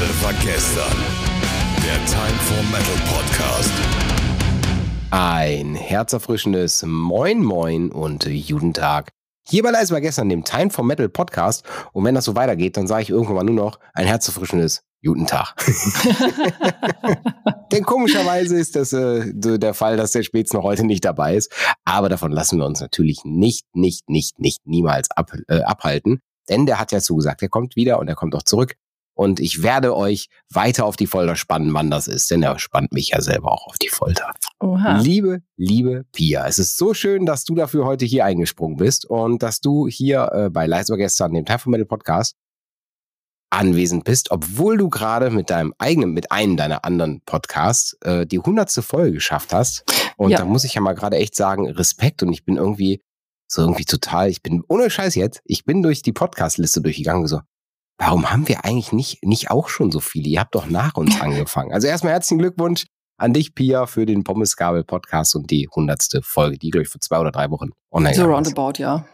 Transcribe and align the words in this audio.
Heute 0.00 0.22
war 0.22 0.32
gestern. 0.32 0.96
Der 1.84 1.96
Time 2.06 2.38
for 2.40 2.62
Metal 2.72 2.94
Podcast. 3.06 3.70
Ein 5.10 5.74
herzerfrischendes 5.74 6.84
Moin 6.86 7.44
Moin 7.44 7.92
und 7.92 8.26
guten 8.48 8.72
Tag. 8.72 9.12
Hier 9.46 9.62
bei 9.62 9.70
Leise 9.70 9.92
war 9.92 10.00
gestern 10.00 10.30
dem 10.30 10.42
Time 10.42 10.70
for 10.70 10.86
Metal 10.86 11.10
Podcast. 11.10 11.66
Und 11.92 12.04
wenn 12.04 12.14
das 12.14 12.24
so 12.24 12.34
weitergeht, 12.34 12.78
dann 12.78 12.86
sage 12.86 13.02
ich 13.02 13.10
irgendwann 13.10 13.36
mal 13.36 13.44
nur 13.44 13.54
noch 13.54 13.78
ein 13.92 14.06
herzerfrischendes 14.06 14.80
Guten 15.04 15.26
Tag. 15.26 15.54
Denn 17.72 17.84
komischerweise 17.84 18.56
ist 18.56 18.76
das 18.76 18.94
äh, 18.94 19.30
der 19.34 19.74
Fall, 19.74 19.98
dass 19.98 20.12
der 20.12 20.22
Spätz 20.22 20.54
noch 20.54 20.62
heute 20.62 20.86
nicht 20.86 21.04
dabei 21.04 21.36
ist. 21.36 21.52
Aber 21.84 22.08
davon 22.08 22.32
lassen 22.32 22.58
wir 22.58 22.64
uns 22.64 22.80
natürlich 22.80 23.20
nicht, 23.24 23.66
nicht, 23.74 24.08
nicht, 24.08 24.38
nicht 24.38 24.66
niemals 24.66 25.10
ab, 25.10 25.30
äh, 25.48 25.60
abhalten. 25.60 26.20
Denn 26.48 26.64
der 26.64 26.80
hat 26.80 26.90
ja 26.90 27.00
zugesagt, 27.00 27.42
er 27.42 27.50
kommt 27.50 27.76
wieder 27.76 27.98
und 27.98 28.08
er 28.08 28.14
kommt 28.14 28.34
auch 28.34 28.44
zurück. 28.44 28.76
Und 29.20 29.38
ich 29.38 29.62
werde 29.62 29.94
euch 29.94 30.28
weiter 30.50 30.86
auf 30.86 30.96
die 30.96 31.06
Folter 31.06 31.36
spannen, 31.36 31.74
wann 31.74 31.90
das 31.90 32.08
ist, 32.08 32.30
denn 32.30 32.42
er 32.42 32.58
spannt 32.58 32.92
mich 32.92 33.10
ja 33.10 33.20
selber 33.20 33.52
auch 33.52 33.66
auf 33.66 33.76
die 33.76 33.90
Folter. 33.90 34.32
Oha. 34.60 34.98
Liebe, 35.02 35.42
liebe 35.58 36.06
Pia, 36.10 36.46
es 36.46 36.58
ist 36.58 36.78
so 36.78 36.94
schön, 36.94 37.26
dass 37.26 37.44
du 37.44 37.54
dafür 37.54 37.84
heute 37.84 38.06
hier 38.06 38.24
eingesprungen 38.24 38.78
bist 38.78 39.04
und 39.04 39.42
dass 39.42 39.60
du 39.60 39.86
hier 39.88 40.30
äh, 40.32 40.48
bei 40.48 40.66
Leisber 40.66 40.96
gestern, 40.96 41.34
dem 41.34 41.44
Time 41.44 41.58
for 41.58 41.70
Metal 41.70 41.84
Podcast, 41.84 42.34
anwesend 43.50 44.04
bist, 44.04 44.30
obwohl 44.30 44.78
du 44.78 44.88
gerade 44.88 45.28
mit 45.28 45.50
deinem 45.50 45.74
eigenen, 45.76 46.12
mit 46.12 46.32
einem 46.32 46.56
deiner 46.56 46.86
anderen 46.86 47.20
Podcasts 47.26 47.98
äh, 48.00 48.24
die 48.26 48.38
hundertste 48.38 48.80
Folge 48.80 49.12
geschafft 49.12 49.52
hast. 49.52 49.84
Und 50.16 50.30
Ja. 50.30 50.38
da 50.38 50.44
muss 50.46 50.64
ich 50.64 50.72
ja 50.72 50.80
mal 50.80 50.94
gerade 50.94 51.18
echt 51.18 51.36
sagen, 51.36 51.68
Respekt 51.68 52.22
und 52.22 52.32
ich 52.32 52.46
bin 52.46 52.56
irgendwie 52.56 53.02
so 53.48 53.60
irgendwie 53.60 53.84
total, 53.84 54.30
ich 54.30 54.40
bin 54.40 54.62
ohne 54.66 54.88
Scheiß 54.88 55.14
jetzt, 55.14 55.42
ich 55.44 55.66
bin 55.66 55.82
durch 55.82 56.00
die 56.00 56.12
Podcast-Liste 56.14 56.80
durchgegangen 56.80 57.20
und 57.20 57.28
so, 57.28 57.40
warum 58.00 58.30
haben 58.30 58.48
wir 58.48 58.64
eigentlich 58.64 58.92
nicht, 58.92 59.24
nicht 59.24 59.50
auch 59.50 59.68
schon 59.68 59.92
so 59.92 60.00
viele? 60.00 60.28
Ihr 60.28 60.40
habt 60.40 60.54
doch 60.54 60.68
nach 60.68 60.94
uns 60.96 61.20
angefangen. 61.20 61.72
Also 61.72 61.86
erstmal 61.86 62.14
herzlichen 62.14 62.38
Glückwunsch 62.38 62.86
an 63.18 63.34
dich, 63.34 63.54
Pia, 63.54 63.86
für 63.86 64.06
den 64.06 64.24
Pommesgabel-Podcast 64.24 65.36
und 65.36 65.50
die 65.50 65.68
hundertste 65.68 66.22
Folge, 66.22 66.58
die, 66.58 66.70
glaube 66.70 66.84
ich, 66.84 66.88
vor 66.88 67.00
zwei 67.00 67.20
oder 67.20 67.30
drei 67.30 67.50
Wochen 67.50 67.68
online 67.92 68.14
So 68.14 68.24
roundabout, 68.24 68.78
ja. 68.78 69.04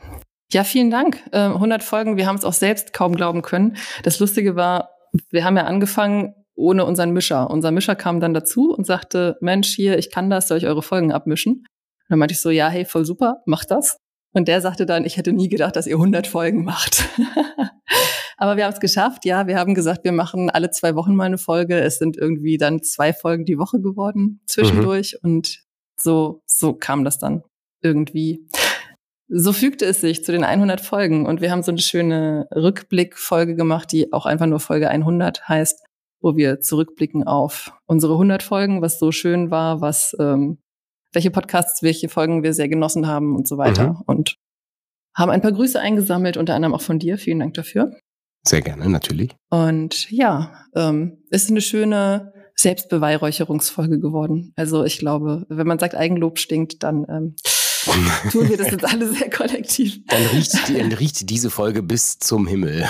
Ja, 0.53 0.63
vielen 0.63 0.93
Dank. 0.93 1.21
Ähm, 1.33 1.55
100 1.55 1.83
Folgen, 1.83 2.17
wir 2.17 2.27
haben 2.29 2.37
es 2.37 2.45
auch 2.45 2.53
selbst 2.53 2.93
kaum 2.93 3.17
glauben 3.17 3.43
können. 3.43 3.77
Das 4.05 4.21
Lustige 4.21 4.55
war, 4.55 4.91
wir 5.31 5.45
haben 5.45 5.57
ja 5.57 5.65
angefangen 5.65 6.35
ohne 6.55 6.85
unseren 6.85 7.11
Mischer. 7.11 7.51
Unser 7.51 7.73
Mischer 7.73 7.97
kam 7.97 8.21
dann 8.21 8.33
dazu 8.33 8.73
und 8.73 8.87
sagte, 8.87 9.37
Mensch, 9.41 9.75
hier, 9.75 9.99
ich 9.99 10.13
kann 10.13 10.31
das, 10.31 10.47
soll 10.47 10.59
ich 10.59 10.67
eure 10.67 10.83
Folgen 10.83 11.13
abmischen? 11.13 11.55
Und 11.55 12.11
dann 12.11 12.21
meinte 12.21 12.35
ich 12.35 12.41
so, 12.41 12.51
ja, 12.51 12.69
hey, 12.69 12.85
voll 12.85 13.05
super, 13.05 13.43
mach 13.45 13.65
das. 13.65 13.97
Und 14.33 14.47
der 14.47 14.61
sagte 14.61 14.87
dann, 14.87 15.05
ich 15.05 15.17
hätte 15.17 15.33
nie 15.33 15.49
gedacht, 15.49 15.75
dass 15.75 15.89
ihr 15.89 15.97
100 15.97 16.29
Folgen 16.29 16.63
macht. 16.65 17.05
Aber 18.37 18.57
wir 18.57 18.65
haben 18.65 18.73
es 18.73 18.81
geschafft, 18.81 19.25
ja. 19.25 19.47
Wir 19.47 19.59
haben 19.59 19.75
gesagt, 19.75 20.05
wir 20.05 20.13
machen 20.13 20.51
alle 20.51 20.71
zwei 20.71 20.95
Wochen 20.95 21.15
mal 21.17 21.25
eine 21.25 21.39
Folge. 21.39 21.79
Es 21.81 21.99
sind 21.99 22.17
irgendwie 22.17 22.59
dann 22.59 22.83
zwei 22.83 23.13
Folgen 23.13 23.45
die 23.47 23.59
Woche 23.59 23.81
geworden 23.81 24.41
zwischendurch. 24.47 25.19
Und 25.23 25.65
so, 25.99 26.43
so 26.47 26.75
kam 26.75 27.05
das 27.05 27.19
dann 27.19 27.43
irgendwie. 27.83 28.47
So 29.29 29.53
fügte 29.53 29.87
es 29.87 30.01
sich 30.03 30.23
zu 30.23 30.33
den 30.33 30.45
100 30.45 30.81
Folgen 30.81 31.27
und 31.27 31.41
wir 31.41 31.51
haben 31.51 31.63
so 31.63 31.73
eine 31.73 31.81
schöne 31.81 32.47
Rückblickfolge 32.55 33.57
gemacht, 33.57 33.91
die 33.91 34.13
auch 34.13 34.25
einfach 34.27 34.47
nur 34.47 34.61
Folge 34.61 34.89
100 34.89 35.49
heißt, 35.49 35.83
wo 36.21 36.37
wir 36.37 36.61
zurückblicken 36.61 37.25
auf 37.27 37.73
unsere 37.87 38.13
100 38.13 38.43
Folgen, 38.45 38.83
was 38.83 38.99
so 39.01 39.11
schön 39.11 39.51
war, 39.51 39.81
was 39.81 40.15
ähm, 40.21 40.59
welche 41.13 41.31
Podcasts, 41.31 41.83
welche 41.83 42.09
Folgen 42.09 42.43
wir 42.43 42.53
sehr 42.53 42.69
genossen 42.69 43.07
haben 43.09 43.35
und 43.35 43.49
so 43.49 43.57
weiter 43.59 43.95
Mhm. 43.95 44.03
und 44.07 44.37
haben 45.17 45.31
ein 45.31 45.41
paar 45.41 45.53
Grüße 45.53 45.81
eingesammelt, 45.81 46.37
unter 46.37 46.55
anderem 46.55 46.75
auch 46.75 46.83
von 46.83 46.99
dir. 46.99 47.17
Vielen 47.19 47.39
Dank 47.41 47.55
dafür. 47.55 47.97
Sehr 48.47 48.63
gerne, 48.63 48.89
natürlich. 48.89 49.35
Und 49.51 50.11
ja, 50.11 50.53
ähm, 50.75 51.19
ist 51.31 51.51
eine 51.51 51.61
schöne 51.61 52.33
Selbstbeweihräucherungsfolge 52.55 54.01
geworden. 54.01 54.53
Also 54.57 54.85
ich 54.85 54.99
glaube, 54.99 55.47
wenn 55.49 55.67
man 55.67 55.79
sagt, 55.79 55.95
Eigenlob 55.95 56.39
stinkt, 56.39 56.83
dann 56.83 57.07
ähm, 57.09 57.35
tun 58.33 58.49
wir 58.49 58.57
das 58.57 58.71
jetzt 58.71 58.85
alle 58.85 59.13
sehr 59.13 59.31
kollektiv. 59.31 59.99
Dann 60.07 60.23
riecht, 60.27 60.55
dann 60.69 60.93
riecht 60.93 61.29
diese 61.29 61.51
Folge 61.51 61.83
bis 61.83 62.19
zum 62.19 62.47
Himmel. 62.47 62.89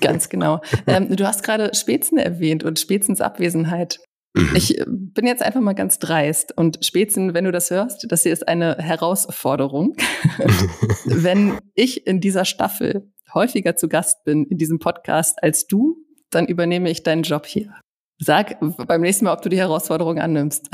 Ganz 0.00 0.28
genau. 0.28 0.60
Ähm, 0.86 1.14
du 1.14 1.26
hast 1.26 1.42
gerade 1.42 1.72
Spätzen 1.74 2.18
erwähnt 2.18 2.62
und 2.64 2.78
Spätzens 2.78 3.20
Abwesenheit. 3.20 4.00
Mhm. 4.34 4.54
Ich 4.54 4.78
äh, 4.78 4.84
bin 4.86 5.26
jetzt 5.26 5.42
einfach 5.42 5.60
mal 5.60 5.74
ganz 5.74 5.98
dreist. 5.98 6.56
Und 6.56 6.84
Spätzen, 6.84 7.34
wenn 7.34 7.44
du 7.44 7.52
das 7.52 7.70
hörst, 7.70 8.06
das 8.08 8.22
hier 8.22 8.32
ist 8.32 8.46
eine 8.48 8.76
Herausforderung. 8.78 9.96
wenn 11.04 11.58
ich 11.74 12.06
in 12.06 12.20
dieser 12.20 12.44
Staffel 12.44 13.10
häufiger 13.34 13.76
zu 13.76 13.88
Gast 13.88 14.24
bin 14.24 14.44
in 14.46 14.58
diesem 14.58 14.78
Podcast 14.78 15.42
als 15.42 15.66
du, 15.66 15.96
dann 16.30 16.46
übernehme 16.46 16.90
ich 16.90 17.02
deinen 17.02 17.22
Job 17.22 17.46
hier. 17.46 17.74
Sag 18.22 18.58
beim 18.86 19.00
nächsten 19.00 19.24
Mal, 19.24 19.32
ob 19.32 19.40
du 19.40 19.48
die 19.48 19.56
Herausforderung 19.56 20.18
annimmst. 20.18 20.68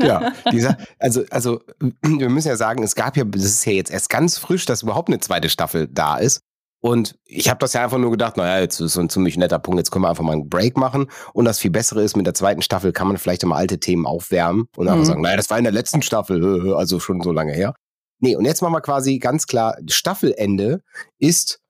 Ja, 0.00 0.32
dieser, 0.50 0.76
also, 0.98 1.22
also, 1.30 1.60
wir 2.02 2.28
müssen 2.28 2.48
ja 2.48 2.56
sagen, 2.56 2.82
es 2.82 2.94
gab 2.94 3.16
ja, 3.16 3.24
das 3.24 3.44
ist 3.44 3.64
ja 3.64 3.72
jetzt 3.72 3.90
erst 3.90 4.10
ganz 4.10 4.38
frisch, 4.38 4.66
dass 4.66 4.82
überhaupt 4.82 5.08
eine 5.08 5.20
zweite 5.20 5.48
Staffel 5.48 5.88
da 5.88 6.18
ist. 6.18 6.40
Und 6.84 7.16
ich 7.24 7.48
habe 7.48 7.58
das 7.60 7.74
ja 7.74 7.84
einfach 7.84 7.98
nur 7.98 8.10
gedacht, 8.10 8.36
naja, 8.36 8.60
jetzt 8.60 8.80
ist 8.80 8.94
so 8.94 9.00
ein 9.00 9.08
ziemlich 9.08 9.36
netter 9.36 9.60
Punkt, 9.60 9.78
jetzt 9.78 9.92
können 9.92 10.04
wir 10.04 10.08
einfach 10.10 10.24
mal 10.24 10.32
einen 10.32 10.48
Break 10.48 10.76
machen. 10.76 11.06
Und 11.32 11.44
das 11.44 11.60
viel 11.60 11.70
Bessere 11.70 12.02
ist, 12.02 12.16
mit 12.16 12.26
der 12.26 12.34
zweiten 12.34 12.60
Staffel 12.60 12.92
kann 12.92 13.06
man 13.06 13.18
vielleicht 13.18 13.44
immer 13.44 13.54
alte 13.54 13.78
Themen 13.78 14.04
aufwärmen 14.04 14.66
und 14.76 14.88
einfach 14.88 15.00
Mhm. 15.02 15.04
sagen, 15.06 15.20
naja, 15.22 15.36
das 15.36 15.48
war 15.48 15.58
in 15.58 15.64
der 15.64 15.72
letzten 15.72 16.02
Staffel, 16.02 16.74
also 16.74 16.98
schon 16.98 17.20
so 17.22 17.30
lange 17.30 17.52
her. 17.52 17.74
Nee, 18.18 18.34
und 18.34 18.44
jetzt 18.46 18.62
machen 18.62 18.72
wir 18.72 18.80
quasi 18.80 19.18
ganz 19.20 19.46
klar, 19.46 19.76
Staffelende 19.88 20.82
ist, 21.20 21.60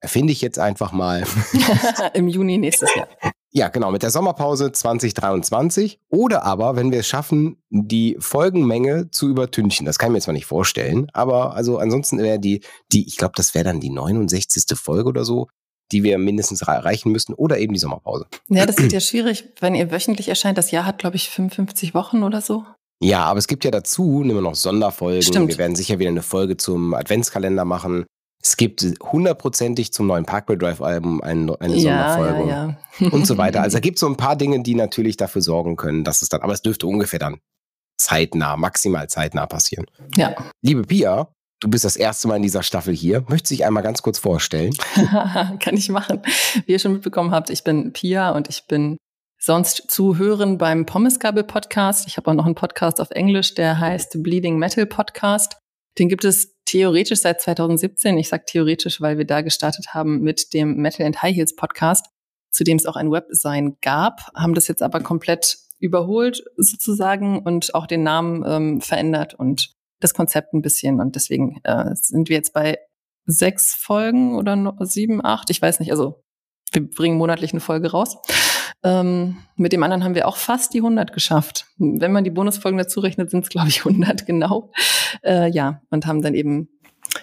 erfinde 0.00 0.32
ich 0.34 0.42
jetzt 0.42 0.58
einfach 0.58 0.92
mal, 0.92 1.24
Im 2.14 2.28
Juni 2.28 2.58
nächstes 2.58 2.94
Jahr. 2.94 3.08
Ja, 3.56 3.68
genau, 3.68 3.90
mit 3.92 4.02
der 4.02 4.10
Sommerpause 4.10 4.72
2023. 4.72 6.00
Oder 6.10 6.44
aber, 6.44 6.76
wenn 6.76 6.90
wir 6.90 7.00
es 7.00 7.06
schaffen, 7.06 7.56
die 7.70 8.16
Folgenmenge 8.18 9.10
zu 9.10 9.28
übertünchen. 9.28 9.86
Das 9.86 9.98
kann 9.98 10.10
ich 10.10 10.14
mir 10.14 10.20
zwar 10.20 10.34
nicht 10.34 10.46
vorstellen, 10.46 11.08
aber 11.12 11.54
also 11.54 11.78
ansonsten 11.78 12.18
wäre 12.18 12.38
die, 12.40 12.62
die, 12.92 13.06
ich 13.06 13.16
glaube, 13.16 13.34
das 13.36 13.54
wäre 13.54 13.64
dann 13.64 13.80
die 13.80 13.90
69. 13.90 14.76
Folge 14.78 15.08
oder 15.08 15.24
so, 15.24 15.48
die 15.92 16.02
wir 16.02 16.18
mindestens 16.18 16.62
er- 16.62 16.74
erreichen 16.74 17.12
müssten. 17.12 17.34
Oder 17.34 17.58
eben 17.58 17.72
die 17.74 17.78
Sommerpause. 17.78 18.26
Ja, 18.48 18.66
das 18.66 18.78
wird 18.78 18.92
ja 18.92 19.00
schwierig, 19.00 19.44
wenn 19.60 19.74
ihr 19.74 19.90
wöchentlich 19.90 20.28
erscheint. 20.28 20.58
Das 20.58 20.70
Jahr 20.70 20.86
hat, 20.86 20.98
glaube 20.98 21.16
ich, 21.16 21.30
55 21.30 21.94
Wochen 21.94 22.22
oder 22.22 22.40
so. 22.40 22.64
Ja, 23.00 23.24
aber 23.24 23.38
es 23.38 23.48
gibt 23.48 23.64
ja 23.64 23.70
dazu 23.70 24.22
immer 24.22 24.40
noch 24.40 24.54
Sonderfolgen. 24.54 25.22
Stimmt. 25.22 25.48
Wir 25.48 25.58
werden 25.58 25.76
sicher 25.76 25.98
wieder 25.98 26.08
eine 26.10 26.22
Folge 26.22 26.56
zum 26.56 26.94
Adventskalender 26.94 27.64
machen. 27.64 28.06
Es 28.44 28.58
gibt 28.58 28.82
hundertprozentig 29.02 29.92
zum 29.94 30.06
neuen 30.06 30.26
Parkway 30.26 30.58
Drive 30.58 30.82
Album 30.82 31.22
eine, 31.22 31.58
eine 31.60 31.76
Ja, 31.76 32.14
Sonderfolge. 32.14 32.50
ja, 32.50 32.76
ja. 32.98 33.08
und 33.08 33.26
so 33.26 33.38
weiter. 33.38 33.62
Also 33.62 33.76
da 33.78 33.80
gibt 33.82 33.96
es 33.96 34.00
so 34.00 34.06
ein 34.06 34.18
paar 34.18 34.36
Dinge, 34.36 34.62
die 34.62 34.74
natürlich 34.74 35.16
dafür 35.16 35.40
sorgen 35.40 35.76
können, 35.76 36.04
dass 36.04 36.20
es 36.20 36.28
dann, 36.28 36.42
aber 36.42 36.52
es 36.52 36.60
dürfte 36.60 36.86
ungefähr 36.86 37.18
dann 37.18 37.38
zeitnah, 37.96 38.56
maximal 38.56 39.08
zeitnah 39.08 39.46
passieren. 39.46 39.86
Ja. 40.16 40.34
Liebe 40.62 40.82
Pia, 40.82 41.32
du 41.60 41.70
bist 41.70 41.86
das 41.86 41.96
erste 41.96 42.28
Mal 42.28 42.36
in 42.36 42.42
dieser 42.42 42.62
Staffel 42.62 42.94
hier. 42.94 43.24
Möchtest 43.28 43.52
du 43.52 43.54
dich 43.54 43.64
einmal 43.64 43.82
ganz 43.82 44.02
kurz 44.02 44.18
vorstellen? 44.18 44.74
Kann 45.60 45.76
ich 45.76 45.88
machen. 45.88 46.20
Wie 46.66 46.72
ihr 46.72 46.78
schon 46.78 46.92
mitbekommen 46.92 47.30
habt, 47.30 47.48
ich 47.48 47.64
bin 47.64 47.94
Pia 47.94 48.30
und 48.32 48.50
ich 48.50 48.66
bin 48.66 48.98
sonst 49.40 49.84
zu 49.88 50.18
hören 50.18 50.58
beim 50.58 50.84
Pommesgabel 50.84 51.44
Podcast. 51.44 52.06
Ich 52.08 52.18
habe 52.18 52.30
auch 52.30 52.34
noch 52.34 52.46
einen 52.46 52.54
Podcast 52.54 53.00
auf 53.00 53.10
Englisch, 53.10 53.54
der 53.54 53.78
heißt 53.80 54.22
Bleeding 54.22 54.58
Metal 54.58 54.84
Podcast. 54.84 55.56
Den 55.98 56.08
gibt 56.10 56.24
es 56.24 56.53
theoretisch 56.74 57.20
seit 57.20 57.40
2017. 57.40 58.18
Ich 58.18 58.28
sage 58.28 58.46
theoretisch, 58.46 59.00
weil 59.00 59.16
wir 59.16 59.24
da 59.24 59.42
gestartet 59.42 59.94
haben 59.94 60.22
mit 60.22 60.52
dem 60.54 60.74
Metal 60.78 61.06
and 61.06 61.22
High 61.22 61.36
Heels 61.36 61.54
Podcast, 61.54 62.06
zu 62.50 62.64
dem 62.64 62.76
es 62.76 62.86
auch 62.86 62.96
ein 62.96 63.12
Webdesign 63.12 63.76
gab, 63.80 64.28
haben 64.34 64.54
das 64.54 64.66
jetzt 64.66 64.82
aber 64.82 64.98
komplett 64.98 65.56
überholt 65.78 66.42
sozusagen 66.56 67.38
und 67.44 67.76
auch 67.76 67.86
den 67.86 68.02
Namen 68.02 68.42
ähm, 68.44 68.80
verändert 68.80 69.34
und 69.34 69.72
das 70.00 70.14
Konzept 70.14 70.52
ein 70.52 70.62
bisschen. 70.62 71.00
Und 71.00 71.14
deswegen 71.14 71.60
äh, 71.62 71.94
sind 71.94 72.28
wir 72.28 72.36
jetzt 72.36 72.52
bei 72.52 72.80
sechs 73.24 73.76
Folgen 73.76 74.34
oder 74.34 74.74
sieben, 74.80 75.24
acht, 75.24 75.50
ich 75.50 75.62
weiß 75.62 75.78
nicht. 75.78 75.92
Also 75.92 76.24
wir 76.72 76.90
bringen 76.90 77.16
monatlich 77.16 77.52
eine 77.52 77.60
Folge 77.60 77.92
raus. 77.92 78.16
Ähm, 78.82 79.38
mit 79.56 79.72
dem 79.72 79.82
anderen 79.82 80.04
haben 80.04 80.14
wir 80.14 80.28
auch 80.28 80.36
fast 80.36 80.74
die 80.74 80.78
100 80.78 81.12
geschafft. 81.12 81.66
Wenn 81.78 82.12
man 82.12 82.24
die 82.24 82.30
Bonusfolgen 82.30 82.78
dazu 82.78 83.00
rechnet, 83.00 83.30
sind 83.30 83.44
es, 83.44 83.50
glaube 83.50 83.68
ich, 83.68 83.80
100 83.80 84.26
genau. 84.26 84.70
Äh, 85.22 85.50
ja, 85.50 85.82
und 85.90 86.06
haben 86.06 86.22
dann 86.22 86.34
eben, 86.34 86.68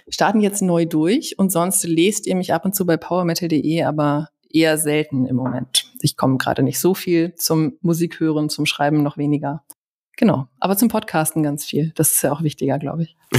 starten 0.09 0.41
jetzt 0.41 0.61
neu 0.61 0.85
durch. 0.85 1.37
Und 1.37 1.51
sonst 1.51 1.83
lest 1.83 2.27
ihr 2.27 2.35
mich 2.35 2.53
ab 2.53 2.65
und 2.65 2.75
zu 2.75 2.85
bei 2.85 2.97
powermetal.de, 2.97 3.83
aber 3.83 4.29
eher 4.49 4.77
selten 4.77 5.25
im 5.25 5.35
Moment. 5.35 5.91
Ich 6.01 6.17
komme 6.17 6.37
gerade 6.37 6.63
nicht 6.63 6.79
so 6.79 6.93
viel 6.93 7.35
zum 7.35 7.77
Musikhören, 7.81 8.49
zum 8.49 8.65
Schreiben 8.65 9.03
noch 9.03 9.17
weniger. 9.17 9.63
Genau, 10.17 10.47
aber 10.59 10.77
zum 10.77 10.89
Podcasten 10.89 11.41
ganz 11.41 11.65
viel. 11.65 11.93
Das 11.95 12.11
ist 12.11 12.21
ja 12.21 12.31
auch 12.31 12.43
wichtiger, 12.43 12.77
glaube 12.79 13.03
ich. 13.03 13.17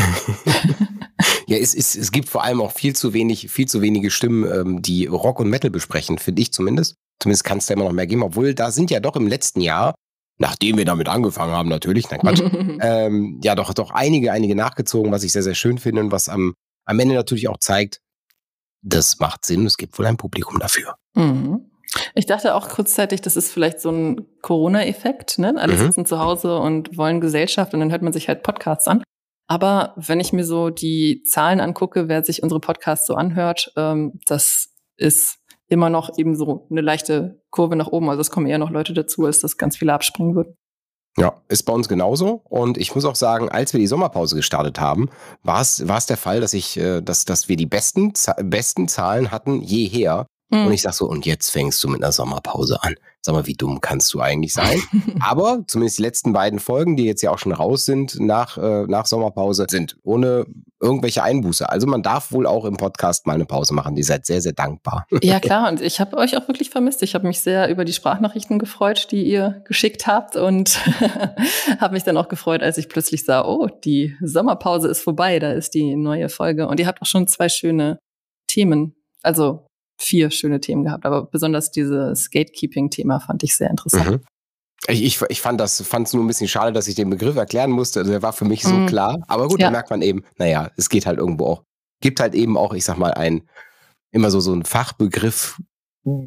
Ja, 1.47 1.59
es, 1.59 1.75
es, 1.75 1.95
es 1.95 2.13
gibt 2.13 2.29
vor 2.29 2.45
allem 2.45 2.61
auch 2.61 2.73
viel 2.73 2.95
zu 2.95 3.13
wenig, 3.13 3.51
viel 3.51 3.67
zu 3.67 3.83
wenige 3.83 4.11
Stimmen, 4.11 4.51
ähm, 4.51 4.83
die 4.83 5.07
Rock 5.07 5.41
und 5.41 5.51
Metal 5.51 5.71
besprechen, 5.71 6.19
finde 6.19 6.41
ich 6.41 6.53
zumindest. 6.53 6.97
Zumindest 7.23 7.45
kann 7.45 7.59
es 7.59 7.67
da 7.67 7.75
immer 7.75 7.85
noch 7.85 7.93
mehr 7.93 8.07
geben, 8.09 8.25
obwohl 8.25 8.53
da 8.53 8.73
sind 8.73 8.91
ja 8.91 8.99
doch 8.99 9.15
im 9.15 9.29
letzten 9.29 9.61
Jahr, 9.61 9.95
nachdem 10.39 10.77
wir 10.77 10.85
damit 10.85 11.09
angefangen 11.09 11.53
haben, 11.53 11.69
natürlich, 11.69 12.11
nein 12.11 12.19
Quatsch, 12.21 12.43
ähm, 12.83 13.41
ja 13.45 13.55
doch, 13.55 13.73
doch 13.75 13.93
einige, 13.93 14.33
einige 14.33 14.57
nachgezogen, 14.57 15.13
was 15.13 15.23
ich 15.23 15.33
sehr, 15.33 15.45
sehr 15.45 15.55
schön 15.55 15.79
finde 15.79 16.01
und 16.01 16.11
was 16.11 16.29
am, 16.29 16.55
am 16.85 16.99
Ende 16.99 17.15
natürlich 17.15 17.49
auch 17.49 17.59
zeigt, 17.59 18.01
das 18.83 19.21
macht 19.21 19.45
Sinn, 19.45 19.65
es 19.67 19.77
gibt 19.77 19.97
wohl 19.99 20.07
ein 20.07 20.17
Publikum 20.17 20.59
dafür. 20.59 20.97
Mhm. 21.15 21.71
Ich 22.15 22.27
dachte 22.27 22.55
auch 22.57 22.69
kurzzeitig, 22.71 23.21
das 23.21 23.37
ist 23.37 23.53
vielleicht 23.53 23.81
so 23.81 23.91
ein 23.91 24.27
Corona-Effekt. 24.41 25.39
Ne? 25.39 25.55
Alle 25.57 25.75
Mhm. 25.75 25.79
sitzen 25.79 26.07
zu 26.07 26.19
Hause 26.19 26.57
und 26.59 26.97
wollen 26.97 27.21
Gesellschaft 27.21 27.73
und 27.75 27.81
dann 27.81 27.93
hört 27.93 28.03
man 28.03 28.13
sich 28.13 28.27
halt 28.29 28.43
Podcasts 28.43 28.89
an. 28.89 29.05
Aber 29.47 29.93
wenn 29.97 30.19
ich 30.19 30.33
mir 30.33 30.45
so 30.45 30.71
die 30.71 31.23
Zahlen 31.25 31.61
angucke, 31.61 32.09
wer 32.09 32.25
sich 32.25 32.43
unsere 32.43 32.61
Podcasts 32.61 33.07
so 33.07 33.15
anhört, 33.15 33.73
ähm, 33.77 34.19
das 34.27 34.71
ist 34.97 35.39
immer 35.73 35.91
noch 35.91 36.19
eben 36.19 36.37
so 36.37 36.67
eine 36.71 36.83
leichte 36.83 37.43
Kurve 37.51 37.77
nach 37.77 37.89
oben. 37.89 38.09
Also 38.11 38.21
es 38.21 38.31
kommen 38.31 38.47
eher 38.47 38.59
noch 38.59 38.71
Leute 38.71 38.93
dazu, 38.93 39.25
als 39.25 39.41
dass 39.41 39.57
ganz 39.57 39.77
viele 39.77 39.93
abspringen 39.93 40.35
würden. 40.37 40.55
Ja, 41.19 41.43
ist 41.49 41.65
bei 41.65 41.73
uns 41.73 41.89
genauso. 41.89 42.43
Und 42.45 42.79
ich 42.79 42.95
muss 42.95 43.05
auch 43.05 43.17
sagen, 43.17 43.49
als 43.49 43.73
wir 43.73 43.81
die 43.81 43.87
Sommerpause 43.87 44.35
gestartet 44.35 44.81
haben, 44.81 45.11
war 45.43 45.61
es, 45.61 46.07
der 46.07 46.17
Fall, 46.17 46.41
dass 46.41 46.55
ich, 46.55 46.79
äh, 46.79 47.03
dass, 47.03 47.25
dass 47.25 47.49
wir 47.49 47.57
die 47.57 47.67
besten, 47.67 48.13
besten 48.43 48.89
Zahlen 48.89 49.31
hatten 49.31 49.61
jeher. 49.61 50.27
Hm. 50.53 50.67
Und 50.67 50.73
ich 50.73 50.83
sag 50.83 50.93
so, 50.93 51.07
und 51.07 51.25
jetzt 51.25 51.51
fängst 51.51 51.83
du 51.83 51.89
mit 51.89 52.03
einer 52.03 52.13
Sommerpause 52.13 52.83
an. 52.83 52.95
Sag 53.23 53.35
mal, 53.35 53.47
wie 53.47 53.55
dumm 53.55 53.81
kannst 53.81 54.13
du 54.13 54.21
eigentlich 54.21 54.53
sein? 54.53 54.83
Aber 55.21 55.65
zumindest 55.67 55.99
die 55.99 56.03
letzten 56.03 56.33
beiden 56.33 56.59
Folgen, 56.59 56.97
die 56.97 57.05
jetzt 57.05 57.23
ja 57.23 57.31
auch 57.31 57.39
schon 57.39 57.53
raus 57.53 57.87
sind 57.87 58.21
nach, 58.21 58.59
äh, 58.59 58.85
nach 58.87 59.07
Sommerpause, 59.07 59.67
sind 59.71 59.97
ohne 60.03 60.45
irgendwelche 60.79 61.23
Einbuße. 61.23 61.69
Also 61.69 61.87
man 61.87 62.03
darf 62.03 62.33
wohl 62.33 62.47
auch 62.47 62.67
im 62.67 62.77
Podcast 62.77 63.27
mal 63.27 63.35
eine 63.35 63.47
Pause 63.47 63.73
machen. 63.73 63.95
Die 63.95 64.03
seid 64.03 64.27
sehr, 64.27 64.43
sehr 64.43 64.53
dankbar. 64.53 65.07
Ja, 65.23 65.39
klar. 65.39 65.71
Und 65.71 65.81
ich 65.81 66.01
habe 66.01 66.17
euch 66.17 66.37
auch 66.37 66.49
wirklich 66.49 66.71
vermisst. 66.71 67.01
Ich 67.03 67.15
habe 67.15 67.29
mich 67.29 67.41
sehr 67.41 67.71
über 67.71 67.85
die 67.85 67.93
Sprachnachrichten 67.93 68.59
gefreut, 68.59 69.07
die 69.13 69.23
ihr 69.23 69.63
geschickt 69.65 70.09
habt. 70.09 70.35
Und 70.35 70.81
habe 71.79 71.95
mich 71.95 72.03
dann 72.03 72.17
auch 72.17 72.29
gefreut, 72.29 72.63
als 72.63 72.77
ich 72.77 72.89
plötzlich 72.89 73.25
sah, 73.25 73.45
oh, 73.45 73.69
die 73.85 74.17
Sommerpause 74.21 74.89
ist 74.89 75.01
vorbei. 75.01 75.39
Da 75.39 75.53
ist 75.53 75.75
die 75.75 75.95
neue 75.95 76.29
Folge. 76.29 76.67
Und 76.67 76.81
ihr 76.81 76.89
habt 76.89 77.01
auch 77.01 77.07
schon 77.07 77.29
zwei 77.29 77.49
schöne 77.49 78.01
Themen. 78.49 78.97
Also 79.23 79.67
vier 80.03 80.31
schöne 80.31 80.61
Themen 80.61 80.85
gehabt. 80.85 81.07
Aber 81.07 81.25
besonders 81.27 81.71
dieses 81.71 82.31
Gatekeeping-Thema 82.31 83.21
fand 83.21 83.43
ich 83.43 83.57
sehr 83.57 83.71
interessant. 83.71 84.11
Mhm. 84.11 84.21
Ich, 84.89 85.05
ich, 85.05 85.23
ich 85.29 85.41
fand 85.41 85.61
das 85.61 85.81
fand 85.83 86.09
es 86.09 86.13
nur 86.13 86.25
ein 86.25 86.27
bisschen 86.27 86.49
schade, 86.49 86.73
dass 86.73 86.89
ich 86.89 86.97
den 86.97 87.09
Begriff 87.09 87.37
erklären 87.37 87.71
musste. 87.71 88.01
Also 88.01 88.11
der 88.11 88.23
war 88.23 88.33
für 88.33 88.45
mich 88.45 88.63
so 88.65 88.75
Mhm. 88.75 88.87
klar. 88.87 89.23
Aber 89.29 89.47
gut, 89.49 89.61
Ja. 89.61 89.69
da 89.69 89.71
merkt 89.71 89.91
man 89.91 90.03
eben, 90.03 90.25
naja, 90.39 90.71
es 90.77 90.89
geht 90.89 91.07
halt 91.07 91.19
irgendwo 91.19 91.47
auch. 91.47 91.63
Gibt 92.01 92.19
halt 92.19 92.35
eben 92.35 92.57
auch, 92.59 92.75
ich 92.75 92.85
sag 92.85 92.99
mal, 92.99 93.13
ein 93.15 93.43
immer 94.11 94.31
so 94.31 94.41
so 94.41 94.53
ein 94.53 94.65
Fachbegriff 94.65 95.59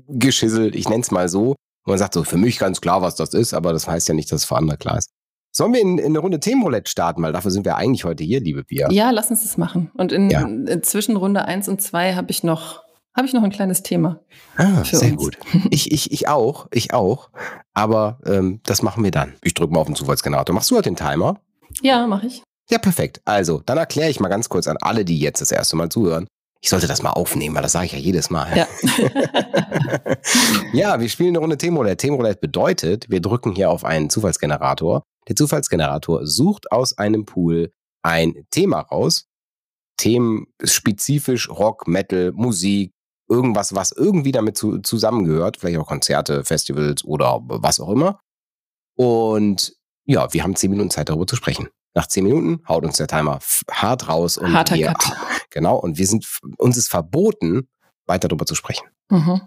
geschisselt, 0.07 0.75
ich 0.75 0.88
nenn's 0.89 1.12
mal 1.12 1.27
so. 1.30 1.50
Und 1.50 1.92
man 1.92 1.98
sagt 1.98 2.13
so, 2.13 2.24
für 2.24 2.38
mich 2.38 2.57
ganz 2.60 2.81
klar, 2.81 3.01
was 3.01 3.16
das 3.16 3.33
ist, 3.33 3.54
aber 3.54 3.74
das 3.74 3.88
heißt 3.88 4.07
ja 4.07 4.13
nicht, 4.16 4.31
dass 4.31 4.42
es 4.42 4.45
für 4.48 4.56
andere 4.56 4.77
klar 4.77 4.98
ist. 4.98 5.10
Sollen 5.56 5.74
wir 5.74 5.81
in, 5.81 5.98
in 5.98 6.06
eine 6.07 6.19
Runde 6.19 6.39
Themenroulette 6.39 6.89
starten? 6.89 7.22
Weil 7.22 7.31
dafür 7.33 7.51
sind 7.51 7.66
wir 7.66 7.75
eigentlich 7.77 8.04
heute 8.04 8.24
hier, 8.24 8.39
liebe 8.42 8.63
Pia. 8.63 8.89
Ja. 8.92 9.12
lass 9.12 9.30
uns 9.30 9.44
das 9.44 9.57
machen. 9.57 9.92
Und 9.95 10.12
in, 10.12 10.30
Ja. 10.30 10.42
in 10.42 10.81
zwischen 10.83 11.16
Runde 11.16 11.45
eins 11.45 11.68
und 11.69 11.81
zwei 11.81 12.16
habe 12.16 12.31
ich 12.31 12.44
noch 12.44 12.83
habe 13.15 13.27
ich 13.27 13.33
noch 13.33 13.44
ein 13.44 13.51
kleines 13.51 13.81
Thema. 13.81 14.19
Ah, 14.57 14.83
sehr 14.83 15.13
uns. 15.13 15.17
gut. 15.17 15.38
Ich, 15.71 15.91
ich, 15.91 16.12
ich 16.12 16.27
auch, 16.27 16.67
ich 16.71 16.94
auch. 16.94 17.29
Aber 17.73 18.19
ähm, 18.25 18.59
das 18.63 18.81
machen 18.81 19.03
wir 19.03 19.12
dann. 19.12 19.35
Ich 19.41 19.53
drücke 19.53 19.73
mal 19.73 19.79
auf 19.79 19.88
den 19.88 19.95
Zufallsgenerator. 19.95 20.53
Machst 20.53 20.69
du 20.69 20.75
halt 20.75 20.85
den 20.85 20.95
Timer? 20.95 21.39
Ja, 21.81 22.06
mache 22.07 22.27
ich. 22.27 22.44
Ja, 22.69 22.77
perfekt. 22.77 23.21
Also, 23.25 23.62
dann 23.65 23.77
erkläre 23.77 24.09
ich 24.09 24.19
mal 24.19 24.29
ganz 24.29 24.50
kurz 24.50 24.67
an 24.67 24.77
alle, 24.81 25.06
die 25.06 25.19
jetzt 25.19 25.39
das 25.39 25.51
erste 25.51 25.75
Mal 25.75 25.89
zuhören. 25.89 26.27
Ich 26.62 26.69
sollte 26.69 26.88
das 26.88 27.03
mal 27.03 27.12
aufnehmen, 27.12 27.53
weil 27.56 27.62
das 27.62 27.73
sage 27.73 27.85
ich 27.85 27.91
ja 27.91 28.00
jedes 28.00 28.31
Mal. 28.31 28.57
Ja. 28.57 28.67
ja, 30.73 31.00
wir 31.00 31.09
spielen 31.09 31.29
eine 31.29 31.39
Runde 31.39 31.57
Themenroulette. 31.57 31.97
Themenroulette 31.97 32.39
bedeutet, 32.39 33.09
wir 33.09 33.21
drücken 33.21 33.53
hier 33.53 33.69
auf 33.69 33.85
einen 33.85 34.09
Zufallsgenerator. 34.09 35.03
Der 35.27 35.35
Zufallsgenerator 35.35 36.25
sucht 36.25 36.71
aus 36.71 36.97
einem 36.97 37.25
Pool 37.25 37.71
ein 38.01 38.47
Thema 38.50 38.79
raus. 38.79 39.27
Themen 39.97 40.47
spezifisch 40.63 41.50
Rock, 41.50 41.88
Metal, 41.88 42.31
Musik, 42.31 42.94
irgendwas, 43.27 43.75
was 43.75 43.92
irgendwie 43.92 44.31
damit 44.31 44.57
zu, 44.57 44.80
zusammengehört. 44.80 45.57
Vielleicht 45.57 45.77
auch 45.77 45.88
Konzerte, 45.88 46.44
Festivals 46.44 47.04
oder 47.04 47.42
was 47.44 47.80
auch 47.80 47.89
immer. 47.89 48.19
Und 48.95 49.75
ja, 50.06 50.31
wir 50.33 50.44
haben 50.44 50.56
zehn 50.56 50.72
Minuten 50.72 50.92
Zeit 50.92 51.10
darüber 51.10 51.27
zu 51.27 51.36
sprechen. 51.36 51.69
Nach 51.95 52.07
zehn 52.07 52.24
Minuten 52.25 52.62
haut 52.68 52.83
uns 52.83 52.98
der 52.98 53.07
Timer 53.07 53.39
hart 53.72 54.07
raus 54.10 54.38
und 54.38 54.54
Harter 54.54 54.75
wir, 54.75 54.88
Cut. 54.88 55.18
genau, 55.50 55.77
und 55.77 55.98
wir 55.98 56.06
sind, 56.06 56.27
uns 56.57 56.77
ist 56.77 56.89
verboten, 56.89 57.69
weiter 58.06 58.27
darüber 58.27 58.45
zu 58.45 58.56
sprechen. 58.56 58.86
Mhm. 59.10 59.42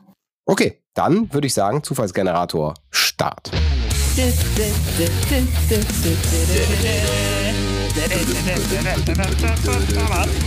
Okay, 0.46 0.82
dann 0.94 1.32
würde 1.32 1.46
ich 1.46 1.54
sagen, 1.54 1.82
Zufallsgenerator 1.82 2.74
Start. 2.90 3.50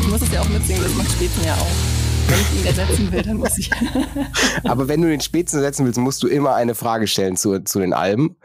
Ich 0.02 0.08
muss 0.08 0.22
es 0.22 0.32
ja 0.32 0.42
auch 0.42 0.50
mitsingen, 0.50 0.84
das 0.84 0.94
macht 0.96 1.12
Späten 1.12 1.44
ja 1.46 1.54
auch. 1.54 1.91
Wenn 2.28 2.40
ich 2.40 2.60
ihn 2.62 2.66
ersetzen 2.66 3.12
will, 3.12 3.22
dann 3.22 3.38
muss 3.38 3.58
ich. 3.58 3.70
Aber 4.64 4.88
wenn 4.88 5.02
du 5.02 5.10
den 5.10 5.22
Spätzen 5.22 5.60
setzen 5.60 5.86
willst, 5.86 6.00
musst 6.00 6.24
du 6.24 6.28
immer 6.28 6.56
eine 6.56 6.76
Frage 6.76 7.08
stellen 7.08 7.36
zu, 7.38 7.60
zu 7.64 7.80
den 7.80 7.94
Alben. 7.94 8.36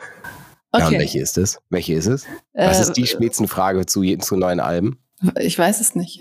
Ja, 0.75 0.81
und 0.83 0.87
Okay. 0.89 0.99
welche 0.99 1.21
ist 1.21 1.39
es? 1.39 1.59
Welche 1.71 1.95
ist 1.95 2.07
es? 2.07 2.27
Was 2.53 2.79
Äh, 2.79 2.83
ist 2.83 2.93
die 2.95 3.07
Spitzenfrage 3.07 3.87
zu, 3.87 4.03
je- 4.03 4.19
zu 4.19 4.37
neuen 4.37 4.61
Alben? 4.61 4.99
Ich 5.41 5.59
weiß 5.59 5.81
es 5.81 5.95
nicht. 5.95 6.21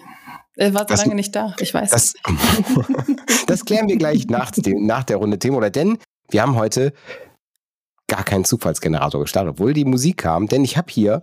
Er 0.55 0.73
war 0.73 0.81
so 0.81 0.85
Das- 0.87 1.01
lange 1.03 1.15
nicht 1.15 1.35
da. 1.35 1.53
Ich 1.59 1.73
weiß 1.73 1.89
Das, 1.89 2.13
es. 2.13 2.15
das 3.47 3.65
klären 3.65 3.89
wir 3.89 3.97
gleich 3.97 4.27
nach, 4.27 4.51
dem, 4.51 4.85
nach 4.85 5.03
der 5.03 5.17
Runde 5.17 5.39
Thema. 5.39 5.57
Oder 5.57 5.69
denn 5.69 5.97
wir 6.29 6.41
haben 6.41 6.55
heute 6.55 6.93
gar 8.07 8.23
keinen 8.23 8.45
Zufallsgenerator 8.45 9.21
gestartet, 9.21 9.51
obwohl 9.51 9.73
die 9.73 9.85
Musik 9.85 10.17
kam, 10.17 10.47
denn 10.47 10.63
ich 10.63 10.77
habe 10.77 10.91
hier 10.91 11.21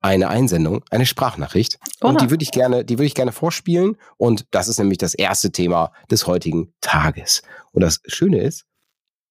eine 0.00 0.28
Einsendung, 0.28 0.82
eine 0.90 1.06
Sprachnachricht. 1.06 1.78
Und 2.00 2.16
Oha. 2.16 2.24
die 2.24 2.30
würde 2.30 2.42
ich 2.42 2.52
gerne, 2.52 2.84
die 2.84 2.98
würde 2.98 3.06
ich 3.06 3.14
gerne 3.14 3.32
vorspielen. 3.32 3.96
Und 4.16 4.46
das 4.50 4.68
ist 4.68 4.78
nämlich 4.78 4.98
das 4.98 5.14
erste 5.14 5.50
Thema 5.50 5.92
des 6.10 6.26
heutigen 6.26 6.72
Tages. 6.80 7.42
Und 7.72 7.82
das 7.82 8.00
Schöne 8.06 8.40
ist, 8.42 8.64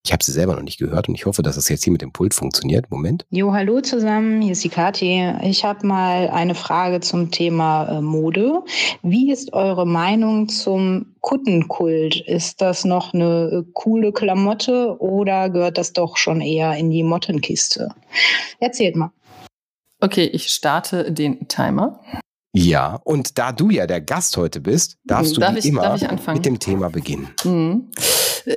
ich 0.05 0.13
habe 0.13 0.23
sie 0.23 0.31
selber 0.31 0.55
noch 0.55 0.63
nicht 0.63 0.79
gehört 0.79 1.09
und 1.09 1.15
ich 1.15 1.25
hoffe, 1.25 1.41
dass 1.43 1.55
das 1.55 1.67
jetzt 1.69 1.83
hier 1.83 1.91
mit 1.91 2.01
dem 2.01 2.11
Pult 2.11 2.33
funktioniert. 2.33 2.89
Moment. 2.89 3.25
Jo, 3.29 3.51
hallo 3.53 3.81
zusammen, 3.81 4.41
hier 4.41 4.53
ist 4.53 4.63
die 4.63 4.69
Kathi. 4.69 5.33
Ich 5.43 5.65
habe 5.65 5.85
mal 5.85 6.29
eine 6.29 6.55
Frage 6.55 7.01
zum 7.01 7.31
Thema 7.31 7.97
äh, 7.97 8.01
Mode. 8.01 8.63
Wie 9.03 9.31
ist 9.31 9.51
eure 9.53 9.85
Meinung 9.85 10.47
zum 10.47 11.15
Kuttenkult? 11.19 12.15
Ist 12.27 12.61
das 12.61 12.85
noch 12.85 13.13
eine 13.13 13.65
äh, 13.67 13.71
coole 13.73 14.13
Klamotte 14.13 14.95
oder 14.99 15.49
gehört 15.49 15.77
das 15.77 15.91
doch 15.93 16.15
schon 16.17 16.39
eher 16.41 16.75
in 16.77 16.89
die 16.89 17.03
Mottenkiste? 17.03 17.89
Erzählt 18.59 18.95
mal. 18.95 19.11
Okay, 20.01 20.23
ich 20.25 20.47
starte 20.49 21.11
den 21.11 21.47
Timer. 21.49 21.99
Ja, 22.53 22.99
und 23.03 23.37
da 23.37 23.51
du 23.51 23.69
ja 23.69 23.85
der 23.85 24.01
Gast 24.01 24.35
heute 24.37 24.59
bist, 24.61 24.97
darfst 25.05 25.35
du 25.37 25.41
Darf 25.41 25.53
wie 25.55 25.59
ich- 25.59 25.65
immer 25.65 25.81
darf 25.97 26.27
mit 26.33 26.45
dem 26.45 26.57
Thema 26.57 26.89
beginnen. 26.89 27.27
Mhm. 27.43 27.89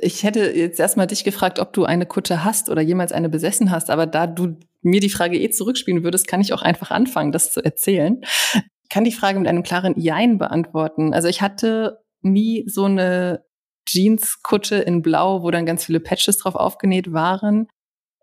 Ich 0.01 0.23
hätte 0.23 0.51
jetzt 0.51 0.79
erstmal 0.79 1.07
dich 1.07 1.23
gefragt, 1.23 1.59
ob 1.59 1.73
du 1.73 1.85
eine 1.85 2.05
Kutsche 2.05 2.43
hast 2.43 2.69
oder 2.69 2.81
jemals 2.81 3.11
eine 3.11 3.29
besessen 3.29 3.69
hast, 3.69 3.89
aber 3.89 4.07
da 4.07 4.25
du 4.27 4.57
mir 4.81 4.99
die 4.99 5.09
Frage 5.09 5.39
eh 5.39 5.49
zurückspielen 5.49 6.03
würdest, 6.03 6.27
kann 6.27 6.41
ich 6.41 6.53
auch 6.53 6.61
einfach 6.61 6.91
anfangen, 6.91 7.31
das 7.31 7.51
zu 7.51 7.63
erzählen. 7.63 8.21
Ich 8.53 8.89
kann 8.89 9.03
die 9.03 9.11
Frage 9.11 9.39
mit 9.39 9.47
einem 9.47 9.63
klaren 9.63 9.99
Jein 9.99 10.37
beantworten. 10.37 11.13
Also 11.13 11.27
ich 11.27 11.41
hatte 11.41 11.99
nie 12.21 12.63
so 12.67 12.85
eine 12.85 13.45
Jeans-Kutsche 13.85 14.75
in 14.77 15.01
Blau, 15.01 15.43
wo 15.43 15.51
dann 15.51 15.65
ganz 15.65 15.85
viele 15.85 15.99
Patches 15.99 16.37
drauf 16.37 16.55
aufgenäht 16.55 17.13
waren. 17.13 17.67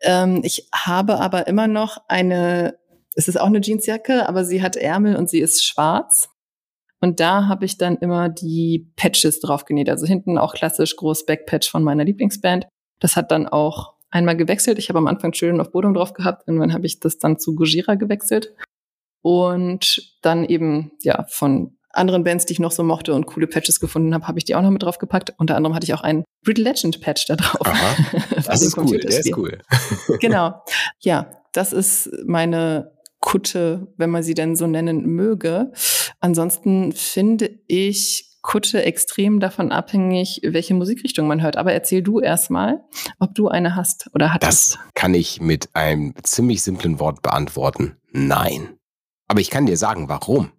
Ähm, 0.02 0.40
ich 0.42 0.68
habe 0.74 1.20
aber 1.20 1.46
immer 1.46 1.66
noch 1.66 1.98
eine, 2.08 2.78
es 3.14 3.28
ist 3.28 3.38
auch 3.38 3.46
eine 3.46 3.60
Jeansjacke, 3.60 4.28
aber 4.28 4.44
sie 4.44 4.62
hat 4.62 4.76
Ärmel 4.76 5.16
und 5.16 5.28
sie 5.28 5.40
ist 5.40 5.64
schwarz. 5.64 6.30
Und 7.00 7.20
da 7.20 7.48
habe 7.48 7.64
ich 7.64 7.78
dann 7.78 7.96
immer 7.96 8.28
die 8.28 8.90
Patches 8.96 9.40
drauf 9.40 9.64
genäht. 9.64 9.88
Also 9.88 10.06
hinten 10.06 10.36
auch 10.38 10.54
klassisch 10.54 10.96
groß 10.96 11.24
Backpatch 11.26 11.70
von 11.70 11.82
meiner 11.82 12.04
Lieblingsband. 12.04 12.66
Das 13.00 13.16
hat 13.16 13.30
dann 13.30 13.48
auch 13.48 13.94
einmal 14.10 14.36
gewechselt. 14.36 14.78
Ich 14.78 14.88
habe 14.90 14.98
am 14.98 15.06
Anfang 15.06 15.32
Children 15.32 15.60
of 15.60 15.72
Bodom 15.72 15.94
drauf 15.94 16.12
gehabt. 16.12 16.46
Irgendwann 16.46 16.74
habe 16.74 16.86
ich 16.86 17.00
das 17.00 17.18
dann 17.18 17.38
zu 17.38 17.54
Gojira 17.54 17.94
gewechselt. 17.94 18.54
Und 19.22 20.14
dann 20.22 20.44
eben, 20.44 20.92
ja, 21.02 21.24
von 21.28 21.76
anderen 21.92 22.22
Bands, 22.22 22.46
die 22.46 22.52
ich 22.52 22.60
noch 22.60 22.70
so 22.70 22.82
mochte 22.82 23.14
und 23.14 23.26
coole 23.26 23.46
Patches 23.46 23.80
gefunden 23.80 24.14
habe, 24.14 24.28
habe 24.28 24.38
ich 24.38 24.44
die 24.44 24.54
auch 24.54 24.62
noch 24.62 24.70
mit 24.70 24.82
drauf 24.82 24.98
gepackt. 24.98 25.34
Unter 25.38 25.56
anderem 25.56 25.74
hatte 25.74 25.84
ich 25.84 25.94
auch 25.94 26.02
einen 26.02 26.24
Brittle 26.44 26.64
Legend 26.64 27.00
Patch 27.00 27.26
da 27.26 27.36
drauf. 27.36 27.66
Aha, 27.66 27.96
Das 28.46 28.62
ist 28.62 28.76
cool, 28.78 28.98
der 28.98 29.10
ist 29.10 29.36
cool. 29.36 29.58
genau. 30.20 30.62
Ja, 31.00 31.30
das 31.52 31.72
ist 31.72 32.10
meine 32.26 32.92
Kutte, 33.20 33.92
wenn 33.96 34.10
man 34.10 34.22
sie 34.22 34.34
denn 34.34 34.56
so 34.56 34.66
nennen 34.66 35.06
möge. 35.06 35.72
Ansonsten 36.20 36.92
finde 36.92 37.58
ich 37.66 38.26
Kutte 38.42 38.82
extrem 38.84 39.38
davon 39.38 39.70
abhängig, 39.70 40.40
welche 40.42 40.72
Musikrichtung 40.74 41.26
man 41.26 41.42
hört. 41.42 41.56
Aber 41.56 41.72
erzähl 41.72 42.02
du 42.02 42.20
erstmal, 42.20 42.80
ob 43.18 43.34
du 43.34 43.48
eine 43.48 43.76
hast 43.76 44.10
oder 44.14 44.32
hattest. 44.32 44.74
Das 44.74 44.78
kann 44.94 45.12
ich 45.14 45.40
mit 45.40 45.68
einem 45.74 46.14
ziemlich 46.22 46.62
simplen 46.62 46.98
Wort 46.98 47.20
beantworten. 47.22 47.96
Nein. 48.12 48.78
Aber 49.28 49.40
ich 49.40 49.50
kann 49.50 49.66
dir 49.66 49.76
sagen, 49.76 50.08
warum. 50.08 50.50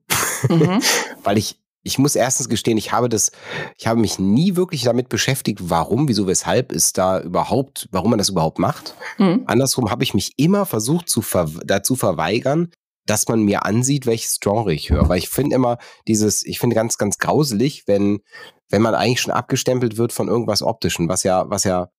Mhm. 0.47 0.79
Weil 1.23 1.37
ich, 1.37 1.60
ich 1.83 1.97
muss 1.97 2.15
erstens 2.15 2.47
gestehen, 2.47 2.77
ich 2.77 2.91
habe 2.91 3.09
das, 3.09 3.31
ich 3.77 3.87
habe 3.87 3.99
mich 3.99 4.19
nie 4.19 4.55
wirklich 4.55 4.83
damit 4.83 5.09
beschäftigt, 5.09 5.59
warum, 5.63 6.07
wieso, 6.07 6.27
weshalb 6.27 6.71
ist 6.71 6.97
da 6.97 7.19
überhaupt, 7.21 7.87
warum 7.91 8.11
man 8.11 8.19
das 8.19 8.29
überhaupt 8.29 8.59
macht. 8.59 8.95
Mhm. 9.17 9.43
Andersrum 9.47 9.89
habe 9.89 10.03
ich 10.03 10.13
mich 10.13 10.33
immer 10.37 10.65
versucht 10.65 11.09
zu 11.09 11.21
ver 11.21 11.49
dazu 11.65 11.95
verweigern, 11.95 12.69
dass 13.07 13.27
man 13.27 13.41
mir 13.41 13.65
ansieht, 13.65 14.05
welches 14.05 14.39
Genre 14.39 14.73
ich 14.73 14.91
höre. 14.91 15.09
Weil 15.09 15.17
ich 15.17 15.29
finde 15.29 15.55
immer 15.55 15.77
dieses, 16.07 16.45
ich 16.45 16.59
finde 16.59 16.75
ganz, 16.75 16.97
ganz 16.97 17.17
grauselig, 17.17 17.83
wenn, 17.87 18.19
wenn 18.69 18.83
man 18.83 18.93
eigentlich 18.93 19.21
schon 19.21 19.33
abgestempelt 19.33 19.97
wird 19.97 20.13
von 20.13 20.27
irgendwas 20.27 20.61
Optischen, 20.61 21.09
was 21.09 21.23
ja, 21.23 21.49
was 21.49 21.63
ja 21.63 21.89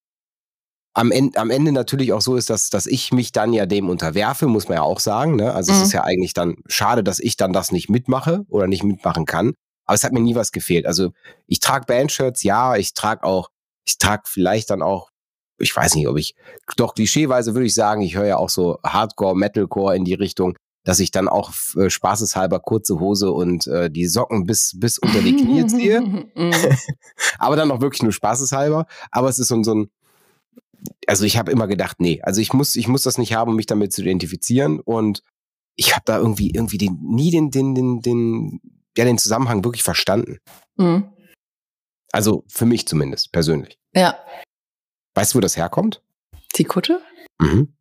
am 0.95 1.11
Ende, 1.11 1.39
am 1.39 1.51
Ende 1.51 1.73
natürlich 1.73 2.12
auch 2.12 2.21
so 2.21 2.37
ist, 2.37 2.51
dass, 2.51 2.71
dass 2.71 2.87
ich 2.87 3.12
mich 3.12 3.33
dann 3.33 3.53
ja 3.53 3.67
dem 3.67 3.89
unterwerfe, 3.89 4.47
muss 4.47 4.69
man 4.69 4.77
ja 4.77 4.83
auch 4.83 5.01
sagen. 5.01 5.37
Ne? 5.37 5.53
Also 5.53 5.73
mhm. 5.73 5.79
es 5.79 5.85
ist 5.85 5.93
ja 5.93 6.05
eigentlich 6.05 6.35
dann 6.35 6.57
schade, 6.67 7.03
dass 7.03 7.19
ich 7.19 7.37
dann 7.37 7.53
das 7.53 7.73
nicht 7.73 7.89
mitmache 7.89 8.45
oder 8.49 8.67
nicht 8.67 8.85
mitmachen 8.85 9.25
kann. 9.25 9.55
Aber 9.93 9.97
es 9.97 10.05
hat 10.05 10.13
mir 10.15 10.21
nie 10.21 10.35
was 10.35 10.53
gefehlt. 10.53 10.87
Also 10.87 11.13
ich 11.47 11.61
trage 11.61 11.85
Bandshirts, 11.85 12.43
ja, 12.45 12.77
ich 12.77 12.95
trage 12.95 13.25
auch, 13.25 13.51
ich 13.85 13.99
trage 13.99 14.23
vielleicht 14.25 14.71
dann 14.71 14.81
auch, 14.81 15.11
ich 15.59 15.77
weiß 15.77 15.97
nicht, 15.97 16.09
ob 16.09 16.17
ich, 16.17 16.35
doch 16.79 16.95
klischeeweise 16.95 17.53
würde 17.53 17.67
ich 17.67 17.75
sagen, 17.75 18.01
ich 18.01 18.17
höre 18.17 18.25
ja 18.25 18.37
auch 18.39 18.49
so 18.49 18.79
Hardcore, 18.83 19.37
Metalcore 19.37 19.95
in 19.95 20.07
die 20.07 20.15
Richtung, 20.15 20.57
dass 20.83 20.99
ich 20.99 21.11
dann 21.11 21.29
auch 21.29 21.53
äh, 21.77 21.91
spaßeshalber 21.91 22.61
kurze 22.61 23.01
Hose 23.01 23.33
und 23.33 23.67
äh, 23.67 23.91
die 23.91 24.07
Socken 24.07 24.47
bis, 24.47 24.73
bis 24.81 24.97
unter 24.97 25.21
die 25.21 25.37
Knie 25.37 25.67
ziehe. 25.67 26.01
Mhm. 26.01 26.31
Aber 27.39 27.57
dann 27.57 27.71
auch 27.71 27.83
wirklich 27.83 28.03
nur 28.03 28.13
spaßeshalber. 28.13 28.87
Aber 29.11 29.29
es 29.29 29.39
ist 29.39 29.49
so, 29.49 29.63
so 29.63 29.75
ein, 29.75 29.91
also 31.07 31.27
ich 31.27 31.37
habe 31.37 31.53
immer 31.53 31.67
gedacht, 31.67 32.01
nee, 32.01 32.23
also 32.23 32.41
ich 32.41 32.55
muss, 32.55 32.77
ich 32.77 32.89
muss 32.89 33.03
das 33.03 33.19
nicht 33.19 33.35
haben, 33.35 33.51
um 33.51 33.57
mich 33.57 33.67
damit 33.67 33.93
zu 33.93 34.01
identifizieren. 34.01 34.81
Und 34.81 35.23
ich 35.77 35.93
habe 35.93 36.05
da 36.07 36.17
irgendwie, 36.17 36.51
irgendwie 36.51 36.79
den, 36.79 36.99
nie 37.03 37.31
den, 37.31 37.51
den, 37.51 37.75
den, 37.75 38.01
den, 38.01 38.61
ja, 38.97 39.05
den 39.05 39.19
Zusammenhang 39.19 39.65
wirklich 39.65 39.83
verstanden. 39.83 40.39
Mhm. 40.77 41.13
Also 42.13 42.45
für 42.49 42.67
mich 42.67 42.87
zumindest, 42.87 43.33
persönlich. 43.33 43.79
Ja. 43.95 44.19
Weißt 45.15 45.33
du, 45.33 45.39
wo 45.39 45.41
das 45.41 45.57
herkommt? 45.57 46.03
Die 46.57 46.65
Kutte? 46.65 47.01
Mhm. 47.39 47.75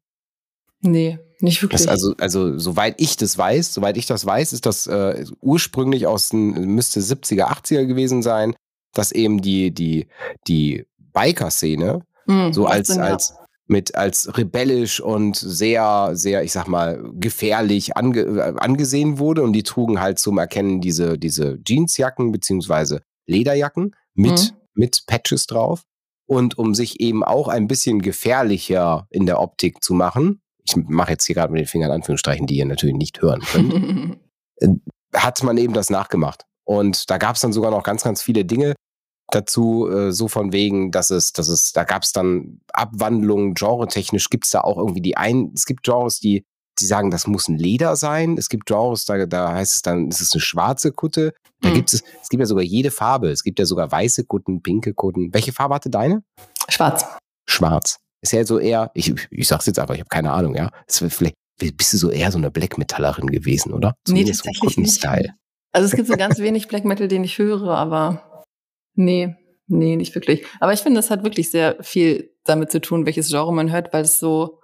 Nee, 0.80 1.20
nicht 1.40 1.62
wirklich. 1.62 1.88
Also, 1.90 2.16
also, 2.18 2.58
soweit 2.58 3.00
ich 3.00 3.18
das 3.18 3.38
weiß, 3.38 3.74
soweit 3.74 3.98
ich 3.98 4.06
das 4.06 4.26
weiß, 4.26 4.54
ist 4.54 4.66
das 4.66 4.88
äh, 4.88 5.26
ursprünglich 5.42 6.08
aus 6.08 6.30
den, 6.30 6.52
müsste 6.74 7.02
70er, 7.02 7.46
80er 7.46 7.86
gewesen 7.86 8.24
sein, 8.24 8.56
dass 8.94 9.12
eben 9.12 9.42
die, 9.42 9.72
die, 9.72 10.08
die 10.48 10.86
Biker-Szene 11.14 12.02
Mhm, 12.26 12.54
so 12.54 12.66
als, 12.66 12.88
Sinn, 12.88 13.02
als. 13.02 13.34
Mit, 13.72 13.96
als 13.96 14.38
rebellisch 14.38 15.00
und 15.00 15.38
sehr, 15.38 16.12
sehr, 16.14 16.44
ich 16.44 16.52
sag 16.52 16.68
mal, 16.68 17.02
gefährlich 17.14 17.96
ange, 17.96 18.20
äh, 18.20 18.54
angesehen 18.58 19.18
wurde. 19.18 19.42
Und 19.42 19.54
die 19.54 19.64
trugen 19.64 20.02
halt 20.02 20.20
zum 20.20 20.38
Erkennen 20.38 20.82
diese, 20.82 21.18
diese 21.18 21.58
Jeansjacken 21.66 22.32
beziehungsweise 22.32 23.02
Lederjacken 23.28 23.96
mit, 24.14 24.52
mhm. 24.52 24.58
mit 24.74 25.04
Patches 25.08 25.48
drauf. 25.48 25.84
Und 26.28 26.58
um 26.58 26.76
sich 26.76 27.00
eben 27.00 27.24
auch 27.24 27.48
ein 27.48 27.68
bisschen 27.68 28.02
gefährlicher 28.02 29.08
in 29.10 29.26
der 29.26 29.40
Optik 29.40 29.82
zu 29.82 29.94
machen, 29.94 30.42
ich 30.64 30.76
mache 30.76 31.12
jetzt 31.12 31.26
hier 31.26 31.36
gerade 31.36 31.52
mit 31.52 31.62
den 31.62 31.68
Fingern 31.68 31.92
Anführungsstrichen, 31.92 32.48
die 32.48 32.58
ihr 32.58 32.66
natürlich 32.66 32.96
nicht 32.96 33.22
hören 33.22 33.42
könnt, 33.42 34.20
äh, 34.58 34.68
hat 35.16 35.42
man 35.44 35.58
eben 35.58 35.74
das 35.74 35.90
nachgemacht. 35.90 36.46
Und 36.66 37.10
da 37.10 37.18
gab 37.18 37.36
es 37.36 37.42
dann 37.42 37.54
sogar 37.54 37.72
noch 37.72 37.84
ganz, 37.84 38.04
ganz 38.04 38.22
viele 38.22 38.46
Dinge, 38.46 38.76
dazu, 39.32 39.90
äh, 39.90 40.12
so 40.12 40.28
von 40.28 40.54
wegen, 40.54 40.92
dass 40.92 41.10
es, 41.10 41.34
dass 41.34 41.48
es, 41.48 41.72
da 41.72 41.84
gab 41.84 42.04
es 42.04 42.12
dann 42.12 42.60
Abwandlungen, 42.74 43.54
genre-technisch 43.54 44.30
gibt 44.30 44.46
es 44.46 44.52
da 44.52 44.62
auch 44.62 44.78
irgendwie 44.78 45.02
die 45.02 45.18
ein, 45.18 45.52
es 45.56 45.66
gibt 45.66 45.84
Genres, 45.84 46.20
die, 46.20 46.46
die 46.80 46.86
sagen, 46.86 47.12
das 47.12 47.28
muss 47.28 47.48
ein 47.48 47.58
Leder 47.58 47.96
sein. 47.96 48.38
Es 48.38 48.50
gibt 48.50 48.66
Genres, 48.66 49.06
da, 49.06 49.26
da 49.26 49.54
heißt 49.54 49.76
es 49.76 49.82
dann, 49.82 50.08
es 50.08 50.22
ist 50.22 50.34
eine 50.34 50.42
schwarze 50.42 50.92
Kutte. 50.92 51.34
Da 51.62 51.70
mhm. 51.70 51.74
gibt 51.76 51.94
es, 51.94 52.04
es 52.22 52.30
gibt 52.30 52.42
ja 52.42 52.48
sogar 52.48 52.64
jede 52.64 52.92
Farbe. 52.92 53.30
Es 53.30 53.44
gibt 53.44 53.60
ja 53.60 53.66
sogar 53.66 53.92
weiße 53.92 54.26
Kutten, 54.26 54.62
pinke 54.62 54.94
Kutten. 54.94 55.34
Welche 55.34 55.52
Farbe 55.52 55.76
hatte 55.76 55.90
deine? 55.90 56.24
Schwarz. 56.70 57.06
Schwarz. 57.48 57.98
Ist 58.22 58.34
ja 58.34 58.46
so 58.46 58.60
eher, 58.60 58.92
ich, 58.94 59.14
ich 59.32 59.48
sag's 59.48 59.66
jetzt 59.66 59.80
einfach, 59.80 59.96
ich 59.96 60.00
habe 60.00 60.10
keine 60.10 60.32
Ahnung, 60.32 60.56
ja. 60.56 60.70
vielleicht 60.88 61.36
bist 61.58 61.94
du 61.94 61.98
so 61.98 62.10
eher 62.10 62.32
so 62.32 62.38
eine 62.38 62.52
Black 62.52 62.78
Metallerin 62.78 63.28
gewesen, 63.28 63.74
oder? 63.74 63.96
Zumindest 64.06 64.46
nee, 64.46 64.52
tatsächlich 64.52 64.76
so 64.76 64.82
nicht. 64.82 65.30
Also 65.74 65.86
es 65.86 65.96
gibt 65.96 66.08
so 66.08 66.16
ganz 66.16 66.40
wenig 66.40 66.68
Black 66.68 66.86
Metal, 66.86 67.08
den 67.08 67.24
ich 67.24 67.38
höre, 67.38 67.70
aber 67.70 68.31
Nee, 68.96 69.36
nee, 69.68 69.96
nicht 69.96 70.14
wirklich. 70.16 70.46
Aber 70.60 70.74
ich 70.74 70.82
finde, 70.82 71.00
das 71.00 71.10
hat 71.10 71.24
wirklich 71.24 71.52
sehr 71.52 71.78
viel 71.82 72.32
damit 72.44 72.72
zu 72.72 72.82
tun, 72.82 73.06
welches 73.06 73.30
Genre 73.30 73.54
man 73.54 73.72
hört, 73.72 73.94
weil 73.94 74.04
es 74.04 74.20
so 74.20 74.60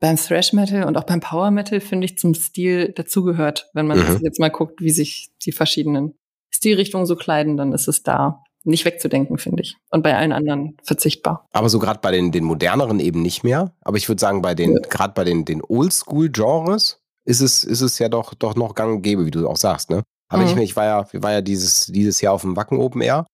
beim 0.00 0.16
Thrash 0.16 0.52
Metal 0.52 0.84
und 0.84 0.96
auch 0.96 1.04
beim 1.04 1.20
Power 1.20 1.50
Metal, 1.50 1.80
finde 1.80 2.04
ich, 2.04 2.18
zum 2.18 2.34
Stil 2.34 2.92
dazugehört. 2.92 3.68
Wenn 3.74 3.86
man 3.86 3.98
mhm. 3.98 4.20
jetzt 4.22 4.38
mal 4.38 4.50
guckt, 4.50 4.80
wie 4.80 4.90
sich 4.90 5.30
die 5.44 5.52
verschiedenen 5.52 6.14
Stilrichtungen 6.50 7.06
so 7.06 7.16
kleiden, 7.16 7.56
dann 7.56 7.72
ist 7.72 7.88
es 7.88 8.02
da 8.02 8.42
nicht 8.64 8.84
wegzudenken, 8.84 9.38
finde 9.38 9.62
ich. 9.62 9.76
Und 9.90 10.02
bei 10.02 10.16
allen 10.16 10.32
anderen 10.32 10.76
verzichtbar. 10.82 11.46
Aber 11.52 11.68
so 11.68 11.78
gerade 11.78 12.00
bei 12.00 12.10
den, 12.10 12.32
den 12.32 12.44
moderneren 12.44 13.00
eben 13.00 13.22
nicht 13.22 13.44
mehr. 13.44 13.74
Aber 13.80 13.96
ich 13.96 14.08
würde 14.08 14.20
sagen, 14.20 14.42
bei 14.42 14.54
den, 14.54 14.72
ja. 14.72 14.80
gerade 14.88 15.14
bei 15.14 15.24
den, 15.24 15.44
den 15.44 15.62
Oldschool-Genres 15.62 17.00
ist 17.24 17.40
es, 17.40 17.64
ist 17.64 17.80
es 17.80 17.98
ja 17.98 18.08
doch, 18.08 18.34
doch 18.34 18.54
noch 18.56 18.74
gang 18.74 18.96
und 18.96 19.02
gäbe, 19.02 19.26
wie 19.26 19.30
du 19.30 19.48
auch 19.48 19.56
sagst, 19.56 19.90
ne? 19.90 20.02
Aber 20.30 20.42
mhm. 20.42 20.48
ich, 20.48 20.56
ich 20.56 20.76
war 20.76 20.84
ja, 20.84 21.22
war 21.22 21.32
ja 21.32 21.40
dieses, 21.40 21.86
dieses 21.86 22.20
Jahr 22.20 22.34
auf 22.34 22.42
dem 22.42 22.56
Wacken 22.56 22.78
Open 22.78 23.00
Air 23.00 23.26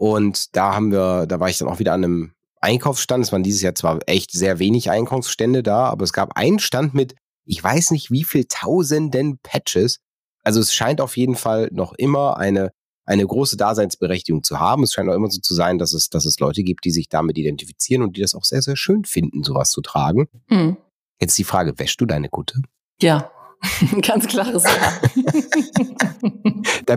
und 0.00 0.56
da 0.56 0.74
haben 0.74 0.92
wir, 0.92 1.26
da 1.26 1.40
war 1.40 1.50
ich 1.50 1.58
dann 1.58 1.68
auch 1.68 1.78
wieder 1.78 1.92
an 1.92 2.02
einem 2.02 2.32
Einkaufsstand. 2.62 3.22
Es 3.22 3.32
waren 3.32 3.42
dieses 3.42 3.60
Jahr 3.60 3.74
zwar 3.74 3.98
echt 4.06 4.32
sehr 4.32 4.58
wenig 4.58 4.90
Einkaufsstände 4.90 5.62
da, 5.62 5.90
aber 5.90 6.04
es 6.04 6.14
gab 6.14 6.38
einen 6.38 6.58
Stand 6.58 6.94
mit, 6.94 7.16
ich 7.44 7.62
weiß 7.62 7.90
nicht 7.90 8.10
wie 8.10 8.24
viel 8.24 8.46
tausenden 8.46 9.40
Patches. 9.42 9.98
Also 10.42 10.58
es 10.58 10.72
scheint 10.72 11.02
auf 11.02 11.18
jeden 11.18 11.34
Fall 11.34 11.68
noch 11.70 11.92
immer 11.92 12.38
eine, 12.38 12.70
eine 13.04 13.26
große 13.26 13.58
Daseinsberechtigung 13.58 14.42
zu 14.42 14.58
haben. 14.58 14.84
Es 14.84 14.94
scheint 14.94 15.10
auch 15.10 15.14
immer 15.14 15.30
so 15.30 15.38
zu 15.38 15.52
sein, 15.52 15.76
dass 15.76 15.92
es, 15.92 16.08
dass 16.08 16.24
es 16.24 16.40
Leute 16.40 16.62
gibt, 16.62 16.86
die 16.86 16.92
sich 16.92 17.10
damit 17.10 17.36
identifizieren 17.36 18.02
und 18.02 18.16
die 18.16 18.22
das 18.22 18.34
auch 18.34 18.44
sehr, 18.44 18.62
sehr 18.62 18.76
schön 18.76 19.04
finden, 19.04 19.44
sowas 19.44 19.68
zu 19.68 19.82
tragen. 19.82 20.28
Mhm. 20.48 20.78
Jetzt 21.20 21.36
die 21.36 21.44
Frage, 21.44 21.78
wäschst 21.78 22.00
du 22.00 22.06
deine 22.06 22.30
Kutte? 22.30 22.62
Ja. 23.02 23.30
Ganz 24.02 24.26
klares 24.26 24.64
Ja. 24.64 25.00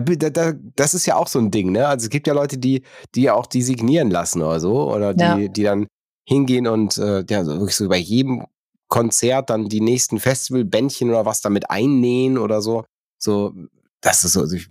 da, 0.00 0.52
das 0.76 0.94
ist 0.94 1.06
ja 1.06 1.16
auch 1.16 1.28
so 1.28 1.38
ein 1.38 1.50
Ding, 1.50 1.72
ne? 1.72 1.86
Also 1.86 2.04
es 2.04 2.10
gibt 2.10 2.26
ja 2.26 2.34
Leute, 2.34 2.58
die, 2.58 2.82
die 3.14 3.22
ja 3.22 3.34
auch 3.34 3.46
die 3.46 3.62
signieren 3.62 4.10
lassen 4.10 4.42
oder 4.42 4.60
so, 4.60 4.90
oder 4.92 5.14
die, 5.14 5.22
ja. 5.22 5.48
die 5.48 5.62
dann 5.62 5.86
hingehen 6.26 6.66
und 6.66 6.96
äh, 6.98 7.24
ja, 7.28 7.44
wirklich 7.46 7.76
so 7.76 7.88
bei 7.88 7.98
jedem 7.98 8.44
Konzert 8.88 9.50
dann 9.50 9.68
die 9.68 9.80
nächsten 9.80 10.20
Festivalbändchen 10.20 11.10
oder 11.10 11.26
was 11.26 11.40
damit 11.40 11.70
einnähen 11.70 12.38
oder 12.38 12.62
so. 12.62 12.84
So, 13.18 13.52
das 14.00 14.24
ist 14.24 14.32
so, 14.32 14.40
also 14.40 14.56
ich 14.56 14.68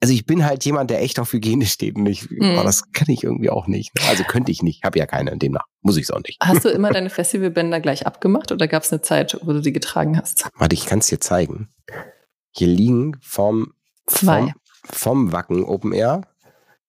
also 0.00 0.12
ich 0.12 0.26
bin 0.26 0.44
halt 0.44 0.64
jemand, 0.64 0.90
der 0.90 1.02
echt 1.02 1.18
auf 1.18 1.32
Hygiene 1.32 1.66
steht 1.66 1.96
und 1.96 2.06
ich, 2.06 2.30
mhm. 2.30 2.58
oh, 2.58 2.62
das 2.62 2.92
kann 2.92 3.08
ich 3.08 3.24
irgendwie 3.24 3.50
auch 3.50 3.66
nicht. 3.66 3.94
Ne? 3.94 4.02
Also 4.08 4.24
könnte 4.24 4.52
ich 4.52 4.62
nicht, 4.62 4.84
habe 4.84 4.98
ja 4.98 5.06
keine, 5.06 5.36
demnach 5.36 5.64
muss 5.80 5.96
ich 5.96 6.04
es 6.04 6.10
auch 6.10 6.22
nicht. 6.22 6.38
Hast 6.42 6.64
du 6.64 6.68
immer 6.68 6.90
deine 6.90 7.10
Festivalbänder 7.10 7.80
gleich 7.80 8.06
abgemacht 8.06 8.52
oder 8.52 8.66
gab 8.68 8.82
es 8.82 8.92
eine 8.92 9.02
Zeit, 9.02 9.38
wo 9.42 9.52
du 9.52 9.60
die 9.60 9.72
getragen 9.72 10.18
hast? 10.18 10.48
Warte, 10.56 10.74
ich 10.74 10.86
kann 10.86 10.98
es 10.98 11.06
dir 11.06 11.20
zeigen. 11.20 11.68
Hier 12.50 12.66
liegen 12.66 13.16
vom, 13.20 13.72
Zwei. 14.06 14.40
vom, 14.40 14.52
vom 14.84 15.32
Wacken 15.32 15.64
Open 15.64 15.92
Air 15.92 16.22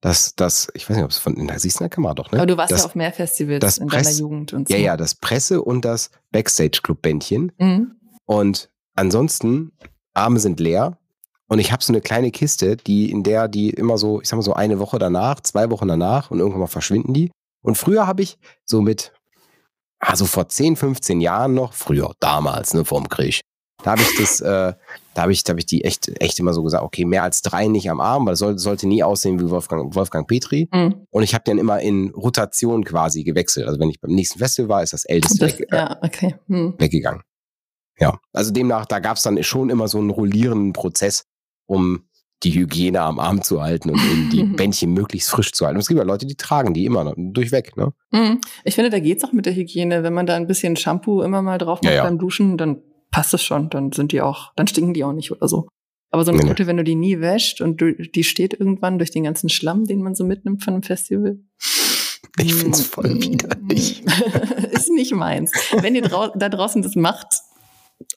das, 0.02 0.36
das, 0.36 0.68
ich 0.76 0.88
weiß 0.88 0.96
nicht, 0.96 1.04
ob 1.04 1.12
es 1.12 1.18
von, 1.18 1.48
da 1.48 1.58
siehst 1.58 1.80
du 1.80 1.84
in 1.84 1.90
der 1.90 1.96
Kamera 1.96 2.14
doch, 2.14 2.32
ne? 2.32 2.38
Aber 2.38 2.46
du 2.46 2.56
warst 2.56 2.72
das, 2.72 2.82
ja 2.82 2.86
auf 2.86 2.96
mehr 2.96 3.12
Festivals 3.12 3.62
das 3.62 3.78
in 3.80 3.88
Press, 3.88 4.08
deiner 4.08 4.18
Jugend 4.20 4.54
und 4.54 4.68
so. 4.68 4.74
Ja, 4.74 4.80
ja, 4.80 4.98
das 4.98 5.16
Presse- 5.16 5.62
und 5.62 5.86
das 5.86 6.12
Backstage-Club-Bändchen. 6.32 7.52
Mhm. 7.58 7.96
Und 8.26 8.70
ansonsten, 8.94 9.72
Arme 10.14 10.40
sind 10.40 10.60
leer. 10.60 11.00
Und 11.48 11.60
ich 11.60 11.72
habe 11.72 11.84
so 11.84 11.94
eine 11.94 12.02
kleine 12.02 12.32
Kiste, 12.32 12.76
die 12.76 13.10
in 13.10 13.24
der 13.24 13.48
die 13.48 13.70
immer 13.70 13.98
so, 13.98 14.22
ich 14.22 14.28
sag 14.28 14.38
mal 14.38 14.44
so 14.44 14.54
eine 14.54 14.80
Woche 14.80 15.00
danach, 15.00 15.40
zwei 15.42 15.70
Wochen 15.70 15.88
danach 15.88 16.30
und 16.32 16.40
irgendwann 16.40 16.62
mal 16.62 16.68
verschwinden 16.68 17.14
die. 17.14 17.32
Und 17.62 17.78
früher 17.78 18.06
habe 18.06 18.22
ich 18.22 18.38
so 18.66 18.82
mit, 18.82 19.14
also 20.00 20.26
vor 20.26 20.50
10, 20.50 20.76
15 20.76 21.22
Jahren 21.22 21.54
noch, 21.54 21.74
früher, 21.74 22.14
damals, 22.20 22.74
ne, 22.74 22.84
vorm 22.86 23.08
Krieg, 23.08 23.42
da 23.84 23.92
habe 23.92 24.02
ich 24.02 24.18
das, 24.18 24.42
äh, 24.42 24.74
da 25.14 25.22
habe 25.22 25.32
ich, 25.32 25.44
da 25.44 25.52
hab 25.52 25.60
ich 25.60 25.66
die 25.66 25.84
echt, 25.84 26.10
echt 26.22 26.40
immer 26.40 26.54
so 26.54 26.64
gesagt, 26.64 26.84
okay, 26.84 27.06
mehr 27.06 27.24
als 27.24 27.42
drei 27.42 27.68
nicht 27.68 27.90
am 27.90 28.02
Arm, 28.02 28.26
weil 28.26 28.34
das 28.34 28.40
sollte, 28.40 28.60
sollte 28.60 28.88
nie 28.88 29.04
aussehen 29.04 29.40
wie 29.40 29.50
Wolfgang, 29.50 29.96
Wolfgang 29.96 30.28
Petri. 30.28 30.68
Mhm. 30.74 31.06
Und 31.10 31.24
ich 31.24 31.34
habe 31.34 31.44
dann 31.46 31.58
immer 31.58 31.80
in 31.80 32.10
Rotation 32.10 32.84
quasi 32.84 33.24
gewechselt. 33.24 33.68
Also 33.68 33.80
wenn 33.80 33.90
ich 33.90 34.02
beim 34.02 34.12
nächsten 34.12 34.40
Festival 34.40 34.70
war, 34.70 34.84
ist 34.84 34.94
das 34.94 35.06
älteste 35.06 35.40
das, 35.40 35.60
weg, 35.60 35.68
ja, 35.72 35.98
okay. 36.02 36.36
mhm. 36.48 36.74
weggegangen. 36.78 37.22
Ja, 38.00 38.20
also 38.34 38.52
demnach, 38.52 38.86
da 38.86 39.00
gab 39.00 39.18
es 39.18 39.24
dann 39.24 39.42
schon 39.44 39.70
immer 39.70 39.88
so 39.88 39.98
einen 39.98 40.10
rollierenden 40.10 40.74
Prozess, 40.74 41.24
um 41.68 42.04
die 42.44 42.54
Hygiene 42.54 43.02
am 43.02 43.20
Arm 43.20 43.42
zu 43.42 43.62
halten 43.62 43.90
und 43.90 44.00
eben 44.00 44.30
die 44.30 44.44
Bändchen 44.56 44.94
möglichst 44.94 45.30
frisch 45.30 45.52
zu 45.54 45.66
halten. 45.66 45.78
Und 45.78 45.82
es 45.82 45.88
gibt 45.88 45.98
ja 45.98 46.06
Leute, 46.06 46.26
die 46.26 46.36
tragen 46.36 46.74
die 46.74 46.86
immer 46.86 47.04
noch, 47.04 47.14
durchweg. 47.18 47.76
Ne? 47.78 47.94
Mhm. 48.12 48.42
Ich 48.64 48.76
finde, 48.76 48.90
da 48.90 49.00
geht's 49.00 49.24
auch 49.24 49.32
mit 49.32 49.46
der 49.46 49.56
Hygiene. 49.56 50.04
Wenn 50.04 50.14
man 50.14 50.26
da 50.26 50.36
ein 50.36 50.48
bisschen 50.48 50.76
Shampoo 50.76 51.22
immer 51.22 51.42
mal 51.42 51.58
drauf 51.58 51.82
macht 51.82 51.92
ja, 51.92 51.98
ja. 51.98 52.04
beim 52.04 52.20
Duschen, 52.20 52.58
dann 52.58 52.82
passt 53.12 53.34
es 53.34 53.44
schon. 53.44 53.70
Dann 53.70 53.92
sind 53.92 54.12
die 54.12 54.22
auch, 54.22 54.54
dann 54.56 54.68
stinken 54.68 54.94
die 54.94 55.04
auch 55.04 55.14
nicht 55.14 55.32
oder 55.32 55.48
so. 55.48 55.68
Aber 56.10 56.24
so 56.24 56.32
eine 56.32 56.42
nee, 56.42 56.48
Kutte, 56.48 56.68
wenn 56.68 56.78
du 56.78 56.84
die 56.84 56.96
nie 56.96 57.20
wäscht 57.20 57.60
und 57.60 57.82
du, 57.82 57.94
die 57.94 58.24
steht 58.24 58.54
irgendwann 58.54 58.98
durch 58.98 59.12
den 59.12 59.24
ganzen 59.24 59.50
Schlamm, 59.50 59.86
den 59.86 60.02
man 60.02 60.16
so 60.16 60.24
mitnimmt 60.24 60.64
von 60.64 60.76
einem 60.76 60.84
Festival. 60.84 61.40
Ich 62.40 62.54
find's 62.54 62.84
voll 62.84 63.16
widerlich. 63.16 64.04
ist 64.72 64.90
nicht 64.92 65.14
meins. 65.14 65.52
Wenn 65.82 65.96
ihr 65.96 66.04
drau 66.04 66.28
da 66.36 66.50
draußen 66.50 66.82
das 66.82 66.96
macht, 66.96 67.42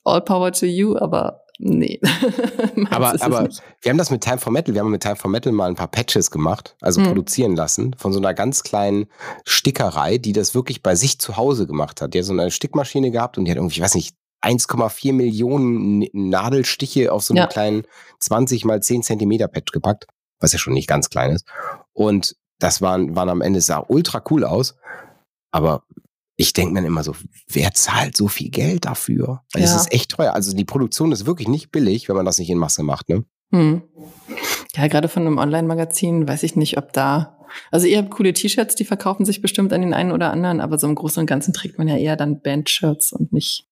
all 0.05 0.21
power 0.21 0.51
to 0.51 0.65
you, 0.67 0.95
aber 0.95 1.41
nee. 1.61 1.99
aber 2.89 3.15
aber 3.21 3.49
wir 3.81 3.89
haben 3.89 3.97
das 3.97 4.11
mit 4.11 4.21
Time 4.23 4.37
for 4.37 4.51
Metal, 4.51 4.73
wir 4.73 4.81
haben 4.81 4.91
mit 4.91 5.03
Time 5.03 5.15
for 5.15 5.29
Metal 5.29 5.53
mal 5.53 5.69
ein 5.69 5.75
paar 5.75 5.87
Patches 5.87 6.31
gemacht, 6.31 6.75
also 6.81 7.01
hm. 7.01 7.07
produzieren 7.07 7.55
lassen, 7.55 7.95
von 7.97 8.13
so 8.13 8.19
einer 8.19 8.33
ganz 8.33 8.63
kleinen 8.63 9.07
Sticker,ei 9.45 10.17
die 10.17 10.33
das 10.33 10.55
wirklich 10.55 10.83
bei 10.83 10.95
sich 10.95 11.19
zu 11.19 11.37
Hause 11.37 11.67
gemacht 11.67 12.01
hat. 12.01 12.13
Die 12.13 12.19
hat 12.19 12.25
so 12.25 12.33
eine 12.33 12.51
Stickmaschine 12.51 13.11
gehabt 13.11 13.37
und 13.37 13.45
die 13.45 13.51
hat 13.51 13.57
irgendwie, 13.57 13.75
ich 13.75 13.81
weiß 13.81 13.95
nicht, 13.95 14.15
1,4 14.41 15.13
Millionen 15.13 16.07
Nadelstiche 16.13 17.11
auf 17.11 17.23
so 17.23 17.33
einen 17.33 17.43
ja. 17.43 17.47
kleinen 17.47 17.83
20 18.19 18.65
mal 18.65 18.81
10 18.81 19.03
Zentimeter 19.03 19.47
Patch 19.47 19.71
gepackt, 19.71 20.07
was 20.39 20.53
ja 20.53 20.59
schon 20.59 20.73
nicht 20.73 20.87
ganz 20.87 21.09
klein 21.09 21.31
ist. 21.31 21.45
Und 21.93 22.35
das 22.59 22.81
waren, 22.81 23.15
waren 23.15 23.29
am 23.29 23.41
Ende, 23.41 23.61
sah 23.61 23.83
ultra 23.87 24.23
cool 24.29 24.43
aus. 24.43 24.75
Aber 25.51 25.83
ich 26.41 26.53
denke 26.53 26.73
mir 26.73 26.85
immer 26.85 27.03
so, 27.03 27.15
wer 27.47 27.71
zahlt 27.73 28.17
so 28.17 28.27
viel 28.27 28.49
Geld 28.49 28.85
dafür? 28.85 29.43
Weil 29.53 29.63
Es 29.63 29.71
Ja. 29.71 29.75
ist 29.77 29.93
echt 29.93 30.11
teuer. 30.11 30.33
Also 30.33 30.55
die 30.55 30.65
Produktion 30.65 31.11
ist 31.11 31.25
wirklich 31.25 31.47
nicht 31.47 31.71
billig, 31.71 32.09
wenn 32.09 32.15
man 32.15 32.25
das 32.25 32.39
nicht 32.39 32.49
in 32.49 32.57
Masse 32.57 32.83
macht, 32.83 33.09
ne? 33.09 33.23
Hm. 33.53 33.81
Ja, 34.75 34.87
gerade 34.87 35.07
von 35.07 35.23
einem 35.25 35.37
Online-Magazin 35.37 36.27
weiß 36.27 36.43
ich 36.43 36.55
nicht, 36.55 36.77
ob 36.77 36.93
da. 36.93 37.37
Also 37.69 37.85
ihr 37.85 37.97
habt 37.97 38.11
coole 38.11 38.33
T-Shirts, 38.33 38.75
die 38.75 38.85
verkaufen 38.85 39.25
sich 39.25 39.41
bestimmt 39.41 39.71
an 39.73 39.81
den 39.81 39.93
einen 39.93 40.11
oder 40.13 40.31
anderen, 40.31 40.61
aber 40.61 40.79
so 40.79 40.87
im 40.87 40.95
Großen 40.95 41.19
und 41.19 41.25
Ganzen 41.27 41.53
trägt 41.53 41.77
man 41.77 41.87
ja 41.87 41.97
eher 41.97 42.15
dann 42.15 42.41
Band-Shirts 42.41 43.11
und 43.11 43.33
nicht, 43.33 43.67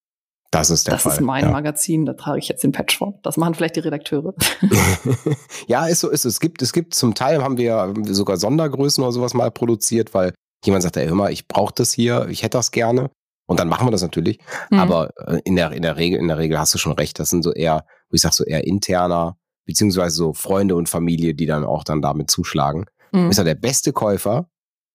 Das 0.50 0.68
ist 0.68 0.86
der 0.86 0.94
das 0.94 1.02
Fall. 1.04 1.12
ist 1.14 1.20
mein 1.22 1.44
ja. 1.44 1.50
Magazin, 1.50 2.04
da 2.04 2.12
trage 2.12 2.38
ich 2.38 2.48
jetzt 2.48 2.62
den 2.62 2.72
Patch 2.72 2.98
vor. 2.98 3.18
Das 3.22 3.38
machen 3.38 3.54
vielleicht 3.54 3.76
die 3.76 3.80
Redakteure. 3.80 4.34
ja, 5.66 5.86
ist 5.86 6.00
so, 6.00 6.10
ist 6.10 6.22
so. 6.22 6.28
Es 6.28 6.40
gibt, 6.40 6.60
es 6.62 6.72
gibt 6.74 6.94
zum 6.94 7.14
Teil 7.14 7.42
haben 7.42 7.56
wir 7.56 7.94
sogar 8.10 8.36
Sondergrößen 8.36 9.02
oder 9.02 9.12
sowas 9.12 9.32
mal 9.34 9.50
produziert, 9.50 10.12
weil 10.12 10.34
jemand 10.64 10.82
sagt, 10.82 10.96
ey, 10.96 11.06
hör 11.08 11.14
mal, 11.14 11.32
ich 11.32 11.48
brauche 11.48 11.72
das 11.74 11.92
hier, 11.92 12.26
ich 12.28 12.42
hätte 12.42 12.58
das 12.58 12.70
gerne. 12.70 13.10
Und 13.46 13.58
dann 13.58 13.68
machen 13.68 13.86
wir 13.86 13.90
das 13.90 14.02
natürlich. 14.02 14.38
Hm. 14.68 14.78
Aber 14.78 15.10
äh, 15.26 15.40
in 15.44 15.56
der, 15.56 15.72
in 15.72 15.82
der 15.82 15.96
Regel, 15.96 16.18
in 16.20 16.28
der 16.28 16.38
Regel 16.38 16.58
hast 16.58 16.72
du 16.74 16.78
schon 16.78 16.92
recht. 16.92 17.18
Das 17.18 17.30
sind 17.30 17.42
so 17.42 17.52
eher, 17.52 17.84
wo 18.08 18.14
ich 18.14 18.20
sag 18.20 18.32
so 18.32 18.44
eher 18.44 18.64
interner, 18.66 19.36
beziehungsweise 19.66 20.14
so 20.16 20.32
Freunde 20.32 20.76
und 20.76 20.88
Familie, 20.88 21.34
die 21.34 21.46
dann 21.46 21.64
auch 21.64 21.82
dann 21.84 22.00
damit 22.00 22.30
zuschlagen. 22.30 22.86
Hm. 23.12 23.28
Ist 23.30 23.38
ja 23.38 23.44
der 23.44 23.56
beste 23.56 23.92
Käufer 23.92 24.48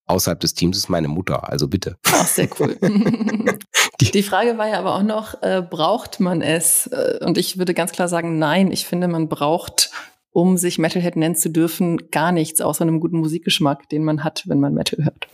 außerhalb 0.07 0.39
des 0.39 0.53
Teams 0.53 0.77
ist 0.77 0.87
meine 0.87 1.07
Mutter. 1.07 1.49
Also 1.49 1.67
bitte. 1.67 1.97
Ach, 2.07 2.27
sehr 2.27 2.47
cool. 2.59 2.77
Die- 4.01 4.11
Die 4.11 4.23
Frage 4.23 4.57
war 4.57 4.67
ja 4.69 4.79
aber 4.79 4.95
auch 4.95 5.03
noch, 5.03 5.41
äh, 5.41 5.61
braucht 5.67 6.19
man 6.19 6.41
es? 6.41 6.87
Äh, 6.87 7.19
Und 7.25 7.37
ich 7.37 7.57
würde 7.57 7.73
ganz 7.73 7.91
klar 7.91 8.07
sagen, 8.07 8.37
nein. 8.37 8.71
Ich 8.71 8.85
finde, 8.85 9.07
man 9.07 9.27
braucht, 9.29 9.89
um 10.31 10.57
sich 10.57 10.77
Metalhead 10.77 11.15
nennen 11.15 11.35
zu 11.35 11.49
dürfen, 11.49 12.09
gar 12.11 12.31
nichts 12.31 12.61
außer 12.61 12.83
einem 12.83 12.99
guten 12.99 13.17
Musikgeschmack, 13.17 13.89
den 13.89 14.03
man 14.03 14.23
hat, 14.23 14.43
wenn 14.47 14.59
man 14.59 14.73
Metal 14.73 15.03
hört. 15.03 15.27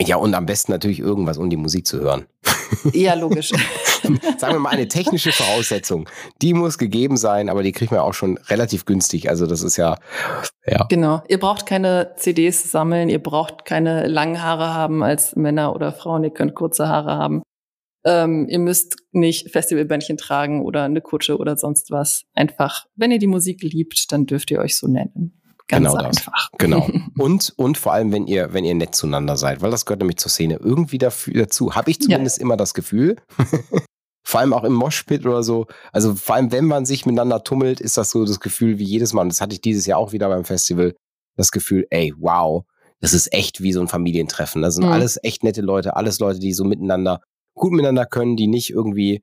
Ja, 0.00 0.16
und 0.16 0.34
am 0.34 0.46
besten 0.46 0.72
natürlich 0.72 0.98
irgendwas, 0.98 1.36
um 1.36 1.50
die 1.50 1.56
Musik 1.56 1.86
zu 1.86 2.00
hören. 2.00 2.26
Ja, 2.92 3.14
logisch. 3.14 3.50
Sagen 4.38 4.54
wir 4.54 4.58
mal, 4.60 4.70
eine 4.70 4.86
technische 4.88 5.32
Voraussetzung. 5.32 6.08
Die 6.40 6.54
muss 6.54 6.78
gegeben 6.78 7.16
sein, 7.16 7.48
aber 7.48 7.62
die 7.62 7.72
kriegt 7.72 7.90
man 7.90 8.00
auch 8.00 8.14
schon 8.14 8.38
relativ 8.48 8.86
günstig. 8.86 9.28
Also 9.28 9.46
das 9.46 9.62
ist 9.62 9.76
ja, 9.76 9.96
ja. 10.64 10.86
genau. 10.88 11.22
Ihr 11.28 11.38
braucht 11.40 11.66
keine 11.66 12.12
CDs 12.16 12.70
sammeln, 12.70 13.08
ihr 13.08 13.22
braucht 13.22 13.64
keine 13.64 14.06
langen 14.06 14.40
Haare 14.40 14.72
haben 14.72 15.02
als 15.02 15.34
Männer 15.36 15.74
oder 15.74 15.92
Frauen, 15.92 16.24
ihr 16.24 16.30
könnt 16.30 16.54
kurze 16.54 16.88
Haare 16.88 17.16
haben. 17.16 17.42
Ähm, 18.04 18.46
ihr 18.48 18.60
müsst 18.60 18.96
nicht 19.12 19.50
Festivalbändchen 19.50 20.16
tragen 20.16 20.64
oder 20.64 20.84
eine 20.84 21.02
Kutsche 21.02 21.36
oder 21.36 21.56
sonst 21.56 21.90
was. 21.90 22.22
Einfach, 22.34 22.86
wenn 22.94 23.10
ihr 23.10 23.18
die 23.18 23.26
Musik 23.26 23.62
liebt, 23.62 24.10
dann 24.12 24.26
dürft 24.26 24.50
ihr 24.50 24.60
euch 24.60 24.76
so 24.76 24.86
nennen. 24.86 25.39
Ganz 25.70 25.86
Genau 25.88 25.96
das. 26.02 26.16
einfach. 26.18 26.48
Genau. 26.58 26.88
Und, 27.18 27.52
und 27.56 27.78
vor 27.78 27.92
allem, 27.92 28.12
wenn 28.12 28.26
ihr, 28.26 28.52
wenn 28.52 28.64
ihr 28.64 28.74
nett 28.74 28.94
zueinander 28.94 29.36
seid, 29.36 29.62
weil 29.62 29.70
das 29.70 29.86
gehört 29.86 30.00
nämlich 30.00 30.18
zur 30.18 30.30
Szene 30.30 30.56
irgendwie 30.62 30.98
dafür, 30.98 31.34
dazu. 31.34 31.74
Habe 31.74 31.90
ich 31.90 32.00
zumindest 32.00 32.38
immer 32.38 32.56
das 32.56 32.74
Gefühl. 32.74 33.16
vor 34.22 34.40
allem 34.40 34.52
auch 34.52 34.64
im 34.64 34.74
Moshpit 34.74 35.24
oder 35.26 35.42
so. 35.42 35.66
Also 35.92 36.14
vor 36.14 36.34
allem, 36.36 36.52
wenn 36.52 36.66
man 36.66 36.84
sich 36.84 37.06
miteinander 37.06 37.42
tummelt, 37.42 37.80
ist 37.80 37.96
das 37.96 38.10
so 38.10 38.24
das 38.24 38.40
Gefühl 38.40 38.78
wie 38.78 38.84
jedes 38.84 39.12
Mal. 39.12 39.22
Und 39.22 39.30
das 39.30 39.40
hatte 39.40 39.54
ich 39.54 39.60
dieses 39.60 39.86
Jahr 39.86 39.98
auch 39.98 40.12
wieder 40.12 40.28
beim 40.28 40.44
Festival. 40.44 40.94
Das 41.36 41.50
Gefühl, 41.50 41.86
ey, 41.90 42.12
wow, 42.18 42.64
das 43.00 43.14
ist 43.14 43.32
echt 43.32 43.62
wie 43.62 43.72
so 43.72 43.80
ein 43.80 43.88
Familientreffen. 43.88 44.60
Das 44.62 44.74
sind 44.74 44.84
Mhm. 44.84 44.92
alles 44.92 45.18
echt 45.22 45.42
nette 45.42 45.62
Leute, 45.62 45.96
alles 45.96 46.18
Leute, 46.18 46.38
die 46.38 46.52
so 46.52 46.64
miteinander, 46.64 47.20
gut 47.54 47.72
miteinander 47.72 48.04
können, 48.06 48.36
die 48.36 48.46
nicht 48.46 48.70
irgendwie, 48.70 49.22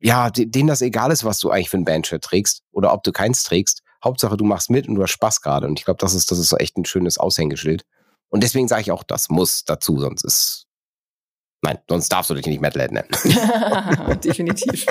ja, 0.00 0.30
de- 0.30 0.46
denen 0.46 0.68
das 0.68 0.82
egal 0.82 1.12
ist, 1.12 1.24
was 1.24 1.38
du 1.38 1.50
eigentlich 1.50 1.70
für 1.70 1.78
ein 1.78 1.84
Bandshirt 1.84 2.24
trägst 2.24 2.62
oder 2.72 2.92
ob 2.92 3.02
du 3.04 3.12
keins 3.12 3.44
trägst. 3.44 3.82
Hauptsache, 4.04 4.36
du 4.36 4.44
machst 4.44 4.70
mit 4.70 4.88
und 4.88 4.94
du 4.94 5.02
hast 5.02 5.10
Spaß 5.10 5.40
gerade. 5.40 5.66
Und 5.66 5.78
ich 5.78 5.84
glaube, 5.84 5.98
das 5.98 6.14
ist, 6.14 6.30
das 6.30 6.38
ist 6.38 6.48
so 6.48 6.56
echt 6.56 6.76
ein 6.76 6.84
schönes 6.84 7.18
Aushängeschild. 7.18 7.84
Und 8.28 8.42
deswegen 8.42 8.68
sage 8.68 8.82
ich 8.82 8.90
auch, 8.90 9.02
das 9.02 9.28
muss 9.28 9.64
dazu, 9.64 10.00
sonst 10.00 10.24
ist, 10.24 10.66
nein, 11.62 11.78
sonst 11.88 12.08
darfst 12.10 12.30
du 12.30 12.34
dich 12.34 12.46
nicht 12.46 12.60
Metalhead 12.60 12.92
nennen. 12.92 13.08
Definitiv. 14.24 14.86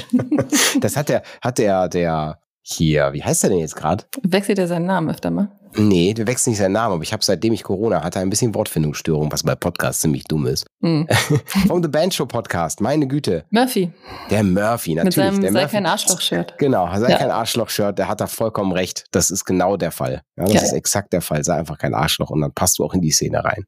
Das 0.80 0.96
hat 0.96 1.10
der, 1.10 1.24
hat 1.42 1.58
der, 1.58 1.90
der 1.90 2.40
hier, 2.62 3.14
wie 3.14 3.24
heißt 3.24 3.44
der 3.44 3.50
denn 3.50 3.60
jetzt 3.60 3.76
gerade? 3.76 4.06
Wechselt 4.24 4.60
er 4.60 4.68
seinen 4.68 4.86
Namen 4.86 5.10
öfter 5.10 5.30
mal? 5.30 5.50
Nee, 5.76 6.14
der 6.14 6.28
wechselt 6.28 6.48
nicht 6.52 6.58
seinen 6.60 6.74
Namen, 6.74 6.94
aber 6.96 7.04
ich 7.04 7.14
habe 7.14 7.24
seitdem 7.24 7.54
ich 7.54 7.64
Corona 7.64 8.04
hatte 8.04 8.20
ein 8.20 8.30
bisschen 8.30 8.54
Wortfindungsstörung, 8.54 9.32
was 9.32 9.44
bei 9.44 9.56
Podcasts 9.56 10.02
ziemlich 10.02 10.24
dumm 10.26 10.46
ist. 10.48 10.66
Hm. 10.84 11.08
Vom 11.68 11.82
The 11.82 11.90
Band 11.90 12.14
Show 12.14 12.26
Podcast, 12.26 12.80
meine 12.82 13.08
Güte. 13.08 13.46
Murphy. 13.50 13.92
Der 14.30 14.44
Murphy, 14.44 14.96
Mit 14.96 15.06
natürlich. 15.06 15.16
seinem 15.32 15.42
der 15.42 15.52
Sei 15.52 15.60
Murphy. 15.62 15.76
kein 15.76 15.86
Arschloch-Shirt. 15.86 16.58
Genau, 16.60 16.88
sei 17.00 17.10
Ja. 17.10 17.18
kein 17.18 17.32
Arschloch-Shirt, 17.32 17.98
der 17.98 18.08
hat 18.08 18.22
da 18.22 18.28
vollkommen 18.28 18.72
recht. 18.72 19.06
Das 19.12 19.32
ist 19.32 19.46
genau 19.46 19.76
der 19.78 19.92
Fall. 19.92 20.22
Ja, 20.38 20.44
das 20.46 20.54
Ja. 20.54 20.62
ist 20.62 20.74
exakt 20.74 21.12
der 21.14 21.22
Fall. 21.22 21.44
Sei 21.44 21.56
einfach 21.56 21.78
kein 21.78 21.94
Arschloch 21.94 22.30
und 22.30 22.42
dann 22.42 22.54
passt 22.54 22.78
du 22.80 22.86
auch 22.86 22.94
in 22.94 23.02
die 23.02 23.12
Szene 23.12 23.44
rein. 23.44 23.66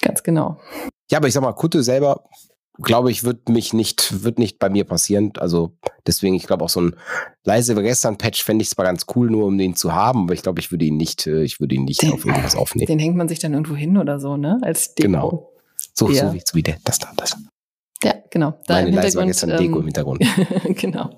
Ganz 0.00 0.22
genau. 0.22 0.58
Ja, 1.10 1.18
aber 1.18 1.28
ich 1.28 1.34
sag 1.34 1.42
mal, 1.42 1.52
Kutte 1.52 1.82
selber, 1.82 2.24
glaube 2.82 3.10
ich, 3.10 3.24
wird 3.24 3.48
mich 3.48 3.72
nicht, 3.72 4.24
wird 4.24 4.38
nicht 4.38 4.58
bei 4.58 4.68
mir 4.68 4.84
passieren. 4.84 5.32
Also 5.38 5.76
deswegen, 6.06 6.34
ich 6.34 6.46
glaube 6.46 6.64
auch 6.64 6.68
so 6.68 6.80
ein 6.80 6.96
leise 7.44 7.74
gestern 7.82 8.18
Patch 8.18 8.42
fände 8.42 8.62
ich 8.62 8.70
zwar 8.70 8.84
ganz 8.84 9.06
cool, 9.14 9.30
nur 9.30 9.46
um 9.46 9.56
den 9.56 9.76
zu 9.76 9.92
haben, 9.94 10.24
aber 10.24 10.34
ich 10.34 10.42
glaube, 10.42 10.60
ich 10.60 10.70
würde 10.70 10.84
ihn 10.84 10.96
nicht, 10.96 11.26
äh, 11.26 11.42
ich 11.44 11.60
würde 11.60 11.74
ihn 11.76 11.84
nicht 11.84 12.02
Den- 12.02 12.12
auf 12.12 12.24
irgendwas 12.24 12.56
aufnehmen. 12.56 12.86
Den 12.86 12.98
hängt 12.98 13.16
man 13.16 13.28
sich 13.28 13.38
dann 13.38 13.52
irgendwo 13.52 13.76
hin 13.76 13.96
oder 13.96 14.18
so, 14.20 14.36
ne? 14.36 14.58
Als 14.62 14.94
Deko. 14.94 15.06
Genau. 15.06 15.50
So, 15.94 16.10
Ja. 16.10 16.28
so, 16.28 16.34
wie, 16.34 16.42
so 16.44 16.54
wie 16.56 16.62
der, 16.62 16.76
das 16.84 16.98
da, 16.98 17.12
das. 17.16 17.36
Ja, 18.02 18.14
genau. 18.30 18.58
Da 18.66 18.74
Meine 18.74 18.88
im 18.88 18.94
leise 18.96 19.18
war 19.18 19.26
gestern 19.26 19.50
Deko 19.50 19.76
im 19.76 19.80
ähm, 19.80 19.84
Hintergrund. 19.84 20.24
genau. 20.76 21.10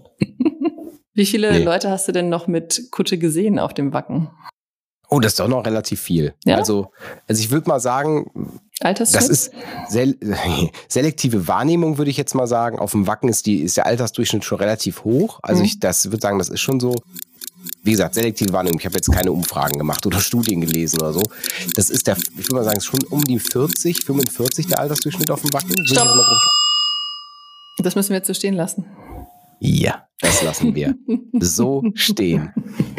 Wie 1.15 1.25
viele 1.27 1.51
Nee. 1.53 1.65
Leute 1.65 1.89
hast 1.91 2.07
du 2.09 2.13
denn 2.13 2.29
noch 2.29 2.47
mit 2.47 2.89
Kutsche 2.91 3.17
gesehen 3.17 3.59
auf 3.59 3.73
dem 3.73 3.93
Wacken? 3.95 4.29
Oh, 5.09 5.21
das 5.21 5.33
ist 5.33 5.41
doch 5.41 5.49
noch 5.49 5.65
relativ 5.65 6.01
viel. 6.01 6.35
Ja? 6.45 6.57
Also, 6.57 6.91
also 7.29 7.41
ich 7.41 7.51
würde 7.51 7.69
mal 7.69 7.81
sagen? 7.81 8.53
Das 8.81 9.29
ist 9.29 9.53
sel 9.89 10.19
selektive 10.89 11.47
Wahrnehmung, 11.49 11.97
würde 11.99 12.11
ich 12.11 12.17
jetzt 12.17 12.35
mal 12.35 12.47
sagen. 12.47 12.79
Auf 12.79 12.91
dem 12.91 13.07
Wacken 13.07 13.29
ist, 13.29 13.47
die, 13.47 13.61
ist 13.63 13.77
der 13.77 13.87
Altersdurchschnitt 13.87 14.45
schon 14.45 14.59
relativ 14.59 15.05
hoch. 15.05 15.39
Also 15.43 15.61
Mhm. 15.61 15.67
ich 15.67 15.81
das 15.81 16.07
würde 16.07 16.21
sagen, 16.21 16.39
das 16.39 16.49
ist 16.49 16.61
schon 16.61 16.81
so. 16.81 16.95
Wie 17.83 17.93
gesagt, 17.93 18.15
selektive 18.15 18.53
Wahrnehmung. 18.53 18.79
Ich 18.79 18.85
habe 18.87 18.97
jetzt 18.97 19.11
keine 19.13 19.33
Umfragen 19.33 19.79
gemacht 19.79 20.05
oder 20.07 20.19
Studien 20.21 20.61
gelesen 20.61 21.01
oder 21.01 21.13
so. 21.13 21.23
Das 21.75 21.89
ist 21.91 22.07
der, 22.07 22.17
ich 22.17 22.37
würde 22.37 22.55
mal 22.57 22.65
sagen, 22.65 22.79
ist 22.79 22.85
schon 22.85 23.03
um 23.11 23.23
die 23.25 23.39
40, 23.39 24.05
45 24.05 24.67
der 24.67 24.81
Altersdurchschnitt 24.81 25.31
auf 25.31 25.41
dem 25.41 25.53
Wacken. 25.53 25.75
Stopp. 25.87 26.09
das 27.79 27.95
müssen 27.95 28.11
wir 28.11 28.17
jetzt 28.17 28.27
so 28.27 28.35
stehen 28.35 28.55
lassen. 28.55 28.85
Ja, 29.59 30.07
das 30.21 30.43
lassen 30.43 30.75
wir 30.75 30.97
so 31.41 31.83
stehen. 31.95 32.53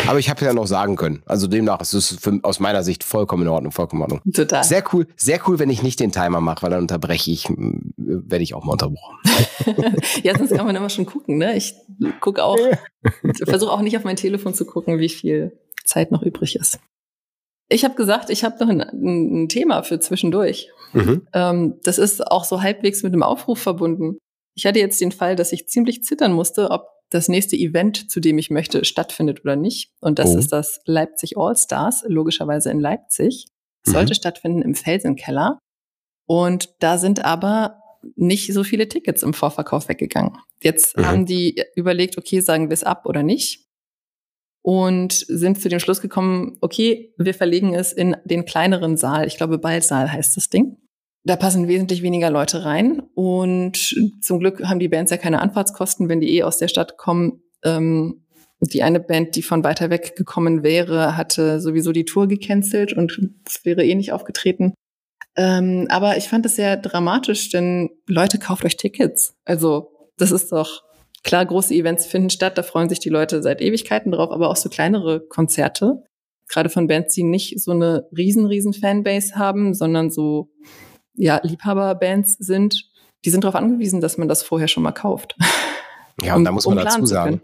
Aber 0.08 0.20
ich 0.20 0.30
habe 0.30 0.46
ja 0.46 0.54
noch 0.54 0.68
sagen 0.68 0.96
können. 0.96 1.24
Also 1.26 1.48
demnach 1.48 1.82
ist 1.82 1.94
es 1.94 2.18
für, 2.20 2.40
aus 2.44 2.60
meiner 2.60 2.84
Sicht 2.84 3.04
vollkommen 3.04 3.44
in 3.44 3.50
Ordnung, 3.50 3.72
vollkommen 3.72 4.02
in 4.02 4.12
Ordnung. 4.12 4.34
Total. 4.34 4.64
Sehr 4.64 4.84
cool, 4.94 5.08
sehr 5.16 5.40
cool, 5.48 5.60
wenn 5.60 5.70
ich 5.70 5.84
nicht 5.84 6.00
den 6.00 6.12
Timer 6.12 6.42
mache, 6.42 6.64
weil 6.64 6.70
dann 6.72 6.82
unterbreche 6.82 7.32
ich, 7.32 7.48
werde 7.50 8.44
ich 8.44 8.54
auch 8.54 8.64
mal 8.64 8.74
unterbrochen. 8.74 9.18
ja, 10.24 10.38
sonst 10.38 10.54
kann 10.54 10.66
man 10.66 10.76
immer 10.76 10.90
schon 10.90 11.06
gucken, 11.06 11.38
ne? 11.38 11.56
Ich 11.58 11.76
gucke 12.20 12.44
auch, 12.44 12.58
versuche 13.46 13.72
auch 13.72 13.82
nicht 13.82 13.98
auf 13.98 14.04
mein 14.04 14.16
Telefon 14.16 14.54
zu 14.54 14.66
gucken, 14.66 15.00
wie 15.00 15.10
viel 15.10 15.60
Zeit 15.86 16.12
noch 16.12 16.22
übrig 16.22 16.56
ist. 16.56 16.80
Ich 17.70 17.84
habe 17.84 17.96
gesagt, 17.96 18.30
ich 18.30 18.44
habe 18.44 18.64
noch 18.64 18.70
ein, 18.70 18.82
ein 19.44 19.50
Thema 19.50 19.84
für 19.84 20.00
zwischendurch. 20.00 20.70
Mhm. 20.94 21.28
Ähm, 21.34 21.76
das 21.84 21.98
ist 21.98 22.26
auch 22.26 22.46
so 22.46 22.62
halbwegs 22.62 23.04
mit 23.04 23.14
dem 23.14 23.24
Aufruf 23.24 23.60
verbunden. 23.60 24.20
Ich 24.58 24.66
hatte 24.66 24.80
jetzt 24.80 25.00
den 25.00 25.12
Fall, 25.12 25.36
dass 25.36 25.52
ich 25.52 25.68
ziemlich 25.68 26.04
zittern 26.04 26.34
musste, 26.34 26.72
ob 26.72 26.88
das 27.10 27.30
nächste 27.30 27.56
Event, 27.56 28.10
zu 28.12 28.20
dem 28.20 28.38
ich 28.38 28.50
möchte, 28.50 28.84
stattfindet 28.84 29.42
oder 29.42 29.56
nicht. 29.56 29.92
Und 30.02 30.20
das 30.20 30.36
Oh. 30.36 30.38
ist 30.40 30.52
das 30.52 30.82
Leipzig 30.86 31.38
All 31.38 31.56
Stars, 31.56 32.04
logischerweise 32.08 32.72
in 32.72 32.80
Leipzig. 32.80 33.46
Mhm. 33.86 33.92
Sollte 33.92 34.16
stattfinden 34.16 34.62
im 34.62 34.76
Felsenkeller. 34.76 35.60
Und 36.28 36.74
da 36.80 36.98
sind 36.98 37.24
aber 37.24 37.82
nicht 38.16 38.54
so 38.54 38.64
viele 38.64 38.90
Tickets 38.90 39.24
im 39.24 39.34
Vorverkauf 39.34 39.88
weggegangen. 39.90 40.38
Jetzt 40.62 40.98
Mhm. 40.98 41.06
haben 41.06 41.26
die 41.26 41.62
überlegt, 41.76 42.18
okay, 42.18 42.42
sagen 42.42 42.70
wir 42.70 42.74
es 42.74 42.84
ab 42.84 43.06
oder 43.06 43.24
nicht. 43.24 43.66
Und 44.64 45.14
sind 45.14 45.62
zu 45.62 45.70
dem 45.70 45.80
Schluss 45.80 46.02
gekommen, 46.02 46.58
okay, 46.62 47.14
wir 47.18 47.34
verlegen 47.34 47.74
es 47.74 47.94
in 47.94 48.18
den 48.26 48.44
kleineren 48.44 48.98
Saal. 48.98 49.26
Ich 49.28 49.38
glaube, 49.38 49.60
Ballsaal 49.60 50.12
heißt 50.12 50.36
das 50.36 50.50
Ding. 50.50 50.78
Da 51.28 51.36
passen 51.36 51.68
wesentlich 51.68 52.04
weniger 52.04 52.30
Leute 52.30 52.64
rein. 52.64 53.02
Und 53.14 53.94
zum 54.22 54.40
Glück 54.40 54.64
haben 54.64 54.80
die 54.80 54.88
Bands 54.88 55.12
ja 55.12 55.18
keine 55.18 55.42
Anfahrtskosten, 55.42 56.08
wenn 56.08 56.22
die 56.22 56.38
eh 56.38 56.44
aus 56.44 56.58
der 56.58 56.70
Stadt 56.70 56.98
kommen. 56.98 57.42
Ähm, 57.66 58.24
die 58.62 58.82
eine 58.82 59.02
Band, 59.02 59.36
die 59.36 59.42
von 59.42 59.62
weiter 59.64 59.90
weg 59.90 60.16
gekommen 60.16 60.64
wäre, 60.64 61.18
hatte 61.18 61.60
sowieso 61.60 61.92
die 61.92 62.06
Tour 62.06 62.28
gecancelt 62.30 62.94
und 62.94 63.20
es 63.46 63.66
wäre 63.66 63.84
eh 63.84 63.94
nicht 63.94 64.14
aufgetreten. 64.14 64.74
Ähm, 65.36 65.88
aber 65.90 66.16
ich 66.16 66.30
fand 66.30 66.46
es 66.46 66.56
sehr 66.56 66.78
dramatisch, 66.78 67.50
denn 67.50 67.90
Leute, 68.08 68.40
kauft 68.40 68.64
euch 68.64 68.78
Tickets. 68.78 69.36
Also 69.44 69.92
das 70.18 70.32
ist 70.32 70.54
doch 70.54 70.84
klar, 71.24 71.46
große 71.46 71.74
Events 71.74 72.06
finden 72.06 72.30
statt, 72.30 72.58
da 72.58 72.64
freuen 72.64 72.88
sich 72.88 73.00
die 73.00 73.10
Leute 73.10 73.44
seit 73.44 73.62
Ewigkeiten 73.62 74.14
drauf, 74.14 74.32
aber 74.32 74.50
auch 74.50 74.56
so 74.56 74.70
kleinere 74.70 75.20
Konzerte, 75.28 76.04
gerade 76.48 76.70
von 76.70 76.88
Bands, 76.88 77.14
die 77.14 77.24
nicht 77.24 77.62
so 77.62 77.72
eine 77.72 78.08
riesen, 78.18 78.46
riesen 78.46 78.74
Fanbase 78.74 79.36
haben, 79.36 79.74
sondern 79.74 80.10
so 80.10 80.50
ja 81.18 81.40
Liebhaberbands 81.44 82.38
sind, 82.40 82.90
die 83.26 83.30
sind 83.30 83.44
darauf 83.44 83.56
angewiesen, 83.56 84.00
dass 84.00 84.18
man 84.18 84.28
das 84.28 84.44
vorher 84.44 84.68
schon 84.68 84.84
mal 84.84 84.94
kauft. 84.94 85.36
Ja, 86.24 86.36
und 86.36 86.46
da 86.46 86.52
muss 86.52 86.66
man 86.66 86.80
um 86.80 86.84
dazu 86.84 87.06
sagen, 87.06 87.42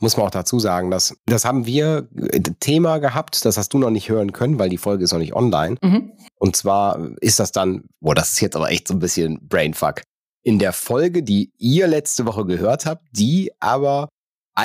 muss 0.00 0.16
man 0.16 0.26
auch 0.26 0.30
dazu 0.30 0.58
sagen, 0.58 0.90
dass 0.90 1.16
das 1.26 1.44
haben 1.44 1.66
wir 1.66 2.08
äh, 2.16 2.40
Thema 2.58 2.98
gehabt, 2.98 3.44
das 3.44 3.56
hast 3.56 3.72
du 3.72 3.78
noch 3.78 3.90
nicht 3.90 4.08
hören 4.08 4.32
können, 4.32 4.58
weil 4.58 4.68
die 4.68 4.76
Folge 4.76 5.04
ist 5.04 5.12
noch 5.12 5.20
nicht 5.20 5.34
online. 5.34 5.76
Mhm. 5.80 6.12
Und 6.34 6.56
zwar 6.56 7.12
ist 7.20 7.38
das 7.38 7.52
dann, 7.52 7.84
boah, 8.00 8.16
das 8.16 8.32
ist 8.32 8.40
jetzt 8.40 8.56
aber 8.56 8.70
echt 8.70 8.88
so 8.88 8.94
ein 8.94 8.98
bisschen 8.98 9.46
Brainfuck. 9.48 10.02
In 10.42 10.58
der 10.58 10.72
Folge, 10.72 11.22
die 11.22 11.52
ihr 11.58 11.86
letzte 11.86 12.26
Woche 12.26 12.44
gehört 12.44 12.86
habt, 12.86 13.06
die 13.12 13.52
aber 13.60 14.08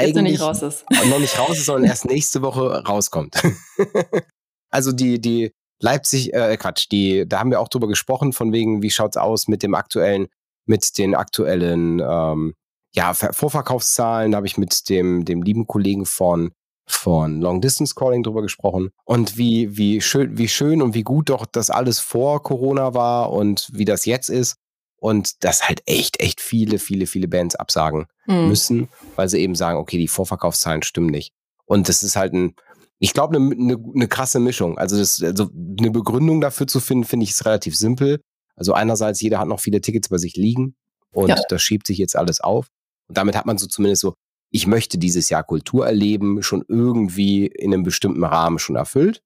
Jetzt 0.02 0.16
noch 0.16 0.22
eigentlich 0.22 0.32
nicht 0.34 0.42
raus 0.42 0.62
ist. 0.64 0.86
noch 0.90 1.20
nicht 1.20 1.38
raus 1.38 1.58
ist, 1.58 1.66
sondern 1.66 1.86
erst 1.86 2.06
nächste 2.06 2.42
Woche 2.42 2.84
rauskommt. 2.84 3.36
also 4.72 4.92
die, 4.92 5.22
die 5.22 5.52
Leipzig, 5.84 6.34
äh, 6.34 6.56
Quatsch, 6.58 6.88
die, 6.92 7.28
da 7.28 7.40
haben 7.40 7.52
wir 7.52 7.60
auch 7.60 7.68
drüber 7.68 7.88
gesprochen, 7.88 8.34
von 8.34 8.52
wegen, 8.54 8.82
wie 8.82 8.90
schaut's 8.90 9.18
aus 9.18 9.48
mit 9.48 9.62
dem 9.64 9.76
aktuellen, 9.76 10.28
mit 10.66 10.98
den 10.98 11.14
aktuellen, 11.14 12.00
ähm, 12.00 12.54
ja, 12.96 13.14
Ver- 13.14 13.34
Vorverkaufszahlen. 13.34 14.32
Da 14.32 14.38
habe 14.38 14.48
ich 14.48 14.58
mit 14.58 14.88
dem, 14.90 15.26
dem 15.26 15.42
lieben 15.44 15.68
Kollegen 15.68 16.06
von, 16.06 16.52
von 16.88 17.42
Long 17.42 17.60
Distance 17.60 17.96
Calling 17.96 18.24
drüber 18.24 18.42
gesprochen. 18.42 18.92
Und 19.04 19.38
wie, 19.38 19.76
wie 19.78 20.00
schön, 20.02 20.38
wie 20.38 20.48
schön 20.48 20.82
und 20.82 20.94
wie 20.94 21.04
gut 21.04 21.30
doch 21.30 21.46
das 21.46 21.70
alles 21.70 22.00
vor 22.00 22.42
Corona 22.44 22.94
war 22.94 23.32
und 23.32 23.70
wie 23.74 23.86
das 23.86 24.06
jetzt 24.06 24.30
ist. 24.30 24.56
Und 24.96 25.44
dass 25.44 25.68
halt 25.68 25.84
echt, 25.86 26.22
echt 26.22 26.40
viele, 26.40 26.80
viele, 26.80 27.08
viele 27.08 27.28
Bands 27.28 27.56
absagen 27.56 28.06
Mhm. 28.26 28.48
müssen, 28.48 28.88
weil 29.18 29.28
sie 29.28 29.40
eben 29.40 29.54
sagen, 29.54 29.78
okay, 29.78 29.98
die 29.98 30.08
Vorverkaufszahlen 30.08 30.82
stimmen 30.82 31.10
nicht. 31.10 31.34
Und 31.66 31.90
das 31.90 32.04
ist 32.04 32.16
halt 32.16 32.32
ein, 32.32 32.56
ich 33.04 33.14
glaube, 33.14 33.36
eine, 33.36 33.54
eine, 33.54 33.78
eine 33.96 34.08
krasse 34.08 34.40
Mischung. 34.40 34.78
Also, 34.78 34.98
das, 34.98 35.22
also 35.22 35.50
eine 35.78 35.92
Begründung 35.92 36.40
dafür 36.40 36.68
zu 36.68 36.80
finden, 36.80 37.04
finde 37.04 37.26
ich, 37.26 37.32
ist 37.32 37.46
relativ 37.46 37.76
simpel. 37.76 38.22
Also 38.56 38.72
einerseits, 38.72 39.20
jeder 39.20 39.40
hat 39.40 39.48
noch 39.50 39.60
viele 39.60 39.82
Tickets 39.82 40.08
bei 40.08 40.18
sich 40.18 40.38
liegen 40.38 40.76
und 41.12 41.28
Ja. 41.28 41.36
das 41.50 41.62
schiebt 41.62 41.86
sich 41.86 41.98
jetzt 41.98 42.16
alles 42.16 42.40
auf. 42.40 42.68
Und 43.10 43.18
damit 43.18 43.36
hat 43.36 43.46
man 43.46 43.58
so 43.58 43.68
zumindest 43.68 44.04
so, 44.04 44.14
ich 44.52 44.68
möchte 44.68 44.98
dieses 44.98 45.30
Jahr 45.30 45.44
Kultur 45.44 45.86
erleben, 45.86 46.42
schon 46.44 46.64
irgendwie 46.70 47.48
in 47.48 47.74
einem 47.74 47.84
bestimmten 47.84 48.24
Rahmen 48.24 48.58
schon 48.58 48.78
erfüllt. 48.78 49.22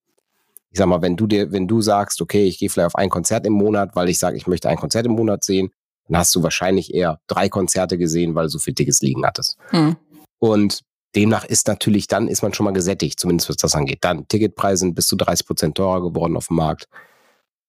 Ich 0.71 0.79
sag 0.79 0.87
mal, 0.87 1.03
wenn 1.03 1.15
du 1.15 1.27
dir, 1.27 1.51
wenn 1.51 1.67
du 1.67 1.81
sagst, 1.81 2.19
okay, 2.19 2.45
ich 2.45 2.57
gehe 2.57 2.71
vielleicht 2.71 2.87
auf 2.87 2.95
ein 2.95 3.09
Konzert 3.09 3.45
im 3.45 3.53
Monat, 3.53 3.95
weil 3.95 4.09
ich 4.09 4.17
sage, 4.17 4.37
ich 4.37 4.47
möchte 4.47 4.69
ein 4.69 4.77
Konzert 4.77 5.05
im 5.05 5.11
Monat 5.11 5.43
sehen, 5.43 5.69
dann 6.07 6.17
hast 6.17 6.33
du 6.33 6.41
wahrscheinlich 6.41 6.95
eher 6.95 7.19
drei 7.27 7.47
Konzerte 7.47 7.99
gesehen, 7.99 8.33
weil 8.33 8.45
du 8.45 8.49
so 8.49 8.59
viele 8.59 8.73
Tickets 8.73 9.01
liegen 9.01 9.23
hattest. 9.23 9.57
Mhm. 9.71 9.97
Und 10.39 10.81
demnach 11.17 11.43
ist 11.43 11.67
natürlich, 11.67 12.08
dann 12.08 12.27
ist 12.27 12.43
man 12.43 12.53
schon 12.53 12.63
mal 12.63 12.71
gesättigt, 12.71 13.19
zumindest 13.19 13.49
was 13.49 13.58
das 13.58 13.75
angeht. 13.75 13.99
Dann 14.01 14.27
Ticketpreise 14.27 14.82
sind 14.82 14.95
bis 14.95 15.08
zu 15.08 15.15
30 15.15 15.47
Prozent 15.47 15.75
teurer 15.75 16.01
geworden 16.01 16.38
auf 16.38 16.47
dem 16.47 16.58
Markt. 16.58 16.88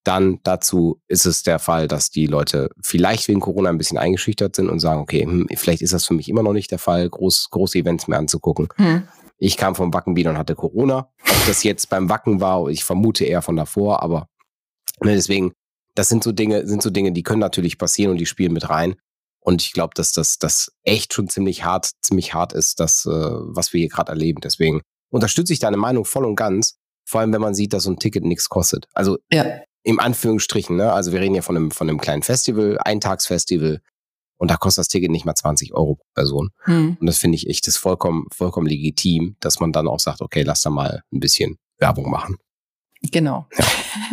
Dann 0.04 0.38
dazu 0.44 1.00
ist 1.08 1.26
es 1.26 1.42
der 1.42 1.58
Fall, 1.58 1.88
dass 1.88 2.10
die 2.10 2.26
Leute 2.26 2.70
vielleicht 2.82 3.26
wegen 3.28 3.40
Corona 3.40 3.70
ein 3.70 3.78
bisschen 3.78 3.98
eingeschüchtert 3.98 4.54
sind 4.54 4.68
und 4.68 4.80
sagen, 4.80 5.00
okay, 5.00 5.22
hm, 5.22 5.48
vielleicht 5.56 5.82
ist 5.82 5.92
das 5.92 6.06
für 6.06 6.14
mich 6.14 6.28
immer 6.28 6.42
noch 6.42 6.52
nicht 6.52 6.70
der 6.70 6.78
Fall, 6.78 7.08
groß, 7.08 7.48
große 7.50 7.78
Events 7.78 8.06
mehr 8.06 8.18
anzugucken. 8.18 8.68
Mhm. 8.76 9.08
Ich 9.38 9.56
kam 9.56 9.74
vom 9.74 9.94
Wackenbiet 9.94 10.26
und 10.26 10.36
hatte 10.38 10.54
Corona. 10.54 11.10
Ob 11.22 11.46
das 11.46 11.62
jetzt 11.62 11.88
beim 11.88 12.08
Wacken 12.08 12.40
war, 12.40 12.68
ich 12.68 12.84
vermute 12.84 13.24
eher 13.24 13.42
von 13.42 13.56
davor, 13.56 14.02
aber 14.02 14.28
ne, 15.02 15.14
deswegen, 15.14 15.52
das 15.94 16.08
sind 16.08 16.22
so 16.22 16.32
Dinge, 16.32 16.66
sind 16.66 16.82
so 16.82 16.90
Dinge, 16.90 17.12
die 17.12 17.22
können 17.22 17.40
natürlich 17.40 17.78
passieren 17.78 18.12
und 18.12 18.18
die 18.18 18.26
spielen 18.26 18.52
mit 18.52 18.68
rein. 18.68 18.96
Und 19.48 19.62
ich 19.62 19.72
glaube, 19.72 19.92
dass 19.94 20.12
das, 20.12 20.36
das 20.38 20.70
echt 20.82 21.14
schon 21.14 21.30
ziemlich 21.30 21.64
hart, 21.64 21.88
ziemlich 22.02 22.34
hart 22.34 22.52
ist, 22.52 22.80
das, 22.80 23.06
äh, 23.06 23.10
was 23.10 23.72
wir 23.72 23.80
hier 23.80 23.88
gerade 23.88 24.12
erleben. 24.12 24.42
Deswegen 24.42 24.82
unterstütze 25.10 25.54
ich 25.54 25.58
deine 25.58 25.78
Meinung 25.78 26.04
voll 26.04 26.26
und 26.26 26.36
ganz. 26.36 26.74
Vor 27.08 27.22
allem, 27.22 27.32
wenn 27.32 27.40
man 27.40 27.54
sieht, 27.54 27.72
dass 27.72 27.84
so 27.84 27.90
ein 27.90 27.98
Ticket 27.98 28.24
nichts 28.24 28.50
kostet. 28.50 28.84
Also 28.92 29.16
Ja. 29.32 29.46
im 29.84 30.00
Anführungsstrichen, 30.00 30.76
ne? 30.76 30.92
Also 30.92 31.12
wir 31.12 31.20
reden 31.20 31.34
ja 31.34 31.40
von 31.40 31.56
einem, 31.56 31.70
von 31.70 31.88
einem 31.88 31.98
kleinen 31.98 32.22
Festival, 32.22 32.76
Eintagsfestival. 32.84 33.80
Und 34.36 34.50
da 34.50 34.56
kostet 34.58 34.82
das 34.82 34.88
Ticket 34.88 35.10
nicht 35.10 35.24
mal 35.24 35.34
20 35.34 35.72
Euro 35.72 35.94
pro 35.94 36.04
Person. 36.14 36.50
Mhm. 36.66 36.98
Und 37.00 37.06
das 37.06 37.16
finde 37.16 37.36
ich 37.36 37.48
echt, 37.48 37.66
das 37.66 37.76
ist 37.76 37.80
vollkommen, 37.80 38.26
vollkommen 38.36 38.66
legitim, 38.66 39.36
dass 39.40 39.60
man 39.60 39.72
dann 39.72 39.88
auch 39.88 39.98
sagt, 39.98 40.20
okay, 40.20 40.42
lass 40.42 40.60
da 40.60 40.68
mal 40.68 41.02
ein 41.10 41.20
bisschen 41.20 41.56
Werbung 41.78 42.10
machen. 42.10 42.36
Genau. 43.00 43.46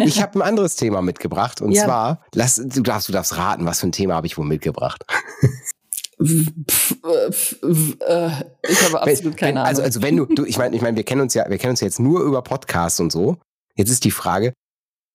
Ich 0.05 0.21
habe 0.21 0.37
ein 0.37 0.41
anderes 0.43 0.75
Thema 0.75 1.01
mitgebracht 1.01 1.59
und 1.59 1.71
Ja. 1.71 1.85
zwar, 1.85 2.23
lass, 2.35 2.55
du 2.55 2.81
darfst, 2.83 3.07
du 3.09 3.13
darfst 3.13 3.35
raten, 3.35 3.65
was 3.65 3.79
für 3.79 3.87
ein 3.87 3.91
Thema 3.91 4.13
habe 4.13 4.27
ich 4.27 4.37
wohl 4.37 4.45
mitgebracht. 4.45 5.03
Äh, 6.17 7.27
äh, 8.05 8.31
ich 8.69 8.81
habe 8.83 9.01
absolut 9.01 9.37
keine 9.37 9.51
wenn, 9.51 9.57
Ahnung. 9.57 9.67
Also, 9.67 9.81
also 9.81 10.01
wenn 10.01 10.15
du, 10.17 10.25
du 10.25 10.45
ich 10.45 10.57
meine, 10.57 10.75
ich 10.75 10.81
meine, 10.81 10.95
wir 10.95 11.03
kennen 11.03 11.21
uns 11.21 11.33
ja, 11.33 11.49
wir 11.49 11.57
kennen 11.57 11.71
uns 11.71 11.81
jetzt 11.81 11.99
nur 11.99 12.21
über 12.21 12.41
Podcasts 12.41 12.99
und 12.99 13.11
so. 13.11 13.37
Jetzt 13.75 13.89
ist 13.89 14.03
die 14.05 14.11
Frage, 14.11 14.53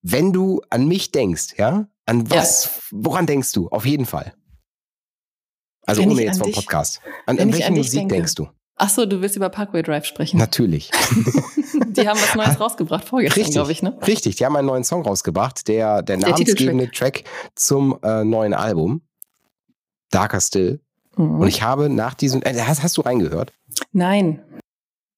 wenn 0.02 0.32
du 0.32 0.60
an 0.70 0.86
mich 0.86 1.10
denkst, 1.12 1.54
ja, 1.56 1.86
an 2.06 2.26
Ja. 2.26 2.36
was, 2.36 2.70
woran 2.90 3.26
denkst 3.26 3.52
du? 3.52 3.68
Auf 3.68 3.86
jeden 3.86 4.06
Fall. 4.06 4.34
Also 5.86 6.02
Wenn 6.02 6.10
ohne 6.10 6.22
jetzt 6.22 6.38
vom 6.38 6.46
dich- 6.46 6.56
Podcast. 6.56 7.00
An, 7.26 7.38
an 7.38 7.52
welche 7.52 7.66
an 7.66 7.74
Musik 7.74 8.00
denke. 8.00 8.14
denkst 8.16 8.34
du? 8.34 8.48
Ach 8.76 8.88
so, 8.88 9.04
du 9.06 9.20
willst 9.20 9.36
über 9.36 9.48
Parkway 9.50 9.82
Drive 9.82 10.04
sprechen. 10.06 10.38
Natürlich. 10.38 10.90
Die 11.88 12.08
haben 12.08 12.18
was 12.20 12.34
Neues 12.34 12.60
rausgebracht 12.60 13.04
vorgestern, 13.08 13.50
glaube 13.50 13.72
ich, 13.72 13.82
ne? 13.82 13.98
Richtig, 14.06 14.36
die 14.36 14.46
haben 14.46 14.54
einen 14.56 14.66
neuen 14.66 14.84
Song 14.84 15.02
rausgebracht, 15.02 15.66
der 15.68 16.02
der, 16.02 16.16
Der 16.18 16.28
namensgebende 16.28 16.90
Track 16.90 17.24
zum 17.56 17.98
äh, 18.02 18.22
neuen 18.24 18.54
Album 18.54 19.02
Darker 20.10 20.40
Still. 20.40 20.80
Mhm. 21.16 21.40
Und 21.40 21.48
ich 21.48 21.62
habe 21.62 21.88
nach 21.88 22.14
diesem, 22.14 22.42
äh, 22.42 22.54
hast, 22.60 22.82
hast 22.82 22.96
du 22.96 23.02
reingehört? 23.02 23.52
Nein. 23.92 24.42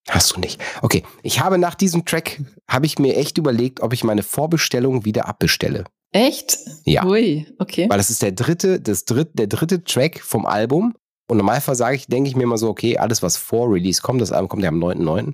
Hast 0.08 0.34
du 0.34 0.40
nicht. 0.40 0.60
Okay, 0.82 1.04
ich 1.22 1.40
habe 1.40 1.58
nach 1.58 1.74
diesem 1.74 2.04
Track 2.04 2.40
habe 2.68 2.86
ich 2.86 2.98
mir 2.98 3.16
echt 3.16 3.38
überlegt, 3.38 3.80
ob 3.80 3.92
ich 3.92 4.02
meine 4.02 4.22
Vorbestellung 4.22 5.04
wieder 5.04 5.28
abbestelle, 5.28 5.84
Echt? 6.12 6.58
Ja. 6.84 7.06
Ui, 7.06 7.46
okay. 7.58 7.88
weil 7.88 7.96
das 7.96 8.10
ist 8.10 8.20
der 8.20 8.32
dritte, 8.32 8.80
das 8.80 9.06
dritte, 9.06 9.32
der 9.34 9.46
dritte 9.46 9.82
Track 9.82 10.20
vom 10.20 10.44
Album. 10.44 10.94
Und 11.28 11.38
normalerweise 11.38 11.74
sage 11.74 11.96
ich, 11.96 12.06
denke 12.06 12.28
ich 12.28 12.36
mir 12.36 12.42
immer 12.42 12.58
so, 12.58 12.68
okay, 12.68 12.98
alles 12.98 13.22
was 13.22 13.38
vor 13.38 13.72
Release 13.72 14.02
kommt, 14.02 14.20
das 14.20 14.32
Album 14.32 14.48
kommt 14.48 14.62
ja 14.62 14.68
am 14.68 14.82
9.9. 14.82 15.32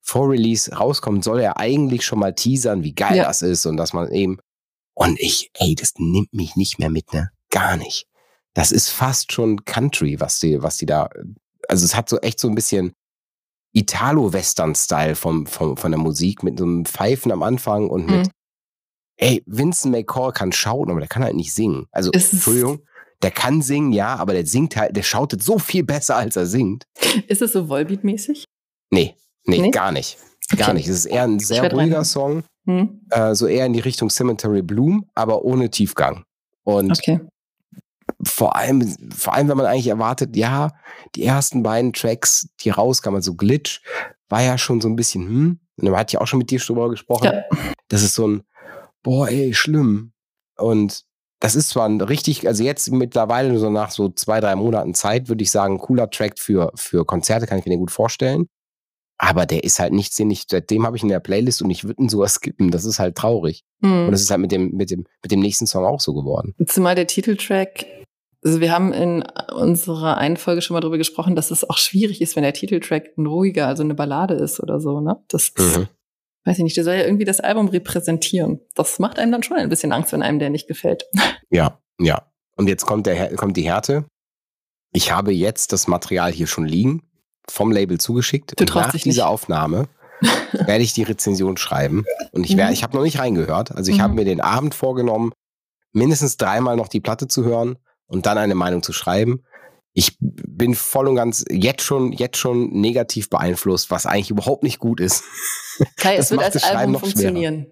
Vor 0.00 0.30
Release 0.30 0.72
rauskommt, 0.72 1.24
soll 1.24 1.40
er 1.40 1.56
eigentlich 1.58 2.04
schon 2.06 2.20
mal 2.20 2.32
teasern, 2.32 2.84
wie 2.84 2.94
geil 2.94 3.16
Ja. 3.16 3.24
das 3.24 3.42
ist 3.42 3.66
und 3.66 3.76
dass 3.76 3.92
man 3.92 4.12
eben 4.12 4.38
und 4.94 5.20
ich, 5.20 5.50
ey, 5.54 5.74
das 5.74 5.94
nimmt 5.98 6.32
mich 6.32 6.54
nicht 6.54 6.78
mehr 6.78 6.88
mit, 6.88 7.12
ne? 7.12 7.30
Gar 7.50 7.76
nicht. 7.76 8.06
Das 8.56 8.72
ist 8.72 8.88
fast 8.88 9.32
schon 9.32 9.64
Country, 9.66 10.18
was 10.18 10.38
die, 10.40 10.62
was 10.62 10.78
die 10.78 10.86
da, 10.86 11.10
also 11.68 11.84
es 11.84 11.94
hat 11.94 12.08
so 12.08 12.18
echt 12.20 12.40
so 12.40 12.48
ein 12.48 12.54
bisschen 12.54 12.92
Italo-Western-Style 13.74 15.14
vom, 15.14 15.46
vom, 15.46 15.76
von 15.76 15.90
der 15.90 15.98
Musik 16.00 16.42
mit 16.42 16.58
so 16.58 16.64
einem 16.64 16.84
Pfeifen 16.86 17.30
am 17.32 17.42
Anfang 17.42 17.88
und 17.90 18.06
mit, 18.06 18.26
Mhm. 18.26 18.30
ey, 19.18 19.42
Vincent 19.46 19.92
McCall 19.92 20.32
kann 20.32 20.52
schauten, 20.52 20.90
aber 20.90 21.00
der 21.00 21.08
kann 21.08 21.22
halt 21.22 21.36
nicht 21.36 21.52
singen. 21.52 21.86
Also, 21.92 22.10
es- 22.12 22.32
Entschuldigung, 22.32 22.80
der 23.22 23.30
kann 23.30 23.62
singen, 23.62 23.92
ja, 23.92 24.16
aber 24.16 24.32
der 24.32 24.46
singt 24.46 24.76
halt, 24.76 24.96
der 24.96 25.02
schautet 25.02 25.42
so 25.42 25.58
viel 25.58 25.84
besser, 25.84 26.16
als 26.16 26.36
er 26.36 26.46
singt. 26.46 26.84
Ist 27.28 27.42
es 27.42 27.52
so 27.52 27.68
Volbeat-mäßig? 27.68 28.44
Nee, 28.90 29.14
nee, 29.44 29.60
Nee? 29.60 29.70
gar 29.70 29.92
nicht. 29.92 30.18
Gar 30.56 30.68
Okay. 30.68 30.76
nicht. 30.78 30.88
Es 30.88 30.96
ist 30.96 31.06
eher 31.06 31.24
ein 31.24 31.40
sehr 31.40 31.62
ruhiger 31.62 31.76
reinhören. 31.78 32.04
Song, 32.04 32.44
Hm? 32.66 33.00
äh, 33.10 33.34
so 33.34 33.46
eher 33.46 33.66
in 33.66 33.72
die 33.72 33.80
Richtung 33.80 34.10
Cemetery 34.10 34.62
Bloom, 34.62 35.08
aber 35.14 35.44
ohne 35.44 35.70
Tiefgang. 35.70 36.24
Und 36.62 36.92
Okay. 36.92 37.20
Vor 38.24 38.56
allem, 38.56 38.82
vor 39.14 39.34
allem, 39.34 39.48
wenn 39.48 39.56
man 39.56 39.66
eigentlich 39.66 39.88
erwartet, 39.88 40.36
ja, 40.36 40.72
die 41.14 41.24
ersten 41.24 41.62
beiden 41.62 41.92
Tracks, 41.92 42.48
die 42.60 42.70
rauskamen, 42.70 43.16
also 43.16 43.34
Glitch, 43.34 43.82
war 44.28 44.42
ja 44.42 44.58
schon 44.58 44.80
so 44.80 44.88
ein 44.88 44.96
bisschen, 44.96 45.24
hm, 45.24 45.60
und 45.76 45.86
da 45.86 45.96
hatte 45.96 46.16
ich 46.16 46.20
auch 46.20 46.26
schon 46.26 46.38
mit 46.38 46.50
dir 46.50 46.58
drüber 46.58 46.88
gesprochen. 46.88 47.26
Ja. 47.26 47.44
Das 47.88 48.02
ist 48.02 48.14
so 48.14 48.26
ein, 48.26 48.42
boah, 49.02 49.28
ey, 49.28 49.52
schlimm. 49.54 50.12
Und 50.56 51.04
das 51.38 51.54
ist 51.54 51.68
zwar 51.68 51.86
ein 51.86 52.00
richtig, 52.00 52.46
also 52.46 52.64
jetzt 52.64 52.90
mittlerweile 52.90 53.58
so 53.58 53.70
nach 53.70 53.90
so 53.90 54.08
zwei, 54.08 54.40
drei 54.40 54.56
Monaten 54.56 54.94
Zeit, 54.94 55.28
würde 55.28 55.42
ich 55.42 55.50
sagen, 55.50 55.78
cooler 55.78 56.10
Track 56.10 56.38
für, 56.38 56.72
für 56.74 57.04
Konzerte, 57.04 57.46
kann 57.46 57.58
ich 57.58 57.66
mir 57.66 57.72
den 57.72 57.80
gut 57.80 57.90
vorstellen. 57.90 58.46
Aber 59.18 59.46
der 59.46 59.64
ist 59.64 59.78
halt 59.78 59.92
nichts, 59.92 60.16
den 60.16 60.30
ich, 60.30 60.44
seitdem 60.50 60.84
habe 60.84 60.96
ich 60.96 61.02
in 61.02 61.08
der 61.08 61.20
Playlist 61.20 61.62
und 61.62 61.70
ich 61.70 61.84
würde 61.84 62.02
ihn 62.02 62.08
sogar 62.08 62.28
skippen. 62.28 62.70
Das 62.70 62.84
ist 62.84 62.98
halt 62.98 63.16
traurig. 63.16 63.64
Hm. 63.82 64.06
Und 64.06 64.12
das 64.12 64.20
ist 64.20 64.30
halt 64.30 64.40
mit 64.40 64.52
dem, 64.52 64.72
mit 64.72 64.90
dem, 64.90 65.06
mit 65.22 65.30
dem 65.30 65.40
nächsten 65.40 65.66
Song 65.66 65.84
auch 65.84 66.00
so 66.00 66.12
geworden. 66.12 66.54
Zumal 66.66 66.94
der 66.94 67.06
Titeltrack, 67.06 67.86
also 68.46 68.60
wir 68.60 68.72
haben 68.72 68.92
in 68.92 69.24
unserer 69.52 70.16
einen 70.18 70.36
Folge 70.36 70.62
schon 70.62 70.74
mal 70.74 70.80
drüber 70.80 70.98
gesprochen, 70.98 71.34
dass 71.34 71.50
es 71.50 71.68
auch 71.68 71.78
schwierig 71.78 72.20
ist, 72.20 72.36
wenn 72.36 72.44
der 72.44 72.52
Titeltrack 72.52 73.16
ein 73.18 73.26
ruhiger, 73.26 73.66
also 73.66 73.82
eine 73.82 73.94
Ballade 73.94 74.34
ist 74.34 74.60
oder 74.60 74.78
so, 74.80 75.00
ne? 75.00 75.16
Das 75.28 75.52
Mhm. 75.58 75.88
weiß 76.44 76.58
ich 76.58 76.64
nicht, 76.64 76.76
der 76.76 76.84
soll 76.84 76.94
ja 76.94 77.04
irgendwie 77.04 77.24
das 77.24 77.40
Album 77.40 77.68
repräsentieren. 77.68 78.60
Das 78.76 78.98
macht 79.00 79.18
einem 79.18 79.32
dann 79.32 79.42
schon 79.42 79.56
ein 79.56 79.68
bisschen 79.68 79.92
Angst, 79.92 80.12
wenn 80.12 80.22
einem 80.22 80.38
der 80.38 80.50
nicht 80.50 80.68
gefällt. 80.68 81.04
Ja, 81.50 81.78
ja. 82.00 82.22
Und 82.56 82.68
jetzt 82.68 82.86
kommt, 82.86 83.06
der, 83.06 83.34
kommt 83.36 83.56
die 83.56 83.62
Härte. 83.62 84.04
Ich 84.92 85.12
habe 85.12 85.32
jetzt 85.32 85.72
das 85.72 85.86
Material 85.88 86.32
hier 86.32 86.46
schon 86.46 86.64
liegen, 86.66 87.02
vom 87.48 87.70
Label 87.70 87.98
zugeschickt. 87.98 88.54
Du 88.58 88.62
und 88.64 88.74
nach 88.74 88.92
dieser 88.92 89.04
nicht. 89.06 89.22
Aufnahme 89.22 89.88
werde 90.52 90.82
ich 90.82 90.92
die 90.94 91.02
Rezension 91.04 91.56
schreiben. 91.56 92.04
Und 92.32 92.44
ich 92.44 92.56
werde, 92.56 92.70
Mhm. 92.70 92.74
ich 92.74 92.82
habe 92.82 92.96
noch 92.96 93.02
nicht 93.04 93.18
reingehört. 93.18 93.72
Also 93.72 93.90
ich 93.90 93.98
Mhm. 93.98 94.02
habe 94.02 94.14
mir 94.14 94.24
den 94.24 94.40
Abend 94.40 94.74
vorgenommen, 94.74 95.32
mindestens 95.92 96.36
dreimal 96.36 96.76
noch 96.76 96.88
die 96.88 97.00
Platte 97.00 97.28
zu 97.28 97.44
hören 97.44 97.76
und 98.06 98.26
dann 98.26 98.38
eine 98.38 98.54
Meinung 98.54 98.82
zu 98.82 98.92
schreiben. 98.92 99.44
Ich 99.92 100.16
bin 100.20 100.74
voll 100.74 101.08
und 101.08 101.16
ganz 101.16 101.44
jetzt 101.50 101.82
schon, 101.82 102.12
jetzt 102.12 102.36
schon 102.36 102.70
negativ 102.70 103.30
beeinflusst, 103.30 103.90
was 103.90 104.04
eigentlich 104.06 104.30
überhaupt 104.30 104.62
nicht 104.62 104.78
gut 104.78 105.00
ist. 105.00 105.24
Kai, 105.96 106.16
Das 106.16 106.26
es 106.26 106.30
wird 106.32 106.42
als 106.42 106.62
Album 106.64 106.92
noch 106.92 107.00
schwerer. 107.00 107.10
funktionieren. 107.12 107.66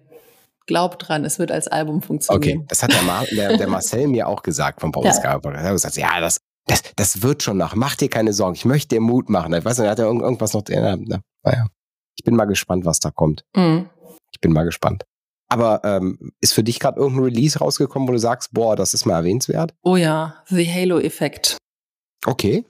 Glaub 0.67 0.97
dran, 0.97 1.23
es 1.25 1.37
wird 1.37 1.51
als 1.51 1.67
Album 1.67 1.97
Okay, 1.97 2.07
funktionieren. 2.07 2.65
das 2.67 2.81
hat 2.81 2.91
der, 2.91 3.03
Mar 3.03 3.23
der, 3.29 3.55
der 3.57 3.67
Marcel 3.67 4.07
mir 4.07 4.27
auch 4.27 4.41
gesagt 4.41 4.81
vom 4.81 4.91
Ja. 4.95 4.99
Bauausgabe. 5.01 5.49
Er 5.53 5.61
hat 5.61 5.71
gesagt, 5.73 5.95
ja, 5.97 6.19
das, 6.19 6.39
Das, 6.67 6.81
das 6.95 7.21
wird 7.21 7.43
schon 7.43 7.57
nach. 7.57 7.75
Mach 7.75 7.95
dir 7.95 8.09
keine 8.09 8.33
Sorgen. 8.33 8.55
Ich 8.55 8.65
möchte 8.65 8.95
dir 8.95 9.01
Mut 9.01 9.29
machen. 9.29 9.53
Ich 9.53 9.63
weiß 9.63 9.77
nicht, 9.77 9.87
hat 9.87 9.99
er 9.99 10.05
irgendwas 10.07 10.53
noch. 10.55 10.63
Ja, 10.67 10.95
naja. 10.95 11.67
Ich 12.17 12.23
bin 12.23 12.35
mal 12.35 12.45
gespannt, 12.45 12.85
was 12.85 12.99
da 12.99 13.11
kommt. 13.11 13.45
Mhm. 13.55 13.87
Ich 14.31 14.39
bin 14.41 14.51
mal 14.51 14.63
gespannt. 14.65 15.03
Aber 15.47 15.81
ähm, 15.83 16.31
ist 16.41 16.53
für 16.53 16.63
dich 16.63 16.79
gerade 16.79 16.99
irgendein 16.99 17.23
Release 17.25 17.59
rausgekommen, 17.59 18.07
wo 18.07 18.11
du 18.13 18.17
sagst, 18.19 18.51
boah, 18.53 18.75
das 18.75 18.93
ist 18.93 19.05
mal 19.05 19.17
erwähnenswert? 19.17 19.73
Oh 19.83 19.95
ja, 19.95 20.43
The 20.47 20.65
Halo-Effekt. 20.67 21.57
Okay. 22.25 22.65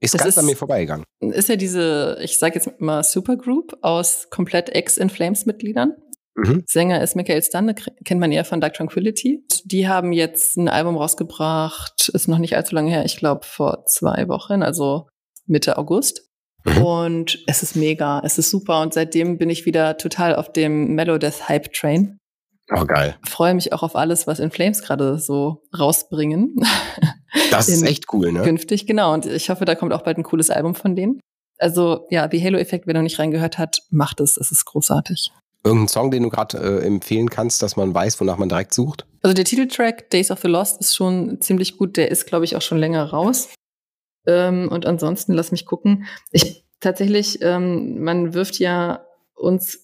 Ist 0.00 0.14
Das 0.14 0.20
ganz 0.22 0.28
ist- 0.34 0.38
an 0.38 0.46
mir 0.46 0.56
vorbeigegangen. 0.56 1.04
Ist 1.20 1.48
ja 1.48 1.56
diese, 1.56 2.18
ich 2.22 2.38
sage 2.38 2.54
jetzt 2.56 2.80
mal 2.80 3.02
Supergroup 3.04 3.76
aus 3.82 4.28
komplett 4.30 4.70
Ex-In-Flames-Mitgliedern. 4.70 5.94
Mhm. 6.36 6.64
Sänger 6.66 7.00
ist 7.02 7.14
Michael 7.14 7.42
Stanne, 7.42 7.74
k- 7.74 7.92
kennt 8.04 8.20
man 8.20 8.32
eher 8.32 8.44
von 8.44 8.60
Dark 8.60 8.74
Tranquility. 8.74 9.44
Die 9.64 9.86
haben 9.86 10.12
jetzt 10.12 10.56
ein 10.56 10.68
Album 10.68 10.96
rausgebracht, 10.96 12.08
ist 12.12 12.26
noch 12.28 12.38
nicht 12.38 12.56
allzu 12.56 12.74
lange 12.74 12.90
her, 12.90 13.04
ich 13.04 13.16
glaube 13.18 13.46
vor 13.46 13.84
zwei 13.86 14.26
Wochen, 14.28 14.62
also 14.62 15.06
Mitte 15.46 15.78
August. 15.78 16.28
Mhm. 16.64 16.82
Und 16.82 17.38
es 17.46 17.62
ist 17.62 17.76
mega, 17.76 18.20
es 18.24 18.38
ist 18.38 18.50
super 18.50 18.80
und 18.80 18.94
seitdem 18.94 19.38
bin 19.38 19.50
ich 19.50 19.66
wieder 19.66 19.96
total 19.96 20.34
auf 20.34 20.52
dem 20.52 20.94
Melodeath 20.94 21.48
Hype 21.48 21.72
Train. 21.72 22.18
Oh, 22.70 22.86
geil. 22.86 23.16
Freue 23.28 23.54
mich 23.54 23.72
auch 23.72 23.82
auf 23.82 23.94
alles, 23.94 24.26
was 24.26 24.38
In 24.38 24.50
Flames 24.50 24.82
gerade 24.82 25.18
so 25.18 25.62
rausbringen. 25.78 26.56
Das 27.50 27.68
ist 27.68 27.82
echt 27.82 28.06
cool, 28.12 28.30
ne? 28.32 28.42
Künftig, 28.42 28.86
genau. 28.86 29.12
Und 29.12 29.26
ich 29.26 29.50
hoffe, 29.50 29.64
da 29.64 29.74
kommt 29.74 29.92
auch 29.92 30.02
bald 30.02 30.18
ein 30.18 30.22
cooles 30.22 30.50
Album 30.50 30.76
von 30.76 30.94
denen. 30.94 31.20
Also 31.58 32.06
ja, 32.08 32.28
The 32.30 32.42
Halo-Effekt, 32.42 32.86
wer 32.86 32.94
noch 32.94 33.02
nicht 33.02 33.18
reingehört 33.18 33.58
hat, 33.58 33.82
macht 33.90 34.20
es. 34.20 34.36
Es 34.36 34.50
ist 34.52 34.64
großartig. 34.64 35.30
Irgendein 35.64 35.88
Song, 35.88 36.10
den 36.10 36.22
du 36.22 36.30
gerade 36.30 36.58
äh, 36.58 36.86
empfehlen 36.86 37.30
kannst, 37.30 37.62
dass 37.62 37.76
man 37.76 37.94
weiß, 37.94 38.20
wonach 38.20 38.38
man 38.38 38.48
direkt 38.48 38.74
sucht? 38.74 39.06
Also 39.22 39.34
der 39.34 39.44
Titeltrack 39.44 40.10
Days 40.10 40.30
of 40.30 40.40
the 40.40 40.48
Lost 40.48 40.80
ist 40.80 40.94
schon 40.94 41.40
ziemlich 41.40 41.76
gut. 41.78 41.96
Der 41.96 42.10
ist, 42.10 42.26
glaube 42.26 42.44
ich, 42.44 42.54
auch 42.54 42.62
schon 42.62 42.78
länger 42.78 43.04
raus. 43.04 43.48
Ähm, 44.26 44.68
und 44.68 44.86
ansonsten, 44.86 45.32
lass 45.32 45.52
mich 45.52 45.66
gucken. 45.66 46.06
Ich 46.30 46.64
tatsächlich, 46.80 47.38
ähm, 47.42 48.02
man 48.02 48.34
wirft 48.34 48.58
ja 48.58 49.04
uns 49.34 49.80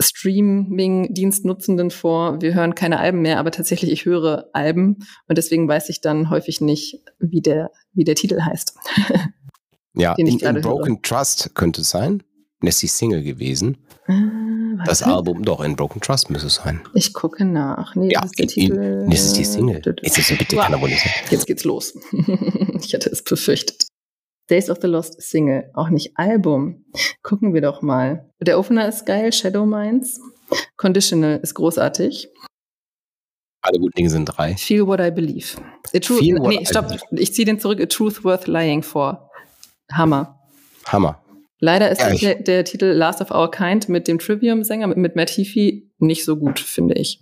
Streaming-Dienstnutzenden 0.00 1.90
vor, 1.90 2.40
wir 2.40 2.54
hören 2.54 2.74
keine 2.74 2.98
Alben 2.98 3.22
mehr, 3.22 3.38
aber 3.38 3.50
tatsächlich, 3.50 3.92
ich 3.92 4.04
höre 4.04 4.48
Alben 4.52 5.06
und 5.28 5.38
deswegen 5.38 5.68
weiß 5.68 5.88
ich 5.88 6.00
dann 6.00 6.30
häufig 6.30 6.60
nicht, 6.60 7.00
wie 7.18 7.40
der, 7.40 7.70
wie 7.92 8.04
der 8.04 8.16
Titel 8.16 8.40
heißt. 8.40 8.76
Ja, 9.94 10.14
in, 10.18 10.26
in 10.26 10.60
Broken 10.60 11.02
Trust 11.02 11.54
könnte 11.54 11.82
es 11.82 11.90
sein. 11.90 12.22
Das 12.60 12.74
ist 12.76 12.82
die 12.82 12.86
Single 12.88 13.22
gewesen. 13.22 13.76
Äh, 14.06 14.12
Das. 14.86 15.02
Album, 15.02 15.44
doch, 15.44 15.60
in 15.62 15.76
Broken 15.76 16.00
Trust 16.00 16.30
müsste 16.30 16.46
es 16.48 16.56
sein. 16.56 16.80
Ich 16.94 17.12
gucke 17.12 17.44
nach. 17.44 17.94
Nee, 17.94 18.12
Ja, 18.12 18.20
das 18.22 18.30
ist 18.32 18.38
der 18.38 18.44
in- 18.44 18.48
Titel. 18.48 19.06
Das 19.08 19.20
ist 19.24 19.36
die 19.36 19.44
Single. 19.44 19.82
Ist 20.02 20.18
das 20.18 20.28
bitte 20.38 20.56
keiner 20.56 20.80
wohl 20.80 20.88
nicht. 20.88 21.04
Jetzt 21.30 21.46
geht's 21.46 21.64
los. 21.64 21.94
ich 22.82 22.94
hatte 22.94 23.10
es 23.10 23.22
befürchtet. 23.22 23.86
Days 24.50 24.68
of 24.68 24.78
the 24.82 24.86
Lost 24.88 25.20
Single, 25.22 25.70
auch 25.74 25.88
nicht 25.88 26.12
Album. 26.16 26.84
Gucken 27.22 27.54
wir 27.54 27.62
doch 27.62 27.80
mal. 27.82 28.28
Der 28.42 28.58
Opener 28.58 28.86
ist 28.88 29.06
geil, 29.06 29.32
Shadow 29.32 29.64
Minds. 29.64 30.20
Conditional 30.76 31.38
ist 31.42 31.54
großartig. 31.54 32.28
Alle 33.62 33.78
guten 33.78 33.92
Dinge 33.96 34.10
sind 34.10 34.26
drei. 34.26 34.54
Feel 34.56 34.86
What 34.86 35.00
I 35.00 35.10
Believe. 35.10 35.56
A 35.94 35.98
truth, 35.98 36.18
Feel 36.18 36.38
nee, 36.40 36.60
I 36.60 36.66
stopp. 36.66 36.88
Believe. 36.88 37.04
Ich 37.12 37.32
ziehe 37.32 37.46
den 37.46 37.58
zurück. 37.58 37.80
A 37.80 37.86
Truth 37.86 38.22
Worth 38.24 38.46
Lying 38.46 38.82
for. 38.82 39.30
Hammer. 39.90 40.38
Hammer. 40.86 41.23
Leider 41.64 41.90
ist 41.90 42.02
Ja, 42.02 42.10
der, 42.14 42.34
der 42.42 42.64
Titel 42.66 42.84
Last 42.84 43.22
of 43.22 43.30
Our 43.30 43.50
Kind 43.50 43.88
mit 43.88 44.06
dem 44.06 44.18
Trivium-Sänger, 44.18 44.86
mit, 44.86 44.98
mit 44.98 45.16
Matt 45.16 45.30
Heafy, 45.30 45.90
nicht 45.98 46.22
so 46.26 46.36
gut, 46.36 46.60
finde 46.60 46.94
ich. 46.94 47.20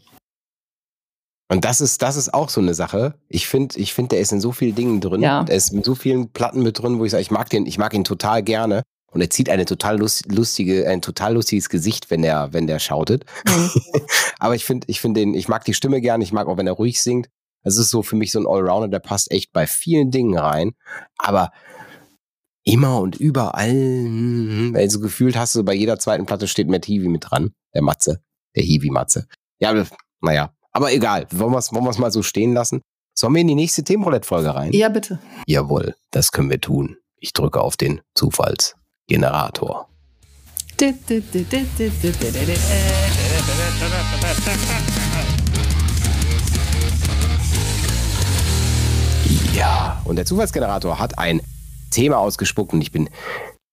Und 1.48 1.64
das 1.64 1.80
ist, 1.80 2.02
das 2.02 2.16
ist 2.16 2.34
auch 2.34 2.48
so 2.48 2.60
eine 2.60 2.74
Sache. 2.74 3.14
Ich 3.28 3.46
finde, 3.46 3.78
ich 3.78 3.94
finde, 3.94 4.10
der 4.10 4.20
ist 4.20 4.32
in 4.32 4.40
so 4.40 4.50
vielen 4.50 4.74
Dingen 4.74 5.00
drin. 5.00 5.20
Ja. 5.20 5.44
Der 5.44 5.54
ist 5.54 5.72
in 5.72 5.84
so 5.84 5.94
vielen 5.94 6.32
Platten 6.32 6.64
mit 6.64 6.82
drin, 6.82 6.98
wo 6.98 7.04
ich 7.04 7.12
sage, 7.12 7.22
ich 7.22 7.30
mag 7.30 7.50
den, 7.50 7.66
ich 7.66 7.78
mag 7.78 7.94
ihn 7.94 8.02
total 8.02 8.42
gerne. 8.42 8.82
Und 9.12 9.20
er 9.20 9.30
zieht 9.30 9.48
eine 9.48 9.64
total 9.64 9.98
lust- 9.98 10.32
lustige, 10.32 10.88
ein 10.88 11.02
total 11.02 11.34
lustiges 11.34 11.68
Gesicht, 11.68 12.10
wenn 12.10 12.22
der, 12.22 12.52
wenn 12.52 12.66
der 12.66 12.80
schautet. 12.80 13.24
Mhm. 13.46 13.70
Aber 14.40 14.56
ich 14.56 14.64
finde, 14.64 14.86
ich 14.88 15.00
finde 15.00 15.20
den, 15.20 15.34
ich 15.34 15.46
mag 15.46 15.64
die 15.66 15.74
Stimme 15.74 16.00
gerne, 16.00 16.24
ich 16.24 16.32
mag 16.32 16.48
auch, 16.48 16.56
wenn 16.56 16.66
er 16.66 16.72
ruhig 16.72 17.00
singt. 17.00 17.28
Es 17.62 17.76
ist 17.76 17.90
so 17.90 18.02
für 18.02 18.16
mich 18.16 18.32
so 18.32 18.40
ein 18.40 18.46
Allrounder, 18.48 18.88
der 18.88 18.98
passt 18.98 19.30
echt 19.30 19.52
bei 19.52 19.68
vielen 19.68 20.10
Dingen 20.10 20.36
rein. 20.36 20.72
Aber 21.16 21.52
immer 22.64 23.00
und 23.00 23.16
überall, 23.16 23.72
mm, 23.72 24.74
weil 24.74 24.90
so 24.90 25.00
gefühlt 25.00 25.36
hast 25.36 25.54
du 25.54 25.64
bei 25.64 25.74
jeder 25.74 25.98
zweiten 25.98 26.26
Platte 26.26 26.46
steht 26.48 26.68
Matt 26.68 26.86
Heavy 26.86 27.08
mit 27.08 27.30
dran. 27.30 27.52
Der 27.74 27.82
Matze. 27.82 28.22
Der 28.54 28.64
Heavy-Matze. 28.64 29.26
Ja, 29.58 29.74
naja. 30.20 30.52
Aber 30.72 30.92
egal. 30.92 31.26
Wollen 31.30 31.52
wir 31.52 31.58
es 31.58 31.72
wollen 31.72 31.84
wir's 31.84 31.98
mal 31.98 32.12
so 32.12 32.22
stehen 32.22 32.52
lassen? 32.52 32.82
Sollen 33.14 33.34
wir 33.34 33.40
in 33.40 33.48
die 33.48 33.54
nächste 33.54 33.82
Themenroulette-Folge 33.84 34.54
rein? 34.54 34.72
Ja, 34.72 34.88
bitte. 34.88 35.18
Jawohl, 35.46 35.94
das 36.10 36.32
können 36.32 36.50
wir 36.50 36.60
tun. 36.60 36.96
Ich 37.18 37.32
drücke 37.32 37.60
auf 37.60 37.76
den 37.76 38.00
Zufallsgenerator. 38.14 39.88
Ja, 49.54 50.02
und 50.04 50.16
der 50.16 50.24
Zufallsgenerator 50.24 50.98
hat 50.98 51.18
ein 51.18 51.40
Thema 51.92 52.18
ausgespuckt 52.18 52.72
und 52.72 52.80
ich 52.80 52.90
bin, 52.90 53.08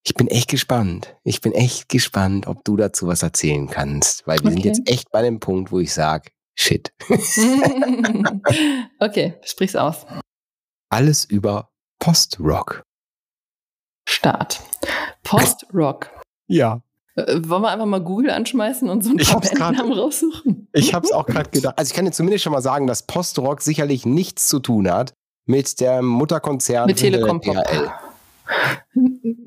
ich 0.05 0.13
bin 0.13 0.27
echt 0.27 0.49
gespannt. 0.49 1.15
Ich 1.23 1.41
bin 1.41 1.51
echt 1.53 1.89
gespannt, 1.89 2.45
ob 2.47 2.63
du 2.63 2.77
dazu 2.77 3.07
was 3.07 3.23
erzählen 3.23 3.67
kannst, 3.67 4.27
weil 4.27 4.39
wir 4.43 4.51
sind 4.51 4.59
Okay. 4.59 4.67
jetzt 4.69 4.87
echt 4.89 5.11
bei 5.11 5.21
dem 5.23 5.39
Punkt, 5.39 5.71
wo 5.71 5.79
ich 5.79 5.91
sage, 5.93 6.29
shit, 6.57 6.93
okay, 8.99 9.35
sprich's 9.43 9.75
aus. 9.75 10.05
alles 10.89 11.25
über 11.25 11.69
Post-Rock. 11.99 12.83
Start. 14.07 14.61
Post-Rock. 15.23 16.09
Ja. 16.47 16.81
Äh, 17.15 17.35
wollen 17.47 17.61
wir 17.61 17.69
einfach 17.69 17.85
mal 17.85 18.01
Google 18.01 18.31
anschmeißen 18.31 18.89
und 18.89 19.03
so 19.03 19.11
ein 19.11 19.19
Ich 19.19 19.27
paar 19.27 19.35
hab's 19.35 19.51
grad- 19.51 19.59
Bandnamen 19.75 19.93
raussuchen? 19.93 20.67
Ich 20.73 20.93
habe 20.93 21.05
es 21.05 21.11
auch 21.11 21.25
gerade 21.25 21.49
gedacht. 21.49 21.77
Also 21.77 21.89
ich 21.91 21.95
kann 21.95 22.05
dir 22.05 22.11
zumindest 22.11 22.43
schon 22.43 22.53
mal 22.53 22.61
sagen, 22.61 22.87
dass 22.87 23.03
Post-Rock 23.05 23.61
sicherlich 23.61 24.05
nichts 24.05 24.47
zu 24.47 24.59
tun 24.59 24.89
hat 24.89 25.13
mit 25.45 25.79
der 25.79 26.01
Mutterkonzern 26.01 26.87
Mit 26.87 26.97
Telekom 26.97 27.41
Pop. 27.41 27.55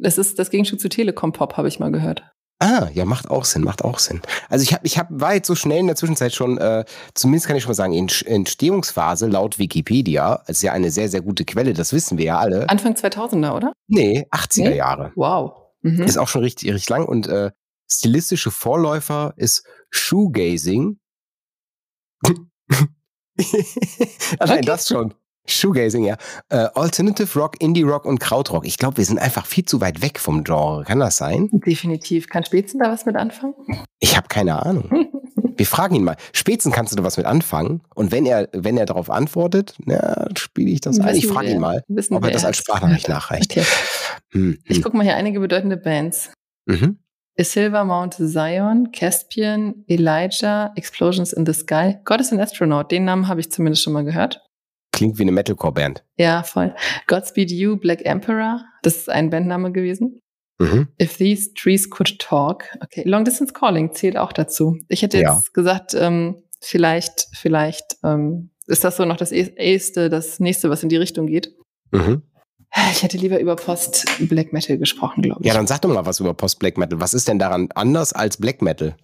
Das 0.01 0.19
ist 0.19 0.38
das 0.38 0.51
Gegenstück 0.51 0.81
zu 0.81 0.88
Telekom 0.88 1.33
Pop, 1.33 1.57
habe 1.57 1.69
ich 1.69 1.79
mal 1.79 1.93
gehört. 1.93 2.25
Ah, 2.59 2.88
ja, 2.95 3.05
macht 3.05 3.29
auch 3.29 3.45
Sinn, 3.45 3.62
macht 3.65 3.83
auch 3.83 3.99
Sinn. 3.99 4.21
Also 4.49 4.62
ich 4.62 4.73
hab, 4.73 4.85
ich 4.85 4.97
hab, 4.97 5.09
war 5.11 5.35
jetzt 5.35 5.49
so 5.49 5.57
schnell 5.57 5.81
in 5.81 5.88
der 5.88 5.97
Zwischenzeit 5.97 6.33
schon, 6.33 6.59
äh, 6.59 6.85
zumindest 7.12 7.49
kann 7.49 7.57
ich 7.57 7.65
schon 7.65 7.71
mal 7.71 7.75
sagen, 7.75 7.93
in 7.93 8.09
Entstehungsphase 8.25 9.27
laut 9.27 9.59
Wikipedia, 9.59 10.45
ist 10.47 10.62
ja 10.62 10.73
eine 10.73 10.93
sehr, 10.93 11.09
sehr 11.09 11.23
gute 11.23 11.45
Quelle, 11.45 11.73
das 11.73 11.93
wissen 11.93 12.19
wir 12.19 12.25
ja 12.27 12.38
alle. 12.38 12.69
Anfang 12.69 12.95
2000er, 12.95 13.57
oder? 13.57 13.73
Nee, 13.88 14.27
80er 14.31 14.69
Nee? 14.69 14.77
Jahre. 14.77 15.11
Wow. 15.17 15.55
Mhm. 15.81 16.03
Ist 16.05 16.19
auch 16.19 16.29
schon 16.29 16.43
richtig, 16.43 16.69
richtig 16.73 16.88
lang 16.88 17.05
und 17.05 17.27
äh, 17.27 17.51
stilistische 17.91 18.53
Vorläufer 18.53 19.35
ist 19.37 19.67
Shoegazing. 19.91 21.01
Allein 24.38 24.59
Okay. 24.59 24.61
das 24.67 24.87
schon. 24.87 25.15
Shoegazing, 25.46 26.05
ja. 26.05 26.16
Äh, 26.48 26.68
Alternative 26.74 27.38
Rock, 27.38 27.61
Indie 27.61 27.83
Rock 27.83 28.05
und 28.05 28.20
Krautrock. 28.20 28.66
Ich 28.66 28.78
glaube, 28.78 28.98
wir 28.98 29.05
sind 29.05 29.18
einfach 29.18 29.46
viel 29.46 29.64
zu 29.64 29.81
weit 29.81 30.00
weg 30.02 30.18
vom 30.20 30.44
Genre. 30.44 30.85
Kann 30.85 31.00
das 31.00 31.16
sein? 31.16 31.48
Definitiv. 31.52 32.28
Kann 32.28 32.44
Spätzen 32.44 32.78
da 32.81 32.90
was 32.90 33.07
mit 33.07 33.16
anfangen? 33.16 33.55
Ich 33.98 34.16
habe 34.16 34.28
keine 34.28 34.64
Ahnung. 34.64 34.90
Wir 35.57 35.66
fragen 35.66 35.94
ihn 35.94 36.05
mal. 36.05 36.16
Spätzen 36.33 36.72
kannst 36.72 36.92
du 36.92 36.96
da 36.96 37.05
was 37.05 37.18
mit 37.18 37.26
anfangen? 37.26 37.83
Und 37.94 38.11
wenn 38.11 38.24
er, 38.24 38.48
wenn 38.52 38.78
er 38.78 38.87
darauf 38.87 39.11
antwortet, 39.11 39.76
na, 39.85 40.26
spiele 40.37 40.70
ich 40.70 40.81
das 40.81 40.98
ein. 40.98 41.14
Ich 41.14 41.24
Wissen 41.24 41.35
frage 41.35 41.50
ihn 41.50 41.61
mal, 41.61 41.85
wissen 41.88 42.14
ob 42.14 42.24
er 42.24 42.31
das 42.31 42.44
als. 42.44 42.57
Sprachnachricht 42.57 43.09
nachreicht. 43.11 43.50
Okay. 43.52 43.64
Hm, 44.33 44.59
Ich 44.64 44.76
hm. 44.76 44.83
gucke 44.83 44.96
mal 44.96 45.02
hier 45.02 45.14
einige 45.14 45.40
bedeutende 45.40 45.76
Bands. 45.76 46.33
Mhm. 46.66 46.98
A 47.38 47.44
Silver 47.44 47.85
Mount 47.85 48.14
Zion, 48.14 48.92
Caspian, 48.92 49.85
Elijah, 49.88 50.72
Explosions 50.76 51.33
in 51.33 51.46
the 51.46 51.52
Sky. 51.52 51.96
God 52.05 52.20
is 52.20 52.33
an 52.33 52.40
Astronaut. 52.40 52.90
Den 52.90 53.05
Namen 53.05 53.28
habe 53.28 53.40
ich 53.40 53.50
zumindest 53.50 53.83
schon 53.83 53.92
mal 53.92 54.05
gehört. 54.05 54.40
Klingt 54.92 55.18
wie 55.18 55.22
eine 55.22 55.33
Metalcore-Band. 55.33 56.05
Ja, 56.16 56.42
voll. 56.42 56.74
Godspeed 57.07 57.50
You, 57.50 57.76
Black 57.76 58.05
Emperor. 58.05 58.64
Das 58.83 58.96
ist 58.96 59.09
ein 59.11 59.31
Bandname 59.31 59.72
gewesen. 59.72 60.20
Mhm. 60.59 60.88
If 61.00 61.16
These 61.16 61.55
Trees 61.55 61.90
Could 61.90 62.18
Talk. 62.18 62.64
Okay, 62.83 63.02
Long 63.07 63.24
Distance 63.24 63.52
Calling 63.52 63.94
zählt 63.94 64.16
auch 64.16 64.33
dazu. 64.33 64.76
Ich 64.88 65.02
hätte 65.02 65.16
jetzt 65.18 65.24
Ja. 65.26 65.40
gesagt, 65.52 65.90
gesagt, 65.92 65.94
ähm, 65.94 66.42
vielleicht, 66.61 67.28
vielleicht 67.35 67.96
ähm, 68.05 68.50
ist 68.66 68.85
das 68.85 68.96
so 68.96 69.05
noch 69.05 69.16
das 69.16 69.33
erste, 69.33 70.09
das 70.11 70.38
nächste, 70.40 70.70
was 70.70 70.83
in 70.83 70.88
die 70.88 70.96
Richtung 70.96 71.26
geht. 71.26 71.55
Mhm. 71.90 72.22
Ich 72.92 73.02
hätte 73.02 73.18
lieber 73.18 73.38
über 73.40 73.57
Post 73.57 74.07
Black 74.28 74.52
Metal 74.52 74.78
gesprochen, 74.78 75.22
glaube 75.22 75.40
ich. 75.42 75.46
Ja, 75.46 75.52
dann 75.55 75.66
sag 75.66 75.83
doch 75.83 75.92
mal 75.92 76.07
was 76.07 76.20
über 76.20 76.33
Post-Black 76.33 76.78
Metal. 76.78 77.00
Was 77.00 77.12
ist 77.12 77.28
denn 77.28 77.38
daran 77.38 77.68
anders 77.74 78.14
als 78.14 78.38
Black 78.38 78.62
Metal? 78.62 78.94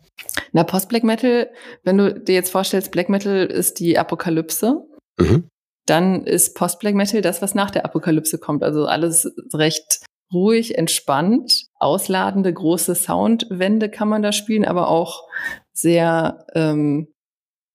Na, 0.53 0.64
Post 0.64 0.88
Black 0.88 1.05
Metal, 1.05 1.51
wenn 1.85 1.98
du 1.98 2.14
dir 2.18 2.35
jetzt 2.35 2.51
vorstellst, 2.51 2.92
Black 2.92 3.09
Metal 3.11 3.44
ist 3.46 3.79
die 3.81 3.98
Apokalypse, 3.98 4.87
Mhm. 5.20 5.48
Dann 5.88 6.24
ist 6.24 6.55
Post 6.55 6.81
Black 6.81 6.94
Metal 6.94 7.20
das, 7.20 7.42
was 7.42 7.55
nach 7.55 7.70
der 7.70 7.85
Apokalypse 7.85 8.38
kommt. 8.38 8.62
Also 8.62 8.87
alles 8.87 9.31
recht 9.55 10.01
ruhig, 10.33 10.77
entspannt, 10.77 11.66
ausladende 11.77 12.53
große 12.53 12.94
Soundwände 12.94 13.88
kann 13.88 14.09
man 14.09 14.22
da 14.22 14.33
spielen, 14.33 14.64
aber 14.64 14.88
auch 14.88 15.27
sehr, 15.72 16.46
ähm, 16.55 17.09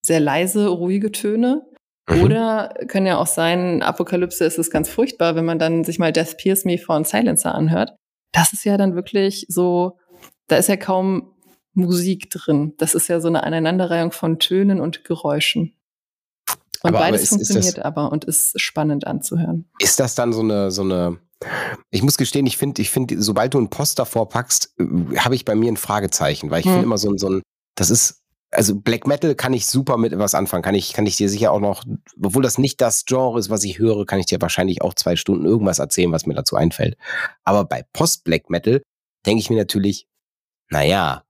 sehr 0.02 0.20
leise, 0.20 0.68
ruhige 0.68 1.10
Töne. 1.10 1.62
Mhm. 2.08 2.22
Oder 2.22 2.74
können 2.86 3.06
ja 3.06 3.18
auch 3.18 3.26
sein, 3.26 3.82
Apokalypse 3.82 4.44
ist 4.44 4.58
es 4.58 4.70
ganz 4.70 4.88
furchtbar, 4.88 5.34
wenn 5.34 5.44
man 5.44 5.58
dann 5.58 5.84
sich 5.84 5.98
mal 5.98 6.12
Death 6.12 6.36
Pierce 6.36 6.64
Me 6.64 6.78
von 6.78 7.04
Silencer 7.04 7.54
anhört. 7.54 7.96
Das 8.32 8.52
ist 8.52 8.64
ja 8.64 8.76
dann 8.76 8.94
wirklich 8.94 9.46
so, 9.48 9.98
da 10.48 10.56
ist 10.56 10.68
ja 10.68 10.76
kaum 10.76 11.34
Musik 11.72 12.30
drin. 12.30 12.74
Das 12.78 12.94
ist 12.94 13.08
ja 13.08 13.20
so 13.20 13.28
eine 13.28 13.42
Aneinanderreihung 13.42 14.12
von 14.12 14.38
Tönen 14.38 14.80
und 14.80 15.04
Geräuschen. 15.04 15.74
Und 16.84 16.90
aber, 16.90 16.98
beides 16.98 17.20
aber 17.20 17.22
ist, 17.22 17.28
funktioniert 17.30 17.64
ist 17.64 17.76
das, 17.78 17.84
aber 17.84 18.12
und 18.12 18.24
ist 18.24 18.60
spannend 18.60 19.06
anzuhören. 19.06 19.64
Ist 19.78 19.98
das 20.00 20.14
dann 20.14 20.34
so 20.34 20.42
eine, 20.42 20.70
so 20.70 20.82
eine, 20.82 21.18
ich 21.90 22.02
muss 22.02 22.18
gestehen, 22.18 22.44
ich 22.46 22.58
finde, 22.58 22.82
ich 22.82 22.90
finde, 22.90 23.22
sobald 23.22 23.54
du 23.54 23.58
einen 23.58 23.70
Post 23.70 23.98
davor 23.98 24.28
packst, 24.28 24.74
äh, 24.78 25.16
habe 25.16 25.34
ich 25.34 25.46
bei 25.46 25.54
mir 25.54 25.72
ein 25.72 25.78
Fragezeichen, 25.78 26.50
weil 26.50 26.60
ich 26.60 26.66
hm. 26.66 26.72
finde 26.72 26.84
immer 26.84 26.98
so 26.98 27.08
ein, 27.08 27.16
so 27.16 27.30
ein, 27.30 27.42
das 27.74 27.88
ist, 27.88 28.20
also 28.50 28.78
Black 28.78 29.06
Metal 29.06 29.34
kann 29.34 29.54
ich 29.54 29.66
super 29.66 29.96
mit 29.96 30.16
was 30.18 30.34
anfangen. 30.34 30.62
Kann 30.62 30.74
ich, 30.74 30.92
kann 30.92 31.06
ich 31.06 31.16
dir 31.16 31.30
sicher 31.30 31.52
auch 31.52 31.58
noch, 31.58 31.84
obwohl 32.22 32.42
das 32.42 32.58
nicht 32.58 32.82
das 32.82 33.06
Genre 33.06 33.38
ist, 33.38 33.48
was 33.48 33.64
ich 33.64 33.78
höre, 33.78 34.04
kann 34.04 34.20
ich 34.20 34.26
dir 34.26 34.40
wahrscheinlich 34.42 34.82
auch 34.82 34.92
zwei 34.92 35.16
Stunden 35.16 35.46
irgendwas 35.46 35.78
erzählen, 35.78 36.12
was 36.12 36.26
mir 36.26 36.34
dazu 36.34 36.54
einfällt. 36.54 36.98
Aber 37.44 37.64
bei 37.64 37.82
Post-Black 37.94 38.50
Metal 38.50 38.82
denke 39.24 39.40
ich 39.40 39.48
mir 39.48 39.56
natürlich, 39.56 40.06
naja, 40.70 41.23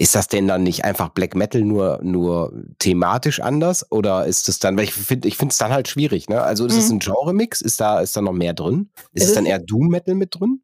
ist 0.00 0.14
das 0.14 0.28
denn 0.28 0.48
dann 0.48 0.62
nicht 0.62 0.86
einfach 0.86 1.10
Black 1.10 1.34
Metal 1.34 1.60
nur, 1.60 2.00
nur 2.02 2.54
thematisch 2.78 3.38
anders? 3.38 3.92
Oder 3.92 4.24
ist 4.24 4.48
es 4.48 4.58
dann, 4.58 4.78
weil 4.78 4.84
ich 4.84 4.94
finde, 4.94 5.28
ich 5.28 5.36
finde 5.36 5.52
es 5.52 5.58
dann 5.58 5.72
halt 5.72 5.88
schwierig, 5.88 6.30
ne? 6.30 6.40
Also 6.40 6.64
ist 6.64 6.78
es 6.78 6.88
mhm. 6.88 6.96
ein 6.96 6.98
Genre-Mix? 7.00 7.60
Ist 7.60 7.82
da, 7.82 8.00
ist 8.00 8.16
da 8.16 8.22
noch 8.22 8.32
mehr 8.32 8.54
drin? 8.54 8.88
Ist, 9.12 9.24
ist 9.24 9.28
es 9.28 9.34
dann 9.34 9.44
eher 9.44 9.58
Doom-Metal 9.58 10.14
mit 10.14 10.34
drin? 10.34 10.62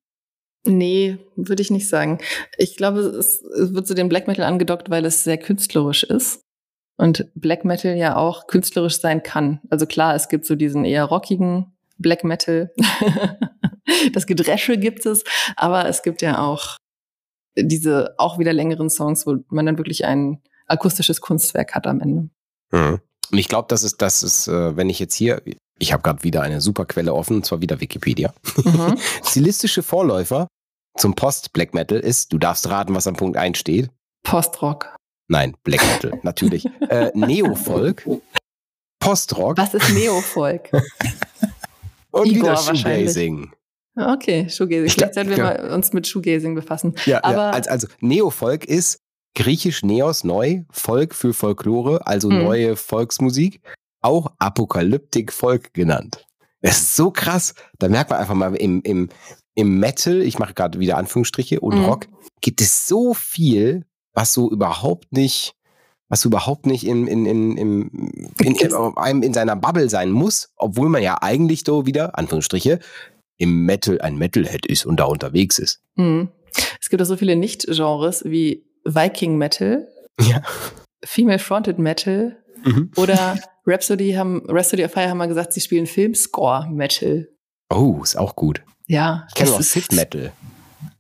Nee, 0.65 1.19
würde 1.37 1.61
ich 1.61 1.71
nicht 1.71 1.87
sagen. 1.87 2.19
Ich 2.57 2.79
glaube, 2.79 3.01
es, 3.01 3.43
es 3.43 3.75
wird 3.75 3.87
zu 3.87 3.95
dem 3.95 4.09
Black 4.09 4.27
Metal 4.27 4.47
angedockt, 4.47 4.89
weil 4.89 5.05
es 5.05 5.23
sehr 5.23 5.37
künstlerisch 5.37 6.05
ist. 6.05 6.41
Und 6.97 7.29
Black 7.35 7.67
Metal 7.67 7.95
ja 7.95 8.17
auch 8.17 8.47
künstlerisch 8.47 8.99
sein 9.03 9.23
kann. 9.23 9.61
Also 9.69 9.85
klar, 9.85 10.15
es 10.15 10.31
gibt 10.31 10.47
so 10.47 10.55
diesen 10.55 10.87
eher 10.87 11.05
rockigen 11.05 11.77
Black 11.99 12.25
Metal. 12.25 12.73
das 14.15 14.27
Gedresche 14.27 14.79
gibt 14.79 15.05
es, 15.05 15.25
aber 15.57 15.87
es 15.91 16.03
gibt 16.03 16.23
ja 16.23 16.39
auch 16.39 16.79
diese 17.57 18.15
auch 18.19 18.39
wieder 18.39 18.53
längeren 18.53 18.91
Songs, 18.91 19.27
wo 19.27 19.39
man 19.49 19.67
dann 19.67 19.79
wirklich 19.79 20.05
ein 20.05 20.43
akustisches 20.67 21.21
Kunstwerk 21.21 21.75
hat 21.75 21.87
am 21.87 22.01
Ende. 22.01 22.29
Mhm. 22.73 23.01
Und 23.31 23.39
ich 23.39 23.49
glaube, 23.49 23.67
das 23.69 23.83
ist, 23.83 24.03
das 24.03 24.23
ist, 24.23 24.49
äh, 24.49 24.77
wenn 24.77 24.89
ich 24.89 24.99
jetzt 24.99 25.15
hier, 25.15 25.43
ich 25.79 25.93
habe 25.93 26.03
gerade 26.03 26.23
wieder 26.23 26.43
eine 26.43 26.61
super 26.61 26.85
Quelle 26.85 27.15
offen, 27.15 27.37
und 27.37 27.47
zwar 27.47 27.61
wieder 27.61 27.81
Wikipedia. 27.81 28.33
Mhm. 28.65 28.97
Stilistische 29.25 29.83
Vorläufer 29.83 30.47
zum 30.97 31.15
Post-Black 31.15 31.75
Metal 31.75 31.99
ist, 31.99 32.33
du 32.33 32.39
darfst 32.39 32.69
raten, 32.69 32.95
was 32.95 33.07
am 33.07 33.17
Punkt 33.17 33.37
1 33.37 33.59
steht. 33.59 33.91
Postrock. 34.23 34.97
Nein, 35.29 35.57
Black 35.65 35.85
Metal, 35.87 36.19
natürlich. 36.23 36.67
Äh, 36.89 37.11
Neofolk. 37.15 38.09
Postrock. 39.01 39.59
Was 39.59 39.75
ist 39.75 39.93
Neofolk? 39.93 40.71
Und 42.11 42.27
Igor 42.27 42.53
wieder 42.53 42.57
Shoegazing. 42.57 43.53
Okay, 43.97 44.49
Shoegazing. 44.49 44.91
Vielleicht 44.91 45.15
sollten 45.15 45.31
wir 45.31 45.39
ja. 45.39 45.45
mal 45.45 45.71
uns 45.73 45.93
mit 45.93 46.07
Shoegazing 46.07 46.55
befassen. 46.55 46.95
Ja, 47.07 47.25
Aber 47.25 47.37
ja. 47.37 47.51
Also, 47.51 47.71
also 47.71 47.89
Neofolk 48.01 48.67
ist 48.67 49.01
griechisch 49.35 49.83
Neos 49.83 50.25
neu, 50.25 50.63
Volk 50.71 51.15
für 51.15 51.33
Folklore, 51.33 52.07
also 52.07 52.31
hm. 52.31 52.43
neue 52.43 52.77
Volksmusik, 52.77 53.61
auch 54.03 54.33
Apokalyptik 54.39 55.33
Volk 55.33 55.73
genannt. 55.75 56.27
Das 56.63 56.79
ist 56.79 56.97
so 56.97 57.11
krass. 57.11 57.55
Da 57.79 57.89
merkt 57.89 58.11
man 58.11 58.19
einfach 58.19 58.35
mal 58.35 58.55
im, 58.57 58.83
im, 58.83 59.09
im 59.55 59.79
Metal, 59.79 60.21
ich 60.23 60.39
mache 60.39 60.55
gerade 60.55 60.79
wieder 60.79 60.97
Anführungsstriche, 60.97 61.61
und 61.61 61.79
mhm. 61.79 61.85
Rock, 61.85 62.07
gibt 62.41 62.61
es 62.61 62.89
so 62.89 63.15
viel, 63.15 63.85
was 64.13 64.33
so 64.33 64.51
überhaupt 64.51 65.13
nicht, 65.13 65.55
was 66.09 66.25
überhaupt 66.25 66.67
nicht 66.67 66.87
in, 66.87 67.07
in, 67.07 67.27
in, 67.27 67.57
in, 67.57 67.91
in, 68.39 68.55
in, 68.55 68.75
einem 68.97 69.23
in 69.23 69.35
seiner 69.35 69.57
Bubble 69.57 69.89
sein 69.89 70.11
muss, 70.11 70.51
obwohl 70.57 70.89
man 70.89 71.03
ja 71.03 71.19
eigentlich 71.21 71.63
so 71.67 71.87
wieder, 71.87 72.19
Anführungsstriche, 72.19 72.81
im 73.39 73.65
Metal 73.65 74.01
ein 74.01 74.17
Metalhead 74.17 74.67
ist 74.67 74.87
und 74.87 74.99
da 74.99 75.05
unterwegs 75.05 75.59
ist. 75.59 75.81
Mhm. 75.97 76.29
Es 76.81 76.89
gibt 76.89 77.03
auch 77.03 77.07
so 77.07 77.17
viele 77.17 77.37
Nicht-Genres 77.37 78.25
wie 78.25 78.65
Viking 78.85 79.37
Metal, 79.37 79.89
ja. 80.21 80.43
Female 81.05 81.39
Fronted 81.39 81.79
Metal 81.79 82.37
mhm. 82.65 82.91
oder 82.97 83.39
Rhapsody 83.67 84.13
haben, 84.13 84.43
Rhapsody 84.49 84.85
of 84.85 84.93
Fire 84.93 85.09
haben 85.11 85.19
mal 85.19 85.29
gesagt, 85.29 85.53
sie 85.53 85.61
spielen 85.61 85.87
Filmscore 85.87 86.69
Metal. 86.71 87.29
Oh, 87.69 88.01
ist 88.03 88.17
auch 88.17 88.37
gut. 88.37 88.63
Ja. 88.87 89.27
Ich 89.29 89.35
kenne 89.35 89.51
auch 89.51 89.61
Sid 89.61 89.93
Metal. 89.93 90.33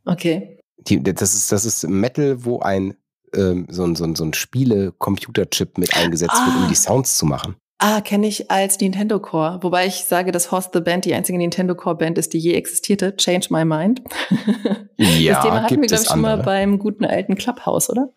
Okay. 0.04 0.58
Die, 0.78 1.02
das, 1.02 1.34
ist, 1.34 1.52
das 1.52 1.64
ist 1.64 1.88
Metal, 1.88 2.44
wo 2.44 2.60
ein 2.60 2.96
ähm, 3.34 3.66
so 3.70 3.84
ein, 3.84 3.94
so 3.96 4.04
ein, 4.04 4.14
so 4.14 4.24
ein 4.24 4.34
Spiele-Computerchip 4.34 5.78
mit 5.78 5.96
eingesetzt 5.96 6.34
ah. 6.34 6.46
wird, 6.46 6.56
um 6.56 6.64
ah. 6.64 6.68
die 6.68 6.74
Sounds 6.74 7.16
zu 7.16 7.26
machen. 7.26 7.56
Ah, 7.78 8.00
kenne 8.00 8.26
ich 8.26 8.50
als 8.50 8.80
Nintendo 8.80 9.20
Core. 9.20 9.58
Wobei 9.62 9.86
ich 9.86 10.04
sage, 10.04 10.32
dass 10.32 10.50
Horst 10.50 10.70
the 10.72 10.80
Band 10.80 11.04
die 11.04 11.12
einzige 11.12 11.36
Nintendo 11.36 11.74
Core 11.74 11.96
Band 11.96 12.16
ist, 12.16 12.32
die 12.32 12.38
je 12.38 12.54
existierte. 12.54 13.14
Change 13.16 13.48
my 13.50 13.66
mind. 13.66 14.02
ja, 14.96 15.34
das 15.34 15.42
Thema 15.44 15.62
hatten 15.62 15.82
wir, 15.82 15.88
glaube 15.88 16.02
ich, 16.02 16.08
schon 16.08 16.20
mal 16.22 16.42
beim 16.42 16.78
guten 16.78 17.04
alten 17.04 17.34
Clubhouse, 17.34 17.90
oder? 17.90 18.08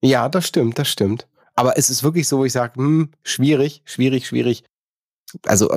Ja, 0.00 0.28
das 0.28 0.46
stimmt, 0.46 0.78
das 0.78 0.88
stimmt. 0.88 1.26
Aber 1.54 1.76
es 1.76 1.90
ist 1.90 2.04
wirklich 2.04 2.28
so, 2.28 2.38
wo 2.38 2.44
ich 2.44 2.52
sage, 2.52 2.76
hm, 2.76 3.10
schwierig, 3.24 3.82
schwierig, 3.84 4.26
schwierig. 4.26 4.64
Also, 5.46 5.68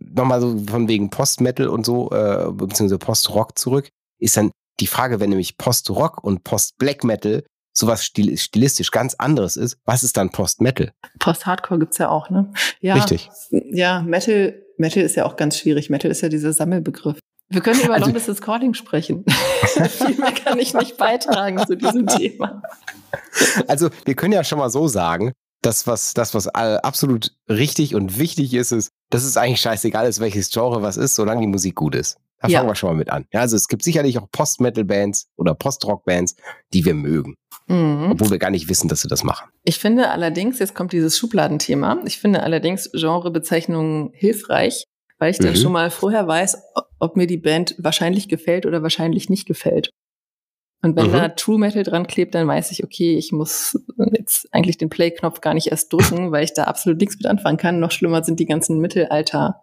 nochmal 0.00 0.40
so 0.40 0.56
von 0.70 0.86
wegen 0.86 1.10
Post-Metal 1.10 1.68
und 1.68 1.84
so, 1.84 2.10
äh, 2.10 2.50
beziehungsweise 2.52 2.98
Post-Rock 2.98 3.58
zurück, 3.58 3.88
ist 4.20 4.36
dann 4.36 4.52
die 4.78 4.86
Frage, 4.86 5.18
wenn 5.18 5.30
nämlich 5.30 5.58
Post-Rock 5.58 6.22
und 6.22 6.44
Post-Black 6.44 7.02
Metal 7.02 7.42
sowas 7.78 8.04
stil 8.04 8.36
stilistisch 8.36 8.90
ganz 8.90 9.14
anderes 9.14 9.56
ist, 9.56 9.78
was 9.84 10.02
ist 10.02 10.16
dann 10.16 10.30
Post-Metal? 10.30 10.92
Post-Hardcore 11.18 11.80
gibt's 11.80 11.98
ja 11.98 12.08
auch, 12.08 12.30
ne? 12.30 12.52
Ja, 12.80 12.94
Richtig. 12.94 13.30
Ja, 13.50 14.02
Metal, 14.02 14.60
Metal 14.76 15.02
ist 15.02 15.16
ja 15.16 15.24
auch 15.24 15.36
ganz 15.36 15.56
schwierig. 15.58 15.90
Metal 15.90 16.10
ist 16.10 16.20
ja 16.20 16.28
dieser 16.28 16.52
Sammelbegriff. 16.52 17.18
Wir 17.50 17.62
können 17.62 17.80
über 17.80 17.94
also, 17.94 18.06
Long 18.06 18.14
Distance 18.14 18.42
Calling 18.42 18.74
sprechen. 18.74 19.24
Viel 19.64 20.18
mehr 20.18 20.32
kann 20.32 20.58
ich 20.58 20.74
nicht 20.74 20.98
beitragen 20.98 21.58
zu 21.66 21.76
diesem 21.76 22.06
Thema. 22.06 22.62
Also, 23.66 23.88
wir 24.04 24.14
können 24.14 24.34
ja 24.34 24.44
schon 24.44 24.58
mal 24.58 24.68
so 24.68 24.86
sagen, 24.86 25.32
das, 25.62 25.86
was, 25.86 26.14
das, 26.14 26.34
was 26.34 26.48
absolut 26.48 27.32
richtig 27.48 27.94
und 27.94 28.18
wichtig 28.18 28.54
ist, 28.54 28.72
ist, 28.72 28.90
dass 29.10 29.24
es 29.24 29.36
eigentlich 29.36 29.60
scheißegal 29.60 30.06
ist, 30.06 30.20
welches 30.20 30.50
Genre 30.50 30.82
was 30.82 30.96
ist, 30.96 31.14
solange 31.14 31.40
die 31.40 31.46
Musik 31.46 31.74
gut 31.74 31.94
ist. 31.94 32.18
Da 32.40 32.48
ja. 32.48 32.58
fangen 32.58 32.70
wir 32.70 32.74
schon 32.74 32.90
mal 32.90 32.96
mit 32.96 33.10
an. 33.10 33.26
Ja, 33.32 33.40
also 33.40 33.56
es 33.56 33.68
gibt 33.68 33.82
sicherlich 33.82 34.18
auch 34.18 34.30
Post-Metal-Bands 34.30 35.28
oder 35.36 35.54
Post-Rock-Bands, 35.54 36.36
die 36.72 36.84
wir 36.84 36.94
mögen. 36.94 37.34
Mhm. 37.66 38.12
Obwohl 38.12 38.30
wir 38.30 38.38
gar 38.38 38.50
nicht 38.50 38.68
wissen, 38.68 38.88
dass 38.88 39.00
sie 39.00 39.08
das 39.08 39.24
machen. 39.24 39.48
Ich 39.64 39.78
finde 39.78 40.10
allerdings, 40.10 40.58
jetzt 40.58 40.74
kommt 40.74 40.92
dieses 40.92 41.18
Schubladenthema, 41.18 42.00
ich 42.04 42.18
finde 42.18 42.42
allerdings 42.42 42.90
Genrebezeichnungen 42.92 44.10
hilfreich, 44.14 44.84
weil 45.18 45.32
ich 45.32 45.38
dann 45.38 45.50
mhm. 45.50 45.56
schon 45.56 45.72
mal 45.72 45.90
vorher 45.90 46.26
weiß, 46.26 46.58
ob 46.98 47.16
mir 47.16 47.26
die 47.26 47.36
Band 47.36 47.74
wahrscheinlich 47.78 48.28
gefällt 48.28 48.66
oder 48.66 48.82
wahrscheinlich 48.82 49.28
nicht 49.28 49.46
gefällt. 49.46 49.90
Und 50.80 50.94
wenn 50.96 51.08
mhm. 51.08 51.12
da 51.12 51.28
True 51.30 51.58
Metal 51.58 51.82
dran 51.82 52.06
klebt, 52.06 52.36
dann 52.36 52.46
weiß 52.46 52.70
ich, 52.70 52.84
okay, 52.84 53.16
ich 53.16 53.32
muss 53.32 53.76
jetzt 54.12 54.46
eigentlich 54.52 54.78
den 54.78 54.88
Play-Knopf 54.88 55.40
gar 55.40 55.54
nicht 55.54 55.66
erst 55.68 55.92
drücken, 55.92 56.30
weil 56.30 56.44
ich 56.44 56.54
da 56.54 56.64
absolut 56.64 57.00
nichts 57.00 57.16
mit 57.16 57.26
anfangen 57.26 57.58
kann. 57.58 57.80
Noch 57.80 57.90
schlimmer 57.90 58.22
sind 58.22 58.38
die 58.38 58.46
ganzen 58.46 58.78
Mittelalter 58.78 59.62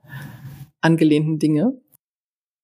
angelehnten 0.81 1.39
Dinge. 1.39 1.73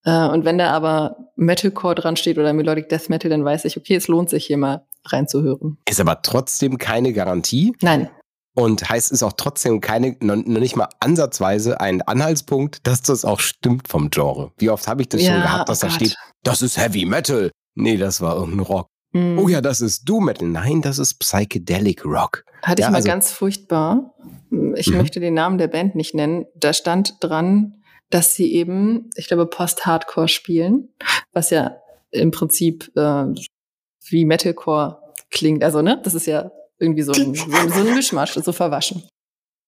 Äh, 0.03 0.27
und 0.27 0.45
wenn 0.45 0.57
da 0.57 0.71
aber 0.71 1.17
Metalcore 1.35 1.95
dran 1.95 2.15
steht 2.15 2.37
oder 2.37 2.53
Melodic 2.53 2.89
Death 2.89 3.09
Metal, 3.09 3.29
dann 3.29 3.45
weiß 3.45 3.65
ich, 3.65 3.77
okay, 3.77 3.95
es 3.95 4.07
lohnt 4.07 4.29
sich 4.29 4.45
hier 4.45 4.57
mal 4.57 4.85
reinzuhören. 5.05 5.77
Ist 5.87 5.99
aber 5.99 6.21
trotzdem 6.21 6.77
keine 6.77 7.13
Garantie. 7.13 7.73
Nein. 7.81 8.09
Und 8.53 8.89
heißt 8.89 9.13
es 9.13 9.23
auch 9.23 9.33
trotzdem 9.33 9.79
keine, 9.79 10.17
noch 10.19 10.35
nicht 10.35 10.75
mal 10.75 10.89
ansatzweise 10.99 11.79
ein 11.79 12.01
Anhaltspunkt, 12.01 12.85
dass 12.85 13.01
das 13.01 13.23
auch 13.23 13.39
stimmt 13.39 13.87
vom 13.87 14.09
Genre. 14.09 14.51
Wie 14.57 14.69
oft 14.69 14.87
habe 14.87 15.01
ich 15.01 15.09
das 15.09 15.21
ja, 15.21 15.33
schon 15.33 15.41
gehabt, 15.41 15.69
dass 15.69 15.83
oh 15.83 15.87
da 15.87 15.93
steht, 15.93 16.17
das 16.43 16.61
ist 16.61 16.77
Heavy 16.77 17.05
Metal. 17.05 17.49
Nee, 17.75 17.95
das 17.95 18.19
war 18.19 18.35
irgendein 18.35 18.65
Rock. 18.65 18.87
Mm. 19.13 19.39
Oh 19.39 19.47
ja, 19.47 19.61
das 19.61 19.79
ist 19.79 20.03
Doom 20.03 20.25
Metal. 20.25 20.47
Nein, 20.47 20.81
das 20.81 20.99
ist 20.99 21.15
Psychedelic 21.19 22.03
Rock. 22.03 22.43
Hatte 22.61 22.81
ja, 22.81 22.87
ich 22.87 22.91
mal 22.91 22.97
also, 22.97 23.07
ganz 23.07 23.31
furchtbar. 23.31 24.13
Ich 24.75 24.89
mhm. 24.89 24.97
möchte 24.97 25.21
den 25.21 25.33
Namen 25.33 25.57
der 25.57 25.67
Band 25.67 25.95
nicht 25.95 26.13
nennen. 26.13 26.45
Da 26.55 26.73
stand 26.73 27.15
dran, 27.21 27.80
dass 28.11 28.35
sie 28.35 28.53
eben, 28.53 29.09
ich 29.15 29.27
glaube, 29.27 29.47
Post-Hardcore 29.47 30.27
spielen, 30.27 30.89
was 31.33 31.49
ja 31.49 31.77
im 32.11 32.31
Prinzip 32.31 32.91
äh, 32.95 33.25
wie 34.07 34.25
Metalcore 34.25 34.99
klingt. 35.31 35.63
Also, 35.63 35.81
ne, 35.81 35.99
das 36.03 36.13
ist 36.13 36.27
ja 36.27 36.51
irgendwie 36.77 37.03
so 37.03 37.13
ein, 37.13 37.33
so, 37.33 37.45
so 37.45 37.79
ein 37.79 37.95
Mischmasch, 37.95 38.33
so 38.33 38.51
verwaschen. 38.51 39.03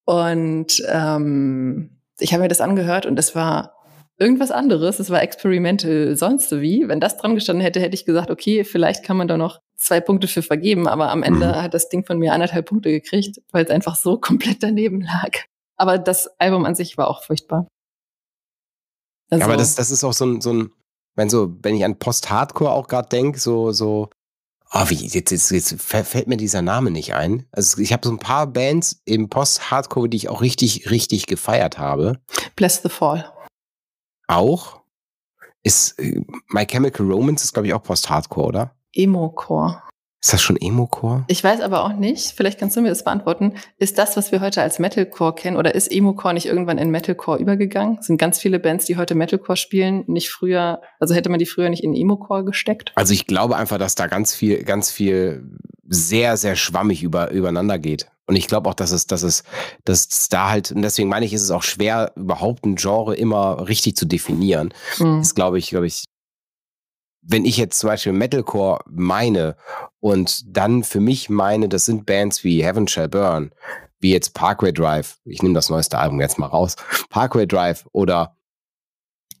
Und 0.04 0.82
ähm, 0.88 2.00
ich 2.18 2.32
habe 2.32 2.42
mir 2.42 2.48
das 2.48 2.60
angehört 2.60 3.06
und 3.06 3.18
es 3.18 3.34
war 3.34 3.74
irgendwas 4.18 4.50
anderes. 4.50 5.00
Es 5.00 5.10
war 5.10 5.22
experimental 5.22 6.16
sonst 6.16 6.52
wie. 6.60 6.86
Wenn 6.86 7.00
das 7.00 7.16
dran 7.16 7.34
gestanden 7.34 7.64
hätte, 7.64 7.80
hätte 7.80 7.94
ich 7.94 8.04
gesagt, 8.04 8.30
okay, 8.30 8.64
vielleicht 8.64 9.04
kann 9.04 9.16
man 9.16 9.28
da 9.28 9.36
noch 9.36 9.60
zwei 9.76 10.00
Punkte 10.00 10.28
für 10.28 10.42
vergeben. 10.42 10.86
Aber 10.86 11.10
am 11.10 11.22
Ende 11.22 11.48
mhm. 11.48 11.62
hat 11.62 11.74
das 11.74 11.88
Ding 11.88 12.04
von 12.04 12.18
mir 12.18 12.32
anderthalb 12.32 12.66
Punkte 12.66 12.90
gekriegt, 12.90 13.40
weil 13.52 13.64
es 13.64 13.70
einfach 13.70 13.96
so 13.96 14.18
komplett 14.20 14.62
daneben 14.62 15.00
lag. 15.00 15.30
Aber 15.76 15.98
das 15.98 16.28
Album 16.38 16.64
an 16.64 16.74
sich 16.74 16.96
war 16.98 17.08
auch 17.08 17.24
furchtbar. 17.24 17.66
Also, 19.34 19.44
aber 19.44 19.56
das, 19.56 19.74
das 19.74 19.90
ist 19.90 20.04
auch 20.04 20.12
so 20.12 20.26
ein, 20.26 20.40
so 20.40 20.52
ein, 20.52 20.70
wenn 21.16 21.30
so, 21.30 21.56
wenn 21.62 21.76
ich 21.76 21.84
an 21.84 21.98
Post-Hardcore 21.98 22.72
auch 22.72 22.88
gerade 22.88 23.08
denke, 23.08 23.38
so, 23.38 23.72
so, 23.72 24.10
Oh, 24.76 24.88
wie, 24.88 24.96
jetzt, 25.06 25.30
jetzt, 25.30 25.50
jetzt 25.52 25.80
fällt 25.80 26.26
mir 26.26 26.36
dieser 26.36 26.60
Name 26.60 26.90
nicht 26.90 27.14
ein. 27.14 27.46
Also 27.52 27.80
ich 27.80 27.92
habe 27.92 28.04
so 28.04 28.12
ein 28.12 28.18
paar 28.18 28.48
Bands 28.48 29.00
im 29.04 29.28
Post-Hardcore, 29.28 30.08
die 30.08 30.16
ich 30.16 30.28
auch 30.28 30.40
richtig, 30.40 30.90
richtig 30.90 31.26
gefeiert 31.26 31.78
habe. 31.78 32.18
Bless 32.56 32.82
the 32.82 32.88
Fall. 32.88 33.32
Auch? 34.26 34.80
Ist 35.62 35.96
äh, 36.00 36.20
My 36.48 36.66
Chemical 36.66 37.06
Romance 37.06 37.44
ist, 37.44 37.52
glaube 37.52 37.68
ich, 37.68 37.74
auch 37.74 37.84
Post-Hardcore, 37.84 38.48
oder? 38.48 38.76
Emo-Core. 38.92 39.80
Ist 40.24 40.32
das 40.32 40.40
schon 40.40 40.56
Emo-Core? 40.56 41.24
Ich 41.28 41.44
weiß 41.44 41.60
aber 41.60 41.84
auch 41.84 41.92
nicht, 41.92 42.32
vielleicht 42.34 42.58
kannst 42.58 42.74
du 42.78 42.80
mir 42.80 42.88
das 42.88 43.04
beantworten. 43.04 43.56
Ist 43.76 43.98
das, 43.98 44.16
was 44.16 44.32
wir 44.32 44.40
heute 44.40 44.62
als 44.62 44.78
Metalcore 44.78 45.34
kennen, 45.34 45.58
oder 45.58 45.74
ist 45.74 45.92
Emo-Core 45.92 46.32
nicht 46.32 46.46
irgendwann 46.46 46.78
in 46.78 46.88
Metalcore 46.88 47.38
übergegangen? 47.38 48.00
Sind 48.00 48.16
ganz 48.16 48.38
viele 48.38 48.58
Bands, 48.58 48.86
die 48.86 48.96
heute 48.96 49.14
Metalcore 49.14 49.58
spielen, 49.58 50.02
nicht 50.06 50.30
früher, 50.30 50.80
also 50.98 51.14
hätte 51.14 51.28
man 51.28 51.40
die 51.40 51.44
früher 51.44 51.68
nicht 51.68 51.84
in 51.84 51.94
Emo-Core 51.94 52.46
gesteckt? 52.46 52.92
Also 52.94 53.12
ich 53.12 53.26
glaube 53.26 53.56
einfach, 53.56 53.76
dass 53.76 53.96
da 53.96 54.06
ganz 54.06 54.34
viel, 54.34 54.64
ganz 54.64 54.90
viel 54.90 55.44
sehr, 55.86 56.38
sehr 56.38 56.56
schwammig 56.56 57.02
über, 57.02 57.30
übereinander 57.30 57.78
geht. 57.78 58.06
Und 58.26 58.36
ich 58.36 58.46
glaube 58.46 58.70
auch, 58.70 58.74
dass 58.74 58.92
es, 58.92 59.06
dass 59.06 59.24
es, 59.24 59.44
dass 59.84 60.08
es 60.10 60.30
da 60.30 60.48
halt, 60.48 60.72
und 60.72 60.80
deswegen 60.80 61.10
meine 61.10 61.26
ich, 61.26 61.34
ist 61.34 61.42
es 61.42 61.50
auch 61.50 61.62
schwer, 61.62 62.12
überhaupt 62.16 62.64
ein 62.64 62.76
Genre 62.76 63.14
immer 63.14 63.68
richtig 63.68 63.94
zu 63.94 64.06
definieren. 64.06 64.72
Mhm. 64.98 65.18
Das 65.18 65.34
glaube 65.34 65.58
ich, 65.58 65.68
glaube 65.68 65.86
ich, 65.86 66.04
wenn 67.26 67.44
ich 67.44 67.56
jetzt 67.56 67.78
zum 67.78 67.88
Beispiel 67.88 68.12
Metalcore 68.12 68.80
meine 68.86 69.56
und 70.04 70.54
dann 70.54 70.84
für 70.84 71.00
mich 71.00 71.30
meine, 71.30 71.66
das 71.66 71.86
sind 71.86 72.04
Bands 72.04 72.44
wie 72.44 72.62
Heaven 72.62 72.86
Shall 72.86 73.08
Burn, 73.08 73.52
wie 74.00 74.12
jetzt 74.12 74.34
Parkway 74.34 74.70
Drive, 74.70 75.16
ich 75.24 75.42
nehme 75.42 75.54
das 75.54 75.70
neueste 75.70 75.96
Album 75.96 76.20
jetzt 76.20 76.38
mal 76.38 76.44
raus, 76.44 76.76
Parkway 77.08 77.46
Drive 77.46 77.86
oder 77.92 78.36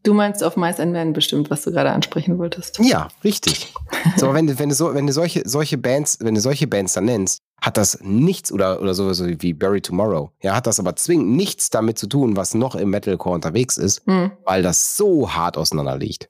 Du 0.04 0.14
meinst 0.14 0.42
auf 0.42 0.56
Mice 0.56 0.80
and 0.80 0.92
Men 0.92 1.12
bestimmt, 1.12 1.50
was 1.50 1.64
du 1.64 1.70
gerade 1.70 1.90
ansprechen 1.90 2.38
wolltest. 2.38 2.78
Ja, 2.78 3.08
richtig. 3.22 3.74
So, 4.16 4.34
wenn 4.34 4.46
du, 4.46 4.58
wenn 4.58 4.68
du 4.68 4.74
so, 4.74 4.94
wenn 4.94 5.06
du 5.06 5.12
solche, 5.12 5.42
solche 5.46 5.78
Bands, 5.78 6.18
wenn 6.20 6.34
du 6.34 6.40
solche 6.40 6.66
Bands 6.66 6.92
dann 6.92 7.06
nennst, 7.06 7.40
hat 7.60 7.78
das 7.78 7.98
nichts 8.02 8.52
oder, 8.52 8.80
oder 8.82 8.94
so 8.94 9.10
wie 9.40 9.54
Barry 9.54 9.80
Tomorrow. 9.80 10.30
Ja, 10.42 10.54
hat 10.56 10.66
das 10.66 10.78
aber 10.78 10.94
zwingend 10.96 11.36
nichts 11.36 11.70
damit 11.70 11.98
zu 11.98 12.06
tun, 12.06 12.36
was 12.36 12.54
noch 12.54 12.74
im 12.74 12.90
Metalcore 12.90 13.34
unterwegs 13.34 13.78
ist, 13.78 14.06
mhm. 14.06 14.32
weil 14.44 14.62
das 14.62 14.96
so 14.96 15.34
hart 15.34 15.56
auseinander 15.56 15.96
liegt. 15.96 16.28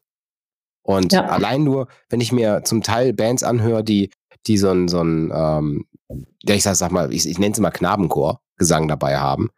Und 0.85 1.14
ja. 1.14 1.24
allein 1.24 1.64
nur, 1.64 1.89
wenn 2.11 2.20
ich 2.20 2.30
mir 2.30 2.62
zum 2.64 2.82
Teil 2.82 3.14
Bands 3.14 3.43
anhöre, 3.43 3.82
die, 3.82 4.11
die 4.47 4.59
so 4.59 4.70
ein, 4.70 4.88
so 4.88 5.03
ein 5.03 5.32
ähm, 5.34 5.86
ja, 6.42 6.55
ich 6.55 6.62
sag, 6.62 6.76
sag 6.76 6.92
mal, 6.92 7.12
ich, 7.12 7.28
ich 7.28 7.38
nenne 7.38 7.53
es 7.53 7.61
mal 7.61 7.70
Knabenchor, 7.70 8.40
Gesang 8.57 8.88
dabei 8.88 9.18
haben. 9.18 9.51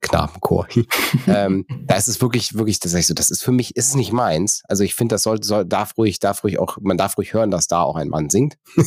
Knabenchor. 0.00 0.66
ähm, 1.26 1.66
da 1.86 1.96
ist 1.96 2.08
es 2.08 2.20
wirklich, 2.20 2.54
wirklich, 2.54 2.78
das 2.80 2.94
ich 2.94 3.06
so, 3.06 3.14
das 3.14 3.30
ist 3.30 3.42
für 3.42 3.52
mich, 3.52 3.76
ist 3.76 3.88
es 3.88 3.94
nicht 3.94 4.12
meins. 4.12 4.62
Also 4.68 4.84
ich 4.84 4.94
finde, 4.94 5.14
das 5.14 5.22
sollte, 5.22 5.46
soll, 5.46 5.64
darf 5.64 5.96
ruhig, 5.96 6.18
darf 6.18 6.44
ruhig 6.44 6.58
auch, 6.58 6.76
man 6.80 6.98
darf 6.98 7.16
ruhig 7.16 7.32
hören, 7.32 7.50
dass 7.50 7.66
da 7.66 7.82
auch 7.82 7.96
ein 7.96 8.08
Mann 8.08 8.30
singt. 8.30 8.56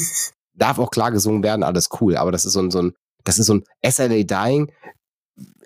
darf 0.54 0.80
auch 0.80 0.92
klar 0.92 1.12
gesungen 1.12 1.44
werden, 1.44 1.64
alles 1.64 1.90
cool. 2.00 2.18
Aber 2.18 2.32
das 2.32 2.46
ist 2.46 2.54
so 2.54 2.62
ein, 2.62 2.72
so 2.72 2.82
ein, 2.82 2.94
das 3.24 3.40
ist 3.40 3.48
so 3.48 3.56
ein 3.56 3.64
SLA 3.88 4.24
Dying, 4.24 4.72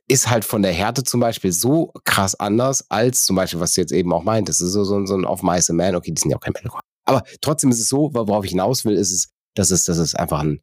ist 0.08 0.30
halt 0.30 0.44
von 0.44 0.62
der 0.62 0.74
Härte 0.74 1.04
zum 1.04 1.20
Beispiel 1.20 1.52
so 1.52 1.94
krass 2.04 2.36
anders 2.36 2.86
als 2.90 3.26
zum 3.26 3.36
Beispiel, 3.36 3.60
was 3.60 3.74
du 3.74 3.82
jetzt 3.82 3.94
eben 3.94 4.12
auch 4.12 4.24
meint. 4.24 4.50
Das 4.50 4.60
ist 4.60 4.72
so, 4.72 4.84
so, 4.84 5.06
so 5.06 5.16
ein 5.16 5.26
Off 5.26 5.44
Mice 5.44 5.70
Man. 5.70 5.96
Okay, 5.96 6.12
die 6.12 6.20
sind 6.20 6.32
ja 6.32 6.38
auch 6.38 6.42
kein 6.42 6.54
Metalcore. 6.54 6.84
Aber 7.06 7.24
trotzdem 7.40 7.70
ist 7.72 7.80
es 7.80 7.88
so, 7.88 8.14
worauf 8.14 8.44
ich 8.44 8.52
hinaus 8.52 8.84
will, 8.84 8.96
ist 8.96 9.12
es, 9.12 9.30
dass 9.62 9.72
es, 9.72 9.86
dass 9.86 10.00
es 10.00 10.16
einfach 10.16 10.40
ein 10.40 10.60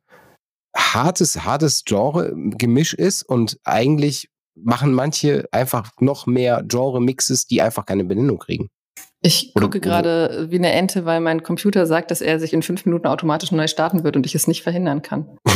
hartes, 0.76 1.44
hartes 1.44 1.84
Genre-Gemisch 1.84 2.94
ist 2.94 3.22
und 3.22 3.58
eigentlich 3.64 4.28
machen 4.54 4.92
manche 4.92 5.48
einfach 5.52 5.92
noch 6.00 6.26
mehr 6.26 6.64
Genre-Mixes, 6.66 7.46
die 7.46 7.62
einfach 7.62 7.86
keine 7.86 8.04
Benennung 8.04 8.38
kriegen. 8.38 8.68
Ich 9.20 9.52
gucke 9.54 9.80
gerade 9.80 10.46
wie 10.50 10.56
eine 10.56 10.70
Ente, 10.70 11.04
weil 11.04 11.20
mein 11.20 11.42
Computer 11.42 11.86
sagt, 11.86 12.12
dass 12.12 12.20
er 12.20 12.38
sich 12.38 12.52
in 12.52 12.62
fünf 12.62 12.86
Minuten 12.86 13.08
automatisch 13.08 13.50
neu 13.50 13.66
starten 13.66 14.04
wird 14.04 14.16
und 14.16 14.26
ich 14.26 14.36
es 14.36 14.46
nicht 14.46 14.62
verhindern 14.62 15.02
kann. 15.02 15.26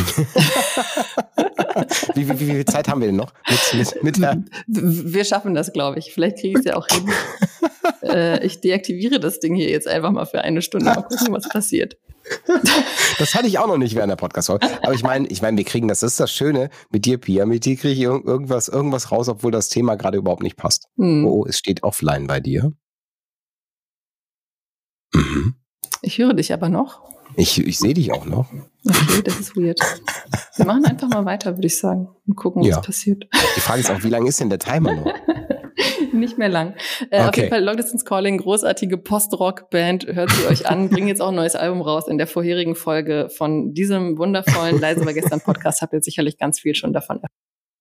wie, 2.14 2.28
wie, 2.28 2.40
wie, 2.40 2.46
viel 2.46 2.64
Zeit 2.64 2.88
haben 2.88 3.00
wir 3.00 3.06
denn 3.06 3.16
noch? 3.16 3.32
Mit, 3.72 4.02
mit, 4.02 4.18
mit 4.18 4.50
wir 4.66 5.24
schaffen 5.24 5.54
das, 5.54 5.72
glaube 5.72 6.00
ich. 6.00 6.12
Vielleicht 6.12 6.38
kriege 6.38 6.58
ich 6.58 6.66
es 6.66 6.72
ja 6.72 6.76
auch 6.76 6.88
hin. 6.88 7.08
äh, 8.02 8.44
ich 8.44 8.60
deaktiviere 8.60 9.20
das 9.20 9.38
Ding 9.38 9.54
hier 9.54 9.70
jetzt 9.70 9.86
einfach 9.86 10.10
mal 10.10 10.26
für 10.26 10.42
eine 10.42 10.60
Stunde. 10.60 10.86
Mal 10.86 11.02
gucken, 11.02 11.32
was 11.32 11.48
passiert. 11.48 11.96
Das 13.18 13.34
hatte 13.34 13.46
ich 13.46 13.58
auch 13.58 13.66
noch 13.66 13.78
nicht 13.78 13.94
während 13.94 14.10
der 14.10 14.16
Podcast-Folge. 14.16 14.66
Aber 14.82 14.94
ich 14.94 15.02
meine, 15.02 15.26
ich 15.28 15.42
meine, 15.42 15.56
wir 15.56 15.64
kriegen, 15.64 15.88
das 15.88 16.02
ist 16.02 16.18
das 16.18 16.32
Schöne 16.32 16.70
mit 16.90 17.04
dir, 17.04 17.18
Pia. 17.18 17.46
Mit 17.46 17.64
dir 17.64 17.76
kriege 17.76 17.94
ich 17.94 18.00
irgendwas, 18.00 18.68
irgendwas 18.68 19.12
raus, 19.12 19.28
obwohl 19.28 19.52
das 19.52 19.68
Thema 19.68 19.96
gerade 19.96 20.18
überhaupt 20.18 20.42
nicht 20.42 20.56
passt. 20.56 20.88
Hm. 20.96 21.26
Oh, 21.26 21.46
es 21.46 21.58
steht 21.58 21.82
offline 21.82 22.26
bei 22.26 22.40
dir. 22.40 22.72
Mhm. 25.14 25.54
Ich 26.00 26.18
höre 26.18 26.34
dich 26.34 26.52
aber 26.52 26.68
noch. 26.68 27.02
Ich, 27.36 27.64
ich 27.64 27.78
sehe 27.78 27.94
dich 27.94 28.12
auch 28.12 28.26
noch. 28.26 28.52
Okay, 28.86 29.22
das 29.24 29.40
ist 29.40 29.56
weird. 29.56 29.80
Wir 30.56 30.66
machen 30.66 30.84
einfach 30.84 31.08
mal 31.08 31.24
weiter, 31.24 31.56
würde 31.56 31.66
ich 31.66 31.78
sagen, 31.78 32.08
und 32.26 32.36
gucken, 32.36 32.62
ja. 32.62 32.76
was 32.76 32.86
passiert. 32.86 33.24
Die 33.56 33.60
Frage 33.60 33.80
ist 33.80 33.90
auch, 33.90 34.02
wie 34.02 34.10
lang 34.10 34.26
ist 34.26 34.40
denn 34.40 34.50
der 34.50 34.58
Timer 34.58 34.94
noch? 34.94 35.06
Nicht 36.18 36.38
mehr 36.38 36.48
lang. 36.48 36.74
Äh, 37.10 37.18
okay. 37.18 37.28
Auf 37.28 37.36
jeden 37.36 37.48
Fall 37.50 37.64
Long 37.64 37.76
Distance 37.76 38.04
Calling, 38.04 38.38
großartige 38.38 38.98
Post-Rock-Band, 38.98 40.06
hört 40.06 40.30
sie 40.30 40.46
euch 40.46 40.66
an, 40.68 40.88
bringen 40.88 41.08
jetzt 41.08 41.20
auch 41.20 41.28
ein 41.28 41.34
neues 41.34 41.56
Album 41.56 41.80
raus. 41.82 42.08
In 42.08 42.18
der 42.18 42.26
vorherigen 42.26 42.74
Folge 42.74 43.28
von 43.34 43.74
diesem 43.74 44.18
wundervollen 44.18 44.80
Leise 44.80 45.04
war 45.04 45.12
gestern 45.12 45.40
Podcast 45.40 45.82
habt 45.82 45.92
ihr 45.92 46.02
sicherlich 46.02 46.38
ganz 46.38 46.60
viel 46.60 46.74
schon 46.74 46.92
davon 46.92 47.20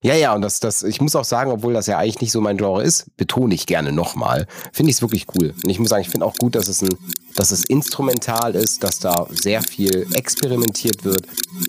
ja, 0.03 0.15
ja, 0.15 0.33
und 0.33 0.41
das, 0.41 0.59
das, 0.59 0.81
ich 0.81 0.99
muss 0.99 1.15
auch 1.15 1.23
sagen, 1.23 1.51
obwohl 1.51 1.73
das 1.73 1.85
ja 1.85 1.99
eigentlich 1.99 2.21
nicht 2.21 2.31
so 2.31 2.41
mein 2.41 2.57
Genre 2.57 2.81
ist, 2.81 3.15
betone 3.17 3.53
ich 3.53 3.67
gerne 3.67 3.91
nochmal. 3.91 4.47
Finde 4.73 4.89
ich 4.89 4.95
es 4.95 5.01
wirklich 5.03 5.27
cool. 5.35 5.53
Und 5.63 5.69
ich 5.69 5.77
muss 5.77 5.89
sagen, 5.89 6.01
ich 6.01 6.09
finde 6.09 6.25
auch 6.25 6.35
gut, 6.37 6.55
dass 6.55 6.67
es 6.67 6.81
ein, 6.81 6.89
dass 7.35 7.51
es 7.51 7.65
instrumental 7.65 8.55
ist, 8.55 8.83
dass 8.83 8.97
da 8.97 9.27
sehr 9.29 9.61
viel 9.61 10.07
experimentiert 10.15 11.05
wird, 11.05 11.27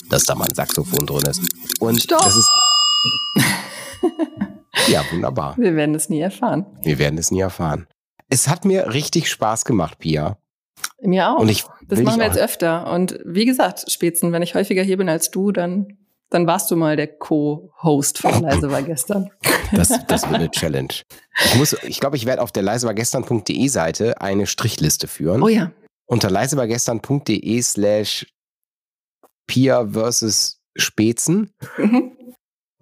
dass 0.09 0.25
da 0.25 0.35
mal 0.35 0.47
ein 0.47 0.55
Saxophon 0.55 1.05
drin 1.07 1.29
ist. 1.29 1.43
Und 1.79 2.01
Stopp. 2.01 2.23
das 2.23 2.37
ist. 2.37 2.51
ja, 4.89 5.05
wunderbar. 5.11 5.57
Wir 5.59 5.75
werden 5.77 5.95
es 5.95 6.09
nie 6.09 6.21
erfahren. 6.21 6.67
Wir 6.83 6.99
werden 6.99 7.19
es 7.19 7.31
nie 7.31 7.41
erfahren. 7.41 7.87
Es 8.29 8.49
hat 8.49 8.65
mir 8.65 8.93
richtig 8.93 9.31
Spaß 9.31 9.65
gemacht, 9.65 9.99
Pia. 9.99 10.39
Mir 11.01 11.31
auch. 11.31 11.39
Und 11.39 11.49
ich 11.49 11.65
das 11.87 12.01
machen 12.01 12.21
wir 12.21 12.27
jetzt 12.27 12.39
öfter. 12.39 12.91
Und 12.93 13.19
wie 13.25 13.45
gesagt, 13.45 13.91
Spätzen, 13.91 14.33
wenn 14.33 14.43
ich 14.43 14.55
häufiger 14.55 14.83
hier 14.83 14.97
bin 14.97 15.09
als 15.09 15.31
du, 15.31 15.53
dann 15.53 15.99
dann 16.33 16.47
warst 16.47 16.71
du 16.71 16.77
mal 16.77 16.97
der 16.97 17.09
Co-Host 17.09 18.19
von 18.19 18.43
Leise 18.43 18.71
war 18.71 18.83
gestern. 18.83 19.31
Das, 19.73 19.89
das 20.07 20.23
wird 20.25 20.35
eine 20.35 20.51
Challenge. 20.51 20.95
Ich 21.45 21.55
muss, 21.57 21.77
ich 21.83 22.01
glaube, 22.01 22.17
ich 22.17 22.27
werde 22.27 22.43
auf 22.43 22.53
der 22.53 22.63
leisewargestern.de 22.63 23.69
Seite 23.69 24.21
eine 24.21 24.47
Strichliste 24.47 25.09
führen. 25.09 25.43
Oh 25.43 25.49
ja. 25.49 25.73
Unter 26.07 26.31
leisewargestern.de 26.31 27.63
slash 27.63 28.27
Pia 29.47 29.87
versus 29.89 30.61
Spätzen. 30.77 31.51
Mhm. 31.77 32.13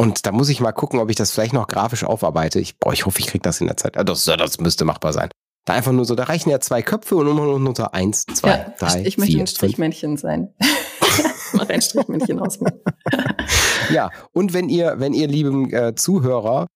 Und 0.01 0.25
da 0.25 0.33
muss 0.33 0.49
ich 0.49 0.63
mal 0.63 0.73
gucken, 0.73 0.99
ob 0.99 1.11
ich 1.11 1.17
das 1.17 1.31
vielleicht 1.31 1.53
noch 1.53 1.67
grafisch 1.67 2.05
aufarbeite. 2.05 2.59
Ich, 2.59 2.79
boah, 2.79 2.91
ich 2.95 3.05
hoffe, 3.05 3.19
ich 3.19 3.27
kriege 3.27 3.43
das 3.43 3.61
in 3.61 3.67
der 3.67 3.77
Zeit. 3.77 3.97
Das, 3.97 4.25
das 4.25 4.59
müsste 4.59 4.87
machbar 4.87 5.13
sein. 5.13 5.29
Da 5.67 5.75
einfach 5.75 5.93
nur 5.93 6.07
so, 6.07 6.15
da 6.15 6.23
reichen 6.23 6.49
ja 6.49 6.59
zwei 6.59 6.81
Köpfe 6.81 7.17
und 7.17 7.27
nur 7.27 7.55
unter 7.57 7.93
eins, 7.93 8.25
zwei, 8.33 8.49
ja, 8.49 8.75
drei, 8.79 9.01
ich, 9.01 9.09
ich 9.09 9.19
möchte 9.19 9.39
ein 9.39 9.47
Strichmännchen 9.47 10.17
sein. 10.17 10.55
Mach 11.53 11.69
ein 11.69 11.83
Strichmännchen 11.83 12.41
aus 12.41 12.63
mir. 12.63 12.73
ja, 13.93 14.09
und 14.33 14.55
wenn 14.55 14.71
ihr, 14.71 14.95
wenn 14.97 15.13
ihr, 15.13 15.29
lieben 15.29 15.71
äh, 15.71 15.95
Zuhörer, 15.95 16.67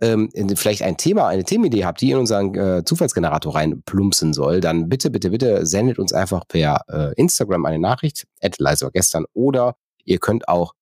ähm, 0.00 0.28
vielleicht 0.56 0.82
ein 0.82 0.96
Thema, 0.96 1.28
eine 1.28 1.44
Themenidee 1.44 1.84
habt, 1.84 2.00
die 2.00 2.10
in 2.10 2.18
unseren 2.18 2.52
äh, 2.56 2.84
Zufallsgenerator 2.84 3.54
reinplumpsen 3.54 4.32
soll, 4.32 4.60
dann 4.60 4.88
bitte, 4.88 5.10
bitte, 5.10 5.30
bitte 5.30 5.66
sendet 5.66 6.00
uns 6.00 6.12
einfach 6.12 6.48
per 6.48 6.80
äh, 6.88 7.14
Instagram 7.14 7.64
eine 7.64 7.78
Nachricht, 7.78 8.24
at 8.42 8.58
gestern, 8.92 9.24
oder 9.34 9.76
ihr 10.04 10.18
könnt 10.18 10.48
auch 10.48 10.72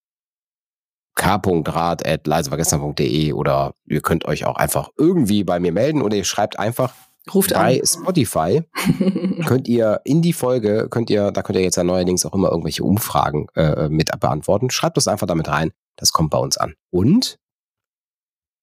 k.rad.leisewargestern.de 1.21 3.33
oder 3.35 3.75
ihr 3.87 4.01
könnt 4.01 4.25
euch 4.25 4.47
auch 4.47 4.57
einfach 4.57 4.89
irgendwie 4.97 5.45
bei 5.45 5.61
mir 5.61 5.71
melden 5.71 6.01
oder 6.01 6.17
ihr 6.17 6.25
schreibt 6.25 6.59
einfach 6.59 6.95
Ruft 7.35 7.53
bei 7.53 7.79
an. 7.79 7.87
Spotify 7.87 8.63
könnt 9.47 9.69
ihr 9.69 10.01
in 10.05 10.23
die 10.23 10.33
Folge, 10.33 10.89
könnt 10.89 11.11
ihr, 11.11 11.31
da 11.31 11.43
könnt 11.43 11.59
ihr 11.59 11.63
jetzt 11.63 11.77
ja 11.77 11.85
neuerdings 11.85 12.25
auch 12.25 12.33
immer 12.33 12.49
irgendwelche 12.49 12.85
Umfragen 12.85 13.49
äh, 13.55 13.91
mit 13.91 14.19
beantworten. 14.19 14.71
Schreibt 14.71 14.97
das 14.97 15.09
einfach 15.09 15.27
damit 15.27 15.49
rein. 15.49 15.73
Das 15.97 16.13
kommt 16.13 16.31
bei 16.31 16.39
uns 16.39 16.57
an. 16.57 16.73
Und 16.89 17.39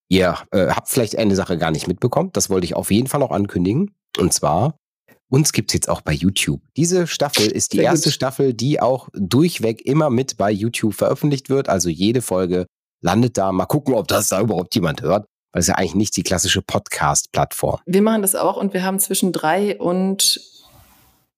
ihr 0.10 0.40
äh, 0.52 0.70
habt 0.70 0.90
vielleicht 0.90 1.16
eine 1.16 1.36
Sache 1.36 1.60
gar 1.60 1.70
nicht 1.70 1.88
mitbekommen. 1.88 2.32
Das 2.34 2.50
wollte 2.50 2.66
ich 2.66 2.76
auf 2.76 2.90
jeden 2.90 3.06
Fall 3.08 3.20
noch 3.20 3.30
ankündigen. 3.30 3.94
Und 4.18 4.34
zwar, 4.34 4.80
uns 5.30 5.52
gibt's 5.52 5.74
jetzt 5.74 5.90
auch 5.90 6.02
bei 6.02 6.14
YouTube. 6.14 6.62
Diese 6.76 7.08
Staffel 7.08 7.48
ist 7.48 7.74
die 7.74 7.78
Sehr 7.78 7.86
erste 7.86 8.10
gut. 8.10 8.14
Staffel, 8.14 8.54
die 8.54 8.80
auch 8.82 9.10
durchweg 9.14 9.86
immer 9.86 10.10
mit 10.10 10.38
bei 10.38 10.52
YouTube 10.52 10.94
veröffentlicht 10.94 11.50
wird. 11.50 11.70
Also 11.70 11.90
jede 11.90 12.22
Folge 12.22 12.66
landet 13.02 13.38
da. 13.38 13.52
Mal 13.52 13.66
gucken, 13.66 13.94
ob 13.94 14.08
das 14.08 14.30
da 14.30 14.42
überhaupt 14.42 14.74
jemand 14.76 15.02
hört 15.02 15.26
weil 15.58 15.62
es 15.62 15.68
ja 15.68 15.76
eigentlich 15.76 15.96
nicht 15.96 16.16
die 16.16 16.22
klassische 16.22 16.62
Podcast-Plattform. 16.62 17.80
Wir 17.88 18.04
machen 18.04 18.22
das 18.22 18.36
auch 18.36 18.58
und 18.58 18.74
wir 18.76 18.84
haben 18.84 19.00
zwischen 19.00 19.32
drei 19.32 19.76
und 19.80 20.40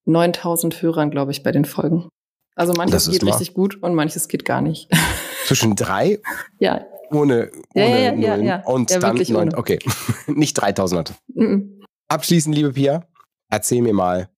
9000 0.06 0.82
Hörern, 0.82 1.10
glaube 1.10 1.32
ich, 1.32 1.42
bei 1.42 1.54
den 1.54 1.64
Folgen. 1.64 2.10
Also 2.56 2.74
manches 2.74 3.10
geht 3.10 3.24
richtig 3.24 3.54
gut 3.54 3.82
und 3.82 3.96
manches 3.96 4.28
geht 4.28 4.44
gar 4.44 4.62
nicht. 4.62 4.90
Zwischen 5.46 5.76
drei? 5.76 6.20
ja. 6.60 6.86
Ohne, 7.12 7.50
ohne 7.74 8.04
ja, 8.04 8.12
ja, 8.12 8.14
ja, 8.14 8.36
ja, 8.36 8.64
und 8.66 8.92
dann 8.92 9.16
neun. 9.30 9.56
Okay, 9.56 9.80
nicht 10.28 10.54
3000. 10.54 11.16
Mhm. 11.34 11.82
Abschließend, 12.08 12.54
liebe 12.54 12.74
Pia, 12.74 13.08
erzähl 13.50 13.82
mir 13.82 13.94
mal, 13.94 14.30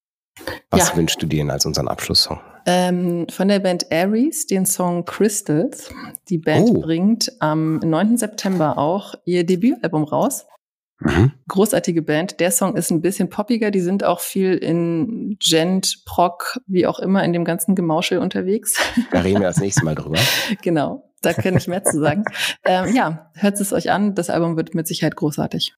was 0.70 0.96
wünschst 0.96 1.22
du 1.22 1.28
dir 1.28 1.48
als 1.50 1.66
unseren 1.66 1.88
Abschlusssong? 1.88 2.40
Ähm, 2.66 3.28
von 3.30 3.48
der 3.48 3.60
Band 3.60 3.92
Aries, 3.92 4.46
den 4.48 4.66
Song 4.66 5.04
Crystals. 5.06 5.90
Die 6.30 6.38
Band 6.38 6.70
Oh. 6.70 6.82
bringt 6.82 7.32
am 7.40 7.78
9. 7.80 8.18
September 8.18 8.78
auch 8.78 9.16
ihr 9.26 9.46
Debütalbum 9.46 10.04
raus. 10.04 10.46
Mhm. 11.00 11.32
Großartige 11.48 12.04
Band. 12.04 12.40
Der 12.40 12.52
Song 12.52 12.76
ist 12.76 12.92
ein 12.92 13.02
bisschen 13.02 13.30
poppiger. 13.30 13.72
Die 13.72 13.80
sind 13.80 14.04
auch 14.04 14.20
viel 14.20 14.54
in 14.54 15.38
Gent, 15.40 16.04
Proc, 16.06 16.60
wie 16.68 16.86
auch 16.86 17.00
immer, 17.00 17.24
in 17.24 17.34
dem 17.34 17.44
ganzen 17.46 17.74
Gemauschel 17.74 18.20
unterwegs. 18.20 18.76
Da 19.12 19.22
reden 19.22 19.42
wir 19.42 19.48
das 19.48 19.58
nächste 19.60 19.84
Mal 19.84 19.96
drüber. 19.96 20.20
genau. 20.62 21.08
Da 21.24 21.34
kann 21.34 21.56
ich 21.58 21.68
mehr 21.68 21.84
zu 21.84 22.00
sagen. 22.00 22.24
Ähm, 22.64 22.96
ja, 22.96 23.32
hört 23.34 23.60
es 23.60 23.74
euch 23.74 23.90
an. 23.90 24.14
Das 24.14 24.30
Album 24.30 24.56
wird 24.56 24.76
mit 24.76 24.88
Sicherheit 24.88 25.16
großartig. 25.16 25.74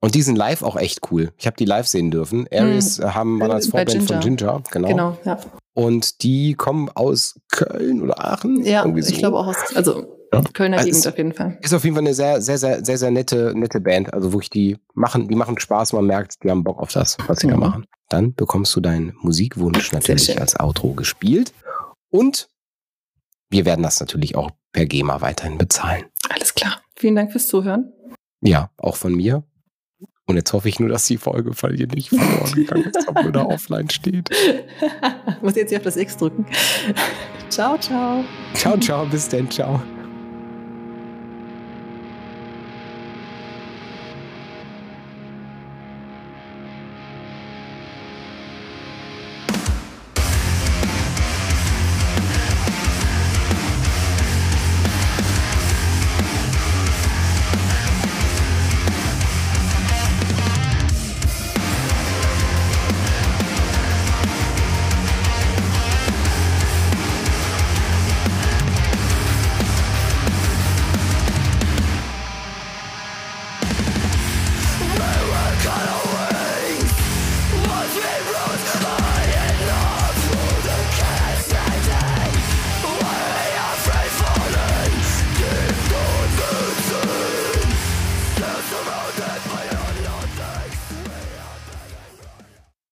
Und 0.00 0.14
die 0.14 0.22
sind 0.22 0.36
live 0.36 0.62
auch 0.62 0.76
echt 0.76 1.00
cool. 1.10 1.32
Ich 1.36 1.46
habe 1.46 1.56
die 1.56 1.64
live 1.64 1.86
sehen 1.88 2.10
dürfen. 2.10 2.46
Aries 2.52 2.98
äh, 3.00 3.08
haben 3.08 3.40
waren 3.40 3.50
als 3.50 3.68
Vorband 3.68 4.04
von 4.04 4.20
Ginger. 4.20 4.62
Ginger, 4.62 4.62
genau. 4.70 4.88
Genau, 4.88 5.18
ja. 5.24 5.38
Und 5.74 6.22
die 6.22 6.54
kommen 6.54 6.88
aus 6.94 7.40
Köln 7.50 8.02
oder 8.02 8.24
Aachen. 8.24 8.62
Ja, 8.64 8.84
so. 8.84 8.94
ich 8.96 9.18
glaube 9.18 9.36
auch 9.38 9.46
aus, 9.48 9.56
also 9.74 10.06
Ja. 10.32 10.42
Kölner 10.52 10.76
Also 10.78 10.90
Gegend 10.90 11.06
auf 11.08 11.16
jeden 11.18 11.32
Fall. 11.32 11.58
Ist 11.62 11.72
auf 11.74 11.82
jeden 11.84 11.96
Fall 11.96 12.04
eine 12.04 12.14
sehr, 12.14 12.40
sehr, 12.40 12.58
sehr, 12.58 12.84
sehr, 12.84 12.98
sehr 12.98 13.10
nette, 13.10 13.52
nette 13.56 13.80
Band. 13.80 14.12
Also 14.12 14.32
wirklich, 14.32 14.50
die 14.50 14.76
machen, 14.94 15.26
die 15.28 15.34
machen 15.34 15.58
Spaß. 15.58 15.92
Man 15.94 16.06
merkt, 16.06 16.44
die 16.44 16.50
haben 16.50 16.62
Bock 16.64 16.78
auf 16.80 16.92
das, 16.92 17.16
was 17.26 17.40
sie 17.40 17.48
da 17.48 17.54
Mhm. 17.54 17.60
machen. 17.60 17.84
Dann 18.08 18.34
bekommst 18.34 18.74
du 18.76 18.80
deinen 18.80 19.14
Musikwunsch 19.20 19.90
natürlich 19.92 20.40
als 20.40 20.58
Outro 20.60 20.92
gespielt. 20.94 21.52
Und 22.10 22.48
wir 23.50 23.64
werden 23.64 23.82
das 23.82 23.98
natürlich 24.00 24.36
auch 24.36 24.50
per 24.72 24.86
GEMA 24.86 25.20
weiterhin 25.22 25.58
bezahlen. 25.58 26.04
Alles 26.28 26.54
klar. 26.54 26.80
Vielen 26.96 27.16
Dank 27.16 27.32
fürs 27.32 27.46
Zuhören. 27.48 27.92
Ja, 28.40 28.70
auch 28.76 28.96
von 28.96 29.14
mir. 29.14 29.42
Und 30.28 30.36
jetzt 30.36 30.52
hoffe 30.52 30.68
ich 30.68 30.78
nur, 30.78 30.90
dass 30.90 31.06
die 31.06 31.16
Folge 31.16 31.54
von 31.54 31.74
dir 31.74 31.86
nicht 31.86 32.10
verloren 32.10 32.52
gegangen 32.54 32.84
ist, 32.94 33.08
ob 33.08 33.22
nur 33.22 33.32
da 33.32 33.42
offline 33.46 33.88
steht. 33.88 34.28
Muss 35.40 35.56
jetzt 35.56 35.70
hier 35.70 35.78
auf 35.78 35.84
das 35.84 35.96
X 35.96 36.18
drücken. 36.18 36.44
ciao, 37.48 37.78
ciao. 37.78 38.22
Ciao, 38.52 38.76
ciao, 38.78 39.06
bis 39.06 39.26
denn, 39.28 39.50
ciao. 39.50 39.82